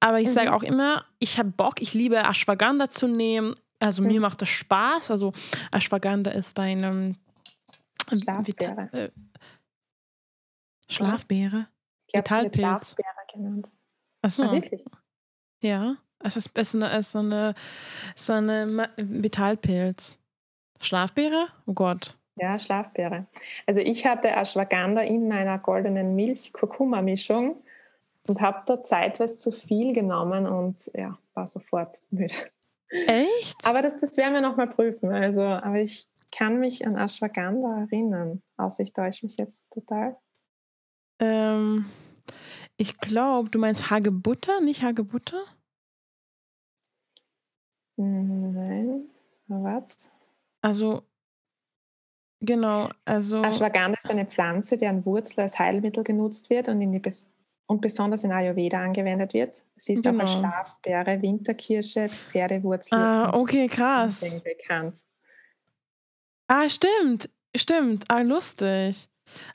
aber 0.00 0.20
ich 0.20 0.28
mhm. 0.28 0.32
sage 0.32 0.54
auch 0.54 0.62
immer, 0.62 1.04
ich 1.18 1.38
habe 1.38 1.48
Bock, 1.50 1.80
ich 1.80 1.94
liebe 1.94 2.18
Ashwagandha 2.18 2.90
zu 2.90 3.08
nehmen. 3.08 3.54
Also 3.80 4.02
mhm. 4.02 4.08
mir 4.08 4.20
macht 4.20 4.42
das 4.42 4.48
Spaß. 4.48 5.10
Also 5.10 5.32
Ashwagandha 5.72 6.32
ist 6.32 6.58
deine 6.58 7.14
Schlafbeere. 8.12 8.90
Äh, 8.92 9.10
Schlafbeere? 10.88 11.68
Ich 12.06 12.16
habe 12.16 12.50
Schlafbeere 12.54 13.08
genannt. 13.32 13.70
Achso. 14.22 14.44
Ah, 14.44 14.52
wirklich? 14.52 14.84
Ja. 15.62 15.96
Es 16.22 16.36
ist, 16.36 16.50
es 16.54 16.74
ist 16.74 17.12
so 17.12 17.18
eine, 17.18 17.54
so 18.14 18.32
eine 18.34 18.88
Vitalpilz. 18.96 20.18
Schlafbeere? 20.80 21.48
Oh 21.66 21.72
Gott. 21.72 22.16
Ja, 22.36 22.58
Schlafbeere. 22.58 23.26
Also 23.66 23.80
ich 23.80 24.06
hatte 24.06 24.30
Ashwagandha 24.30 25.02
in 25.02 25.28
meiner 25.28 25.58
goldenen 25.58 26.14
Milch-Kurkuma-Mischung 26.14 27.62
und 28.26 28.40
habe 28.40 28.62
da 28.66 28.82
zeitweise 28.82 29.38
zu 29.38 29.52
viel 29.52 29.92
genommen 29.92 30.46
und 30.46 30.90
ja, 30.94 31.18
war 31.34 31.46
sofort 31.46 32.00
müde. 32.10 32.34
Echt? 32.88 33.64
Aber 33.64 33.82
das, 33.82 33.98
das 33.98 34.16
werden 34.16 34.34
wir 34.34 34.40
nochmal 34.40 34.68
prüfen. 34.68 35.12
Also, 35.12 35.42
aber 35.42 35.80
ich 35.80 36.08
kann 36.32 36.60
mich 36.60 36.86
an 36.86 36.96
Ashwagandha 36.96 37.80
erinnern, 37.80 38.42
außer 38.56 38.82
ich 38.82 38.92
täusche 38.92 39.26
mich 39.26 39.36
jetzt 39.36 39.72
total. 39.72 40.16
Ähm, 41.18 41.86
ich 42.76 42.98
glaube, 42.98 43.50
du 43.50 43.58
meinst 43.58 43.90
Hagebutter, 43.90 44.60
nicht 44.60 44.82
Hagebutter? 44.82 45.42
Nein, 48.00 49.10
was? 49.48 50.10
Also, 50.62 51.02
genau, 52.40 52.88
also. 53.04 53.42
Ashwagandha 53.42 53.98
ist 53.98 54.10
eine 54.10 54.26
Pflanze, 54.26 54.76
deren 54.76 55.04
Wurzel 55.04 55.40
als 55.42 55.58
Heilmittel 55.58 56.04
genutzt 56.04 56.50
wird 56.50 56.68
und, 56.68 56.80
in 56.80 56.92
die 56.92 56.98
Bes 56.98 57.26
und 57.66 57.80
besonders 57.80 58.24
in 58.24 58.32
Ayurveda 58.32 58.82
angewendet 58.82 59.32
wird. 59.34 59.62
Sie 59.76 59.92
ist 59.92 60.02
genau. 60.02 60.16
auch 60.16 60.22
als 60.22 60.34
genau. 60.34 60.48
Schlafbeere, 60.48 61.22
Winterkirsche, 61.22 62.08
Pferdewurzel 62.08 62.98
ah, 62.98 63.32
okay, 63.34 63.68
krass. 63.68 64.20
bekannt. 64.42 65.04
Ah, 66.48 66.68
stimmt, 66.68 67.30
stimmt. 67.54 68.04
Ah, 68.08 68.22
lustig. 68.22 69.08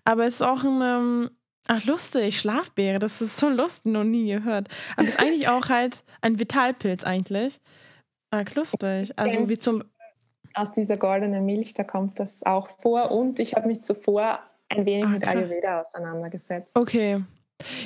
Aber 0.06 0.26
es 0.26 0.36
ist 0.36 0.44
auch 0.44 0.64
ein, 0.64 0.82
ähm, 0.82 1.30
Ach, 1.68 1.84
lustig, 1.86 2.40
Schlafbeere, 2.40 3.00
das 3.00 3.22
ist 3.22 3.38
so 3.38 3.50
lustig, 3.50 3.92
noch 3.92 4.04
nie 4.04 4.28
gehört. 4.28 4.70
Aber 4.96 5.06
das 5.06 5.16
ist 5.16 5.20
eigentlich 5.20 5.48
auch 5.50 5.70
halt 5.70 6.04
ein 6.22 6.40
Vitalpilz 6.40 7.04
eigentlich. 7.04 7.60
Ach, 8.32 8.56
lustig. 8.56 9.14
Also 9.18 9.50
wie 9.50 9.58
zum... 9.58 9.84
Aus 10.54 10.74
dieser 10.74 10.98
goldenen 10.98 11.46
Milch, 11.46 11.74
da 11.74 11.84
kommt 11.84 12.20
das 12.20 12.44
auch 12.46 12.70
vor. 12.82 13.12
Und 13.12 13.40
ich 13.40 13.56
habe 13.56 13.68
mich 13.68 13.82
zuvor 13.82 14.40
ein 14.70 14.86
wenig 14.86 15.06
Ach, 15.06 15.12
mit 15.12 15.28
Ayurveda 15.28 15.82
auseinandergesetzt. 15.82 16.76
Okay. 16.76 17.24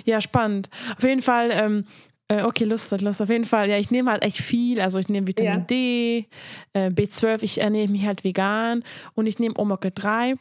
Ja, 0.05 0.21
spannend. 0.21 0.69
Auf 0.97 1.03
jeden 1.03 1.21
Fall, 1.21 1.49
ähm, 1.51 1.85
äh, 2.27 2.43
okay, 2.43 2.63
lustig, 2.63 3.01
lustig. 3.01 3.23
Auf 3.23 3.29
jeden 3.29 3.45
Fall, 3.45 3.69
ja, 3.69 3.77
ich 3.77 3.91
nehme 3.91 4.11
halt 4.11 4.23
echt 4.23 4.37
viel. 4.37 4.81
Also 4.81 4.99
ich 4.99 5.09
nehme 5.09 5.27
Vitamin 5.27 5.51
ja. 5.51 5.65
D, 5.65 6.27
äh, 6.73 6.87
B12, 6.89 7.43
ich 7.43 7.61
ernähre 7.61 7.89
mich 7.89 8.05
halt 8.05 8.23
vegan 8.23 8.83
und 9.15 9.25
ich 9.25 9.39
nehme 9.39 9.57
Omega 9.57 9.89
3. 9.89 10.35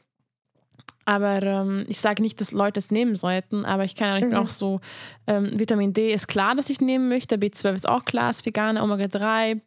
Aber 1.08 1.42
ähm, 1.42 1.84
ich 1.88 2.02
sage 2.02 2.20
nicht, 2.20 2.38
dass 2.38 2.52
Leute 2.52 2.78
es 2.78 2.90
nehmen 2.90 3.16
sollten, 3.16 3.64
aber 3.64 3.82
ich 3.82 3.96
kann 3.96 4.28
mhm. 4.28 4.34
auch 4.34 4.48
so, 4.48 4.82
ähm, 5.26 5.48
Vitamin 5.58 5.94
D 5.94 6.12
ist 6.12 6.28
klar, 6.28 6.54
dass 6.54 6.68
ich 6.68 6.82
nehmen 6.82 7.08
möchte, 7.08 7.36
B12 7.36 7.74
ist 7.76 7.88
auch 7.88 8.04
klar, 8.04 8.28
ist 8.28 8.44
vegan, 8.44 8.76
Omega 8.76 9.08
3 9.08 9.58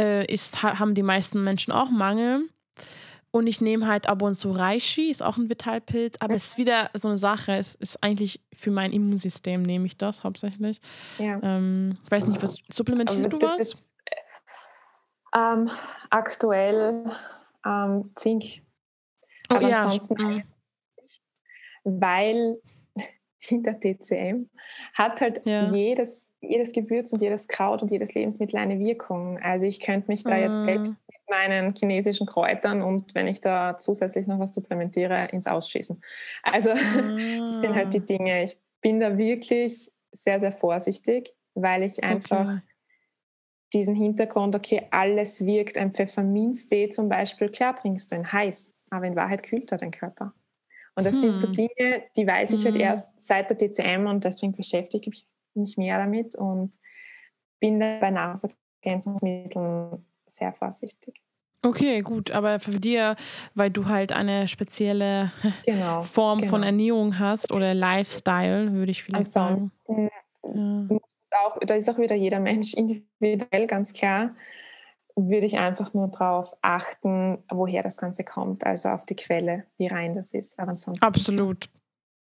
äh, 0.00 0.26
ist, 0.26 0.64
haben 0.64 0.94
die 0.94 1.04
meisten 1.04 1.44
Menschen 1.44 1.72
auch 1.72 1.90
Mangel. 1.90 2.48
Und 3.30 3.46
ich 3.46 3.60
nehme 3.60 3.86
halt 3.86 4.08
ab 4.08 4.20
und 4.22 4.34
zu 4.34 4.50
Reishi, 4.50 5.10
ist 5.10 5.22
auch 5.22 5.36
ein 5.36 5.48
Vitalpilz, 5.48 6.16
aber 6.18 6.34
es 6.34 6.48
ist 6.48 6.58
wieder 6.58 6.90
so 6.94 7.06
eine 7.06 7.18
Sache. 7.18 7.52
Es 7.52 7.76
ist 7.76 8.02
eigentlich 8.02 8.40
für 8.52 8.72
mein 8.72 8.90
Immunsystem 8.90 9.62
nehme 9.62 9.86
ich 9.86 9.96
das 9.96 10.24
hauptsächlich. 10.24 10.80
Ja. 11.18 11.38
Ähm, 11.40 11.98
ich 12.04 12.10
weiß 12.10 12.26
nicht, 12.26 12.42
was 12.42 12.58
supplementierst 12.72 13.32
also, 13.32 13.38
du 13.38 13.46
was? 13.46 13.58
Ist, 13.60 13.94
ähm, 15.36 15.70
aktuell 16.10 17.12
ähm, 17.64 18.10
Zink. 18.16 18.64
Oh, 19.48 19.54
aber 19.54 19.68
ja. 19.68 19.82
ansonsten, 19.84 20.14
mhm. 20.14 20.42
Weil 21.84 22.58
in 23.48 23.62
der 23.62 23.78
TCM 23.78 24.48
hat 24.94 25.20
halt 25.20 25.42
ja. 25.44 25.70
jedes, 25.70 26.30
jedes 26.40 26.72
Gewürz 26.72 27.12
und 27.12 27.22
jedes 27.22 27.48
Kraut 27.48 27.82
und 27.82 27.90
jedes 27.90 28.14
Lebensmittel 28.14 28.58
eine 28.58 28.78
Wirkung. 28.78 29.38
Also 29.38 29.66
ich 29.66 29.80
könnte 29.80 30.08
mich 30.08 30.24
da 30.24 30.36
jetzt 30.36 30.62
selbst 30.62 31.04
mit 31.08 31.30
meinen 31.30 31.74
chinesischen 31.74 32.26
Kräutern 32.26 32.82
und 32.82 33.14
wenn 33.14 33.26
ich 33.26 33.40
da 33.40 33.76
zusätzlich 33.76 34.26
noch 34.26 34.38
was 34.38 34.54
supplementiere, 34.54 35.28
ins 35.32 35.46
Ausschießen. 35.46 36.00
Also 36.42 36.70
das 37.38 37.60
sind 37.60 37.74
halt 37.74 37.94
die 37.94 38.00
ah. 38.00 38.04
Dinge. 38.04 38.44
Ich 38.44 38.58
bin 38.80 39.00
da 39.00 39.16
wirklich 39.16 39.90
sehr, 40.12 40.38
sehr 40.38 40.52
vorsichtig, 40.52 41.34
weil 41.54 41.82
ich 41.82 42.04
einfach 42.04 42.44
okay. 42.44 42.60
diesen 43.72 43.94
Hintergrund, 43.94 44.54
okay, 44.54 44.86
alles 44.90 45.44
wirkt. 45.44 45.78
Ein 45.78 45.92
Pfefferminztee 45.92 46.88
zum 46.88 47.08
Beispiel, 47.08 47.48
klar 47.48 47.74
trinkst 47.74 48.12
du 48.12 48.16
ihn 48.16 48.30
heiß, 48.30 48.74
aber 48.90 49.06
in 49.06 49.16
Wahrheit 49.16 49.42
kühlt 49.42 49.72
er 49.72 49.78
den 49.78 49.90
Körper. 49.90 50.34
Und 50.94 51.04
das 51.04 51.14
hm. 51.16 51.20
sind 51.20 51.36
so 51.36 51.46
hm. 51.48 51.54
Dinge, 51.54 52.02
die 52.16 52.26
weiß 52.26 52.52
ich 52.52 52.64
halt 52.64 52.76
hm. 52.76 52.82
erst 52.82 53.20
seit 53.20 53.50
der 53.50 53.58
DCM 53.58 54.06
und 54.06 54.24
deswegen 54.24 54.52
beschäftige 54.52 55.10
ich 55.10 55.26
mich 55.54 55.76
mehr 55.76 55.98
damit 55.98 56.34
und 56.34 56.78
bin 57.60 57.80
da 57.80 57.98
bei 58.00 58.10
Nahrungsergänzungsmitteln 58.10 60.04
sehr 60.26 60.52
vorsichtig. 60.52 61.20
Okay, 61.62 62.02
gut, 62.02 62.30
aber 62.30 62.60
für 62.60 62.78
dir, 62.78 63.16
weil 63.54 63.70
du 63.70 63.86
halt 63.86 64.12
eine 64.12 64.48
spezielle 64.48 65.32
genau, 65.64 66.02
Form 66.02 66.40
genau. 66.40 66.50
von 66.50 66.62
Ernährung 66.62 67.18
hast 67.18 67.52
oder 67.52 67.72
Lifestyle, 67.72 68.72
würde 68.72 68.92
ich 68.92 69.02
vielleicht 69.02 69.34
Ansonsten 69.36 70.10
sagen. 70.42 70.90
Ja. 70.90 70.98
Auch, 71.46 71.58
da 71.66 71.74
ist 71.74 71.88
auch 71.88 71.98
wieder 71.98 72.14
jeder 72.14 72.38
Mensch 72.38 72.74
individuell, 72.76 73.66
ganz 73.66 73.92
klar 73.94 74.34
würde 75.16 75.46
ich 75.46 75.58
einfach 75.58 75.94
nur 75.94 76.08
darauf 76.08 76.56
achten, 76.60 77.38
woher 77.48 77.82
das 77.82 77.96
Ganze 77.96 78.24
kommt, 78.24 78.66
also 78.66 78.88
auf 78.88 79.06
die 79.06 79.16
Quelle, 79.16 79.64
wie 79.78 79.86
rein 79.86 80.12
das 80.12 80.34
ist. 80.34 80.58
Aber 80.58 80.70
ansonsten 80.70 81.04
Absolut. 81.04 81.68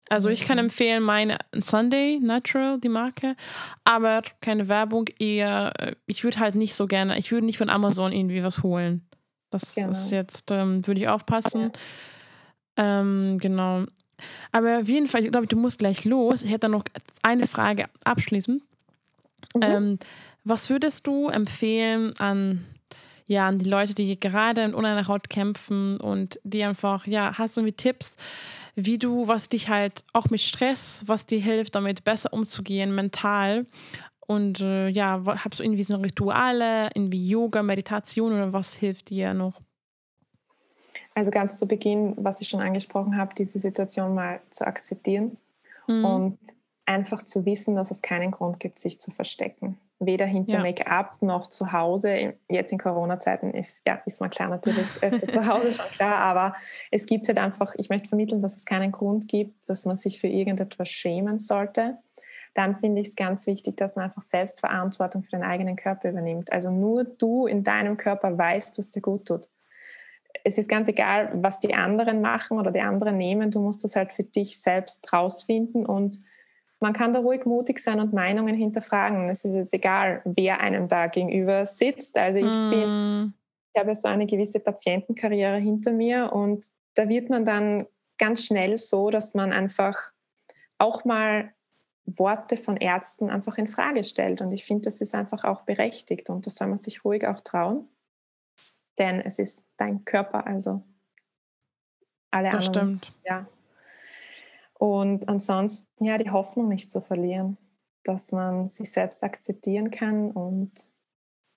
Also 0.09 0.29
ich 0.29 0.45
kann 0.45 0.59
mhm. 0.59 0.67
empfehlen 0.67 1.03
meine 1.03 1.39
Sunday 1.53 2.21
Natural, 2.23 2.79
die 2.79 2.89
Marke, 2.89 3.35
aber 3.83 4.23
keine 4.41 4.69
Werbung, 4.69 5.07
eher, 5.19 5.73
äh, 5.79 5.97
ich 6.07 6.23
würde 6.23 6.39
halt 6.39 6.55
nicht 6.55 6.77
so 6.77 6.87
gerne, 6.87 7.19
ich 7.19 7.33
würde 7.33 7.45
nicht 7.45 7.59
von 7.59 7.71
Amazon 7.71 8.13
irgendwie 8.13 8.45
was 8.45 8.63
holen. 8.63 9.05
Das 9.51 9.75
genau. 9.75 9.91
ist 9.91 10.11
jetzt, 10.11 10.51
ähm, 10.53 10.87
würde 10.87 11.01
ich 11.01 11.09
aufpassen. 11.09 11.73
Ja. 12.79 13.01
Ähm, 13.01 13.39
genau. 13.41 13.85
Aber 14.53 14.79
auf 14.79 14.89
jeden 14.89 15.09
Fall, 15.09 15.25
ich 15.25 15.33
glaube, 15.33 15.47
du 15.47 15.57
musst 15.57 15.79
gleich 15.79 16.05
los. 16.05 16.43
Ich 16.43 16.53
hätte 16.53 16.69
noch 16.69 16.85
eine 17.23 17.47
Frage 17.47 17.87
abschließend. 18.05 18.63
Mhm. 19.55 19.63
Ähm, 19.63 19.99
was 20.45 20.71
würdest 20.71 21.07
du 21.07 21.29
empfehlen 21.29 22.13
an 22.19 22.65
ja, 23.27 23.49
an 23.49 23.59
die 23.59 23.69
Leute, 23.69 23.95
die 23.95 24.19
gerade 24.19 24.65
unter 24.75 24.89
einer 24.91 25.09
Haut 25.09 25.29
kämpfen 25.29 26.01
und 26.01 26.39
die 26.45 26.63
einfach, 26.63 27.07
ja, 27.07 27.37
hast 27.37 27.57
du 27.57 27.61
irgendwie 27.61 27.77
Tipps, 27.77 28.17
wie 28.77 28.99
du, 28.99 29.27
was 29.27 29.49
dich 29.49 29.69
halt 29.69 30.05
auch 30.13 30.31
mit 30.31 30.41
Stress, 30.41 31.03
was 31.07 31.27
dir 31.27 31.41
hilft, 31.41 31.75
damit 31.75 32.05
besser 32.05 32.33
umzugehen, 32.33 32.95
mental. 32.95 33.67
Und 34.21 34.61
äh, 34.61 34.89
ja, 34.89 35.23
hast 35.25 35.59
du 35.59 35.63
irgendwie 35.63 35.83
so 35.83 35.97
Rituale, 35.97 36.91
irgendwie 36.95 37.27
Yoga, 37.27 37.63
Meditation 37.63 38.33
oder 38.33 38.53
was 38.53 38.75
hilft 38.75 39.11
dir 39.11 39.35
noch? 39.35 39.61
Also 41.15 41.31
ganz 41.31 41.59
zu 41.59 41.67
Beginn, 41.67 42.15
was 42.19 42.41
ich 42.41 42.49
schon 42.49 42.61
angesprochen 42.61 43.17
habe, 43.17 43.35
diese 43.35 43.59
Situation 43.59 44.15
mal 44.15 44.41
zu 44.51 44.67
akzeptieren 44.67 45.39
mhm. 45.87 46.05
und 46.05 46.39
einfach 46.87 47.23
zu 47.23 47.45
wissen, 47.45 47.77
dass 47.77 47.91
es 47.91 48.03
keinen 48.03 48.31
Grund 48.31 48.61
gibt, 48.61 48.79
sich 48.79 48.99
zu 48.99 49.11
verstecken 49.11 49.79
weder 49.99 50.27
hinter 50.27 50.59
ja. 50.59 50.63
Make-up 50.63 51.23
noch 51.23 51.49
zu 51.49 51.73
Hause. 51.73 52.35
Jetzt 52.49 52.73
in 52.73 52.79
Corona-Zeiten 52.79 53.53
ist, 53.53 53.81
ja, 53.87 53.97
ist 54.05 54.21
man 54.21 54.31
klar 54.31 54.49
natürlich 54.49 54.87
öfter 55.03 55.27
zu 55.29 55.47
Hause, 55.47 55.73
schon 55.73 55.87
klar, 55.93 56.17
aber 56.17 56.55
es 56.91 57.07
gibt 57.07 57.29
halt 57.29 57.39
einfach, 57.39 57.75
ich 57.77 57.89
möchte 57.89 58.09
vermitteln, 58.09 58.43
dass 58.43 58.57
es 58.57 58.67
keinen 58.67 58.93
Grund 58.93 59.29
gibt, 59.29 59.69
dass 59.69 59.87
man 59.87 59.97
sich 59.97 60.21
für 60.21 60.29
irgendetwas 60.29 60.89
schämen 60.89 61.39
sollte. 61.39 61.99
Dann 62.55 62.77
finde 62.77 63.01
ich 63.01 63.09
es 63.09 63.17
ganz 63.17 63.47
wichtig, 63.47 63.77
dass 63.77 63.97
man 63.97 64.07
einfach 64.07 64.23
Selbstverantwortung 64.23 65.23
für 65.23 65.31
den 65.31 65.43
eigenen 65.43 65.77
Körper 65.77 66.09
übernimmt. 66.09 66.53
Also 66.53 66.71
nur 66.71 67.05
du 67.05 67.47
in 67.47 67.65
deinem 67.65 67.97
Körper 67.97 68.37
weißt, 68.37 68.79
was 68.79 68.91
dir 68.91 69.03
gut 69.03 69.27
tut. 69.27 69.49
Es 70.45 70.59
ist 70.59 70.69
ganz 70.69 70.89
egal, 70.89 71.31
was 71.35 71.61
die 71.61 71.75
anderen 71.75 72.21
machen 72.21 72.59
oder 72.59 72.71
die 72.71 72.81
anderen 72.81 73.17
nehmen. 73.17 73.51
Du 73.51 73.61
musst 73.61 73.85
das 73.85 73.97
halt 73.97 74.13
für 74.13 74.25
dich 74.25 74.61
selbst 74.61 75.13
rausfinden 75.13 75.85
und 75.85 76.21
man 76.81 76.93
kann 76.93 77.13
da 77.13 77.21
ruhig 77.21 77.47
mutig 77.47 77.79
sein 77.79 78.01
und 78.01 78.13
Meinungen 78.13 78.55
hinterfragen. 78.55 79.29
Es 79.29 79.45
ist 79.45 79.55
jetzt 79.55 79.75
egal, 79.75 80.21
wer 80.25 80.61
einem 80.61 80.89
da 80.89 81.07
gegenüber 81.07 81.65
sitzt. 81.65 82.19
Also 82.19 82.39
ich 82.39 82.55
mm. 82.55 82.71
bin, 82.71 83.35
ich 83.73 83.81
habe 83.81 83.95
so 83.95 84.09
eine 84.09 84.27
gewisse 84.27 84.61
Patientenkarriere 84.61 85.57
hinter 85.57 85.93
mir 85.93 86.33
und 86.33 86.67
da 86.95 87.09
wird 87.09 87.31
man 87.31 87.45
dann 87.45 87.85
ganz 88.19 88.45
schnell 88.45 88.77
so, 88.79 89.11
dass 89.11 89.35
man 89.35 89.53
einfach 89.53 90.13
auch 90.79 91.05
mal 91.05 91.53
Worte 92.05 92.57
von 92.57 92.77
Ärzten 92.77 93.31
einfach 93.31 93.59
in 93.59 93.69
Frage 93.69 94.05
stellt. 94.05 94.41
Und 94.41 94.53
ich 94.53 94.65
finde, 94.65 94.83
das 94.83 95.01
ist 95.01 95.15
einfach 95.15 95.45
auch 95.45 95.63
berechtigt 95.63 96.31
und 96.31 96.47
das 96.47 96.55
soll 96.55 96.69
man 96.69 96.79
sich 96.79 97.05
ruhig 97.05 97.27
auch 97.27 97.41
trauen. 97.41 97.89
Denn 98.99 99.21
es 99.21 99.39
ist 99.39 99.67
dein 99.77 100.05
Körper, 100.05 100.47
also 100.47 100.83
alle 102.31 102.51
das 102.51 102.69
anderen. 102.69 102.99
Stimmt. 102.99 103.13
Ja, 103.25 103.47
und 104.79 105.29
ansonsten 105.29 106.05
ja 106.05 106.19
die 106.19 106.31
Hoffnung 106.31 106.69
nicht 106.69 106.91
zu 106.91 107.01
verlieren, 107.01 107.57
dass 108.05 108.33
man 108.33 108.69
sich 108.69 108.93
selbst 108.93 109.25
akzeptieren 109.25 109.91
kann 109.91 110.31
und 110.31 110.91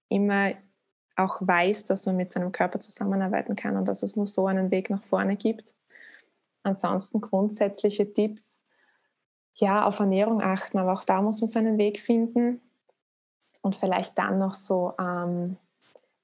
immer 0.08 0.54
auch 1.16 1.40
weiß, 1.42 1.86
dass 1.86 2.06
man 2.06 2.16
mit 2.16 2.32
seinem 2.32 2.52
Körper 2.52 2.80
zusammenarbeiten 2.80 3.56
kann 3.56 3.76
und 3.76 3.86
dass 3.86 4.04
es 4.04 4.16
nur 4.16 4.26
so 4.26 4.48
einen 4.48 4.72
Weg 4.72 4.90
nach 4.90 5.04
vorne 5.04 5.36
gibt. 5.36 5.76
Ansonsten 6.64 7.20
grundsätzliche 7.20 8.12
Tipps, 8.12 8.62
ja, 9.54 9.86
auf 9.86 10.00
Ernährung 10.00 10.42
achten, 10.42 10.80
aber 10.80 10.94
auch 10.94 11.04
da 11.04 11.22
muss 11.22 11.42
man 11.42 11.48
seinen 11.48 11.78
Weg 11.78 12.00
finden 12.00 12.62
und 13.62 13.76
vielleicht 13.76 14.18
dann 14.18 14.40
noch 14.40 14.54
so 14.54 14.94
ähm, 14.98 15.58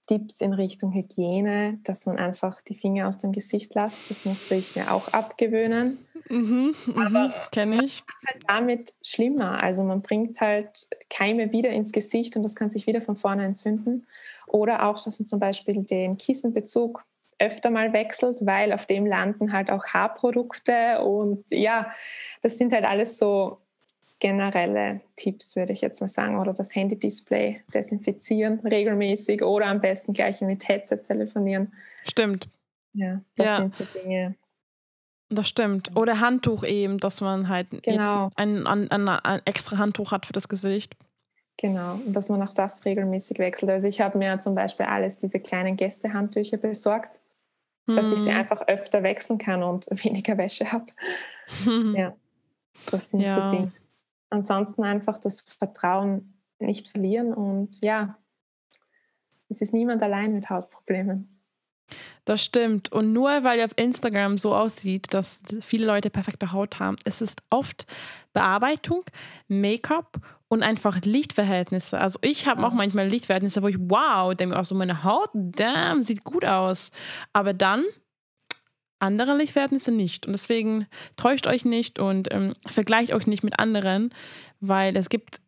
Tipps 0.08 0.42
in 0.42 0.54
Richtung 0.54 0.94
Hygiene, 0.94 1.80
dass 1.84 2.06
man 2.06 2.18
einfach 2.18 2.62
die 2.62 2.76
Finger 2.76 3.08
aus 3.08 3.18
dem 3.18 3.32
Gesicht 3.32 3.74
lässt. 3.76 4.10
Das 4.10 4.26
musste 4.26 4.56
ich 4.56 4.76
mir 4.76 4.92
auch 4.92 5.08
abgewöhnen. 5.10 6.06
Mhm, 6.30 6.76
mhm, 6.86 7.34
kenne 7.52 7.86
ich. 7.86 8.04
Das 8.06 8.16
ist 8.16 8.28
halt 8.28 8.44
damit 8.48 8.94
schlimmer. 9.04 9.62
Also 9.62 9.84
man 9.84 10.02
bringt 10.02 10.40
halt 10.42 10.88
Keime 11.10 11.52
wieder 11.52 11.70
ins 11.70 11.92
Gesicht 11.92 12.36
und 12.36 12.44
das 12.44 12.56
kann 12.56 12.70
sich 12.70 12.88
wieder 12.88 13.02
von 13.02 13.16
vorne 13.16 13.46
entzünden. 13.46 14.08
Oder 14.48 14.88
auch, 14.88 15.04
dass 15.04 15.20
man 15.20 15.28
zum 15.28 15.40
Beispiel 15.40 15.84
den 15.84 16.18
Kissenbezug 16.18 17.06
öfter 17.40 17.70
mal 17.70 17.92
wechselt, 17.94 18.46
weil 18.46 18.72
auf 18.72 18.86
dem 18.86 19.06
landen 19.06 19.52
halt 19.52 19.70
auch 19.70 19.86
Haarprodukte 19.88 21.02
und 21.02 21.44
ja, 21.52 21.92
das 22.42 22.58
sind 22.58 22.72
halt 22.72 22.86
alles 22.86 23.18
so 23.18 23.65
generelle 24.26 25.02
Tipps, 25.16 25.56
würde 25.56 25.72
ich 25.72 25.82
jetzt 25.82 26.02
mal 26.02 26.08
sagen, 26.08 26.40
oder 26.40 26.52
das 26.52 26.76
Handy-Display 26.76 27.62
desinfizieren 27.72 28.60
regelmäßig 28.62 29.44
oder 29.44 29.68
am 29.68 29.82
besten 29.82 30.14
gleich 30.14 30.42
mit 30.42 30.68
Headset 30.68 30.98
telefonieren. 30.98 31.72
Stimmt. 32.08 32.50
Ja, 32.94 33.22
das 33.36 33.46
ja. 33.46 33.58
sind 33.58 33.74
so 33.74 33.84
Dinge. 33.84 34.34
Das 35.30 35.48
stimmt. 35.48 35.96
Oder 35.96 36.22
Handtuch 36.22 36.64
eben, 36.64 36.98
dass 36.98 37.22
man 37.22 37.50
halt 37.50 37.68
genau. 37.84 38.32
ein, 38.36 38.66
ein, 38.66 38.90
ein, 38.90 39.08
ein, 39.08 39.42
extra 39.46 39.78
Handtuch 39.78 40.12
hat 40.12 40.26
für 40.26 40.34
das 40.34 40.50
Gesicht. 40.50 40.96
Genau, 41.58 42.00
und 42.04 42.14
dass 42.14 42.30
man 42.30 42.42
auch 42.42 42.54
das 42.54 42.84
regelmäßig 42.84 43.38
wechselt. 43.38 43.70
Also 43.70 43.88
ich 43.88 44.02
habe 44.02 44.18
mir 44.18 44.40
zum 44.40 44.56
Beispiel 44.56 44.88
alles 44.88 45.20
diese 45.20 45.40
kleinen 45.40 45.76
Gästehandtücher 45.76 46.58
besorgt, 46.58 47.20
hm. 47.88 47.96
dass 47.96 48.12
ich 48.12 48.18
sie 48.18 48.32
hm. 48.32 48.40
einfach 48.40 48.68
öfter 48.68 49.04
wechseln 49.04 49.38
kann 49.38 49.62
und 49.62 49.86
weniger 50.04 50.36
Wäsche 50.40 50.72
habe. 50.72 50.88
ja. 51.96 52.16
Das 52.90 53.12
sind 53.12 53.20
ja. 53.20 53.52
so 53.52 53.56
Dinge. 53.56 53.72
Ansonsten 54.36 54.84
einfach 54.84 55.18
das 55.18 55.42
Vertrauen 55.42 56.42
nicht 56.60 56.90
verlieren 56.90 57.34
und 57.34 57.84
ja, 57.84 58.18
es 59.48 59.62
ist 59.62 59.74
niemand 59.74 60.04
allein 60.04 60.34
mit 60.34 60.50
Hautproblemen. 60.50 61.42
Das 62.26 62.44
stimmt. 62.44 62.92
Und 62.92 63.14
nur 63.14 63.44
weil 63.44 63.64
auf 63.64 63.72
Instagram 63.78 64.38
so 64.38 64.54
aussieht, 64.54 65.14
dass 65.14 65.42
viele 65.62 65.86
Leute 65.86 66.10
perfekte 66.10 66.52
Haut 66.52 66.80
haben, 66.80 66.98
es 67.06 67.22
ist 67.22 67.44
oft 67.50 67.86
Bearbeitung, 68.34 69.04
Make-up 69.48 70.20
und 70.50 70.64
einfach 70.64 71.00
Lichtverhältnisse. 71.02 71.98
Also 71.98 72.20
ich 72.22 72.46
habe 72.46 72.66
auch 72.66 72.74
manchmal 72.74 73.08
Lichtverhältnisse, 73.08 73.64
wo 73.64 73.68
ich 73.68 73.78
wow, 73.80 74.36
denke 74.36 74.60
auch 74.60 74.66
so, 74.66 74.76
meine 74.76 75.06
Haut, 75.06 75.30
damn, 75.34 76.02
sieht 76.02 76.26
gut 76.26 76.44
aus. 76.44 76.90
Aber 77.32 77.54
dann 77.54 77.86
andere 79.00 79.36
Lichtverhältnisse 79.36 79.92
nicht. 79.92 80.26
Und 80.26 80.34
deswegen 80.34 80.88
täuscht 81.16 81.48
euch 81.48 81.66
nicht 81.66 82.00
und 82.00 82.34
ähm, 82.34 82.54
vergleicht 82.66 83.14
euch 83.14 83.28
nicht 83.28 83.44
mit 83.44 83.60
anderen, 83.60 84.14
weil 84.60 84.96
es 84.98 85.10
gibt 85.10 85.42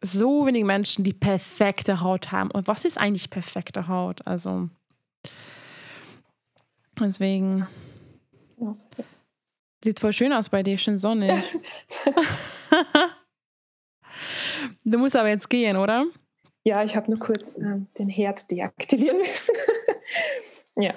so 0.00 0.46
wenige 0.46 0.64
Menschen, 0.64 1.04
die 1.04 1.12
perfekte 1.12 2.00
Haut 2.00 2.32
haben. 2.32 2.50
Und 2.50 2.66
was 2.68 2.84
ist 2.84 2.98
eigentlich 2.98 3.30
perfekte 3.30 3.88
Haut? 3.88 4.26
Also 4.26 4.68
deswegen. 7.00 7.66
Sieht 9.84 10.00
voll 10.00 10.12
schön 10.12 10.32
aus 10.32 10.48
bei 10.48 10.62
dir, 10.62 10.76
schön 10.76 10.98
sonnig. 10.98 11.32
du 14.84 14.98
musst 14.98 15.14
aber 15.14 15.28
jetzt 15.28 15.48
gehen, 15.48 15.76
oder? 15.76 16.06
Ja, 16.64 16.82
ich 16.82 16.96
habe 16.96 17.10
nur 17.10 17.20
kurz 17.20 17.56
ähm, 17.56 17.86
den 17.96 18.08
Herd 18.08 18.50
deaktivieren 18.50 19.18
müssen. 19.18 19.54
ja. 20.76 20.94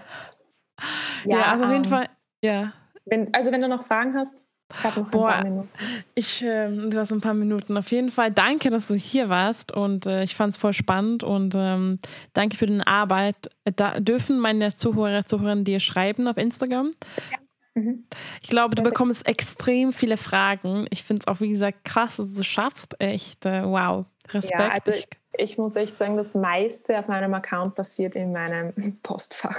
Ja. 1.26 1.38
ja. 1.38 1.52
also 1.52 1.66
auf 1.66 1.72
jeden 1.72 1.86
ähm, 1.86 1.90
Fall, 1.90 2.06
ja. 2.44 2.74
Wenn, 3.06 3.34
also 3.34 3.52
wenn 3.52 3.62
du 3.62 3.68
noch 3.68 3.84
Fragen 3.84 4.16
hast, 4.16 4.46
ich 4.74 4.84
habe 4.84 5.04
Boah, 5.04 5.32
paar 5.32 5.44
Minuten. 5.44 5.70
Ich, 6.16 6.44
äh, 6.44 6.70
du 6.70 6.98
hast 6.98 7.12
ein 7.12 7.22
paar 7.22 7.34
Minuten. 7.34 7.78
Auf 7.78 7.92
jeden 7.92 8.10
Fall 8.10 8.32
danke, 8.32 8.70
dass 8.70 8.88
du 8.88 8.96
hier 8.96 9.30
warst 9.30 9.72
und 9.72 10.06
äh, 10.06 10.24
ich 10.24 10.36
fand 10.36 10.54
es 10.54 10.58
voll 10.58 10.74
spannend 10.74 11.24
und 11.24 11.56
ähm, 11.58 12.00
danke 12.34 12.58
für 12.58 12.68
deine 12.68 12.88
Arbeit. 12.88 13.50
Da 13.76 14.00
dürfen 14.00 14.40
meine 14.40 14.74
Zuhörer, 14.74 15.26
Zuhörerinnen 15.26 15.66
dir 15.66 15.80
schreiben 15.80 16.28
auf 16.28 16.38
Instagram? 16.38 16.92
Ja. 17.32 17.38
Mhm. 17.74 18.06
Ich 18.42 18.50
glaube, 18.50 18.76
du 18.76 18.84
bekommst 18.84 19.26
extrem 19.28 19.94
viele 19.94 20.18
Fragen. 20.18 20.88
Ich 20.90 21.04
finde 21.04 21.22
es 21.22 21.28
auch, 21.28 21.40
wie 21.40 21.50
gesagt, 21.50 21.86
krass, 21.86 22.18
dass 22.18 22.34
du 22.34 22.42
es 22.42 22.48
schaffst. 22.48 22.96
Echt, 23.00 23.46
äh, 23.46 23.64
wow. 23.64 24.06
Respekt. 24.30 24.60
Ja, 24.60 24.70
also 24.70 24.92
ich, 24.92 25.08
ich 25.38 25.58
muss 25.58 25.76
echt 25.76 25.98
sagen, 25.98 26.18
das 26.18 26.36
meiste 26.36 26.98
auf 27.00 27.08
meinem 27.08 27.34
Account 27.34 27.76
passiert 27.76 28.16
in 28.16 28.32
meinem 28.32 28.74
Postfach. 29.04 29.58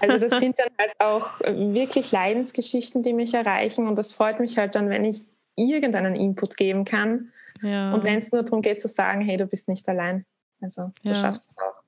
Also 0.00 0.18
das 0.18 0.38
sind 0.38 0.58
dann 0.58 0.68
halt 0.78 0.92
auch 0.98 1.40
wirklich 1.40 2.12
Leidensgeschichten, 2.12 3.02
die 3.02 3.12
mich 3.12 3.34
erreichen 3.34 3.86
und 3.86 3.96
das 3.96 4.12
freut 4.12 4.40
mich 4.40 4.58
halt 4.58 4.74
dann, 4.74 4.90
wenn 4.90 5.04
ich 5.04 5.24
irgendeinen 5.56 6.14
Input 6.14 6.56
geben 6.56 6.84
kann. 6.84 7.32
Ja. 7.62 7.94
Und 7.94 8.04
wenn 8.04 8.18
es 8.18 8.32
nur 8.32 8.42
darum 8.42 8.62
geht 8.62 8.80
zu 8.80 8.88
sagen, 8.88 9.20
hey, 9.20 9.36
du 9.36 9.46
bist 9.46 9.68
nicht 9.68 9.88
allein. 9.88 10.24
Also 10.60 10.92
du 11.02 11.08
ja. 11.08 11.14
schaffst 11.14 11.50
es 11.50 11.58
auch. 11.58 11.82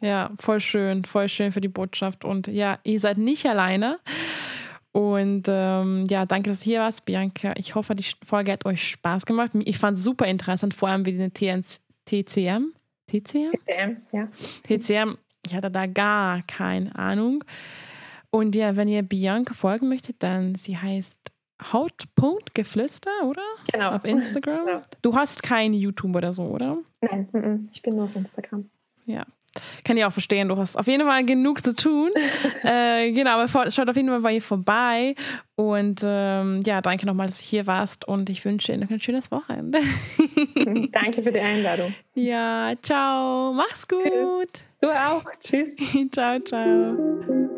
Ja, 0.00 0.30
voll 0.38 0.60
schön, 0.60 1.04
voll 1.04 1.28
schön 1.28 1.52
für 1.52 1.60
die 1.60 1.68
Botschaft. 1.68 2.24
Und 2.24 2.48
ja, 2.48 2.78
ihr 2.84 3.00
seid 3.00 3.18
nicht 3.18 3.46
alleine. 3.46 3.98
Und 4.92 5.44
ähm, 5.48 6.04
ja, 6.08 6.26
danke, 6.26 6.50
dass 6.50 6.60
du 6.60 6.64
hier 6.66 6.80
warst, 6.80 7.04
Bianca. 7.04 7.54
Ich 7.56 7.74
hoffe, 7.74 7.94
die 7.94 8.04
Folge 8.24 8.52
hat 8.52 8.66
euch 8.66 8.86
Spaß 8.88 9.26
gemacht. 9.26 9.52
Ich 9.64 9.78
fand 9.78 9.98
es 9.98 10.04
super 10.04 10.26
interessant, 10.26 10.74
vor 10.74 10.88
allem 10.88 11.04
wie 11.06 11.12
die 11.12 11.30
TNC 11.30 11.80
TCM? 12.06 12.72
TCM? 13.06 13.52
TCM, 13.52 13.96
ja. 14.12 14.28
TCM, 14.64 15.18
ich 15.46 15.54
hatte 15.54 15.70
da 15.70 15.86
gar 15.86 16.42
keine 16.42 16.94
Ahnung. 16.96 17.44
Und 18.30 18.54
ja, 18.54 18.76
wenn 18.76 18.88
ihr 18.88 19.02
Bianca 19.02 19.54
folgen 19.54 19.88
möchtet, 19.88 20.22
dann 20.22 20.54
sie 20.54 20.76
heißt 20.76 21.18
Hautpunktgeflüster, 21.72 23.10
oder? 23.24 23.42
Genau. 23.72 23.90
Auf 23.92 24.04
Instagram. 24.04 24.56
Genau. 24.66 24.82
Du 25.02 25.14
hast 25.14 25.42
kein 25.42 25.72
YouTube 25.72 26.16
oder 26.16 26.32
so, 26.32 26.44
oder? 26.44 26.78
Nein, 27.00 27.68
ich 27.72 27.82
bin 27.82 27.96
nur 27.96 28.04
auf 28.04 28.16
Instagram. 28.16 28.68
Ja. 29.04 29.24
Kann 29.84 29.96
ich 29.96 30.04
auch 30.04 30.12
verstehen, 30.12 30.48
du 30.48 30.56
hast 30.56 30.76
auf 30.76 30.86
jeden 30.86 31.06
Fall 31.06 31.24
genug 31.24 31.62
zu 31.62 31.74
tun. 31.74 32.10
äh, 32.62 33.12
genau, 33.12 33.38
aber 33.38 33.70
schaut 33.70 33.88
auf 33.88 33.96
jeden 33.96 34.08
Fall 34.08 34.20
bei 34.20 34.34
ihr 34.34 34.42
vorbei. 34.42 35.14
Und 35.56 36.02
ähm, 36.04 36.60
ja, 36.66 36.82
danke 36.82 37.06
nochmal, 37.06 37.28
dass 37.28 37.38
du 37.38 37.44
hier 37.44 37.66
warst 37.66 38.06
und 38.06 38.28
ich 38.28 38.44
wünsche 38.44 38.72
dir 38.72 38.78
noch 38.78 38.90
ein 38.90 39.00
schönes 39.00 39.30
Wochenende. 39.30 39.78
danke 40.92 41.22
für 41.22 41.30
die 41.30 41.40
Einladung. 41.40 41.94
Ja, 42.14 42.74
ciao. 42.82 43.52
Mach's 43.54 43.88
gut. 43.88 44.50
Du 44.80 44.88
auch. 44.88 45.24
Tschüss. 45.40 45.76
ciao, 46.12 46.38
ciao. 46.40 47.48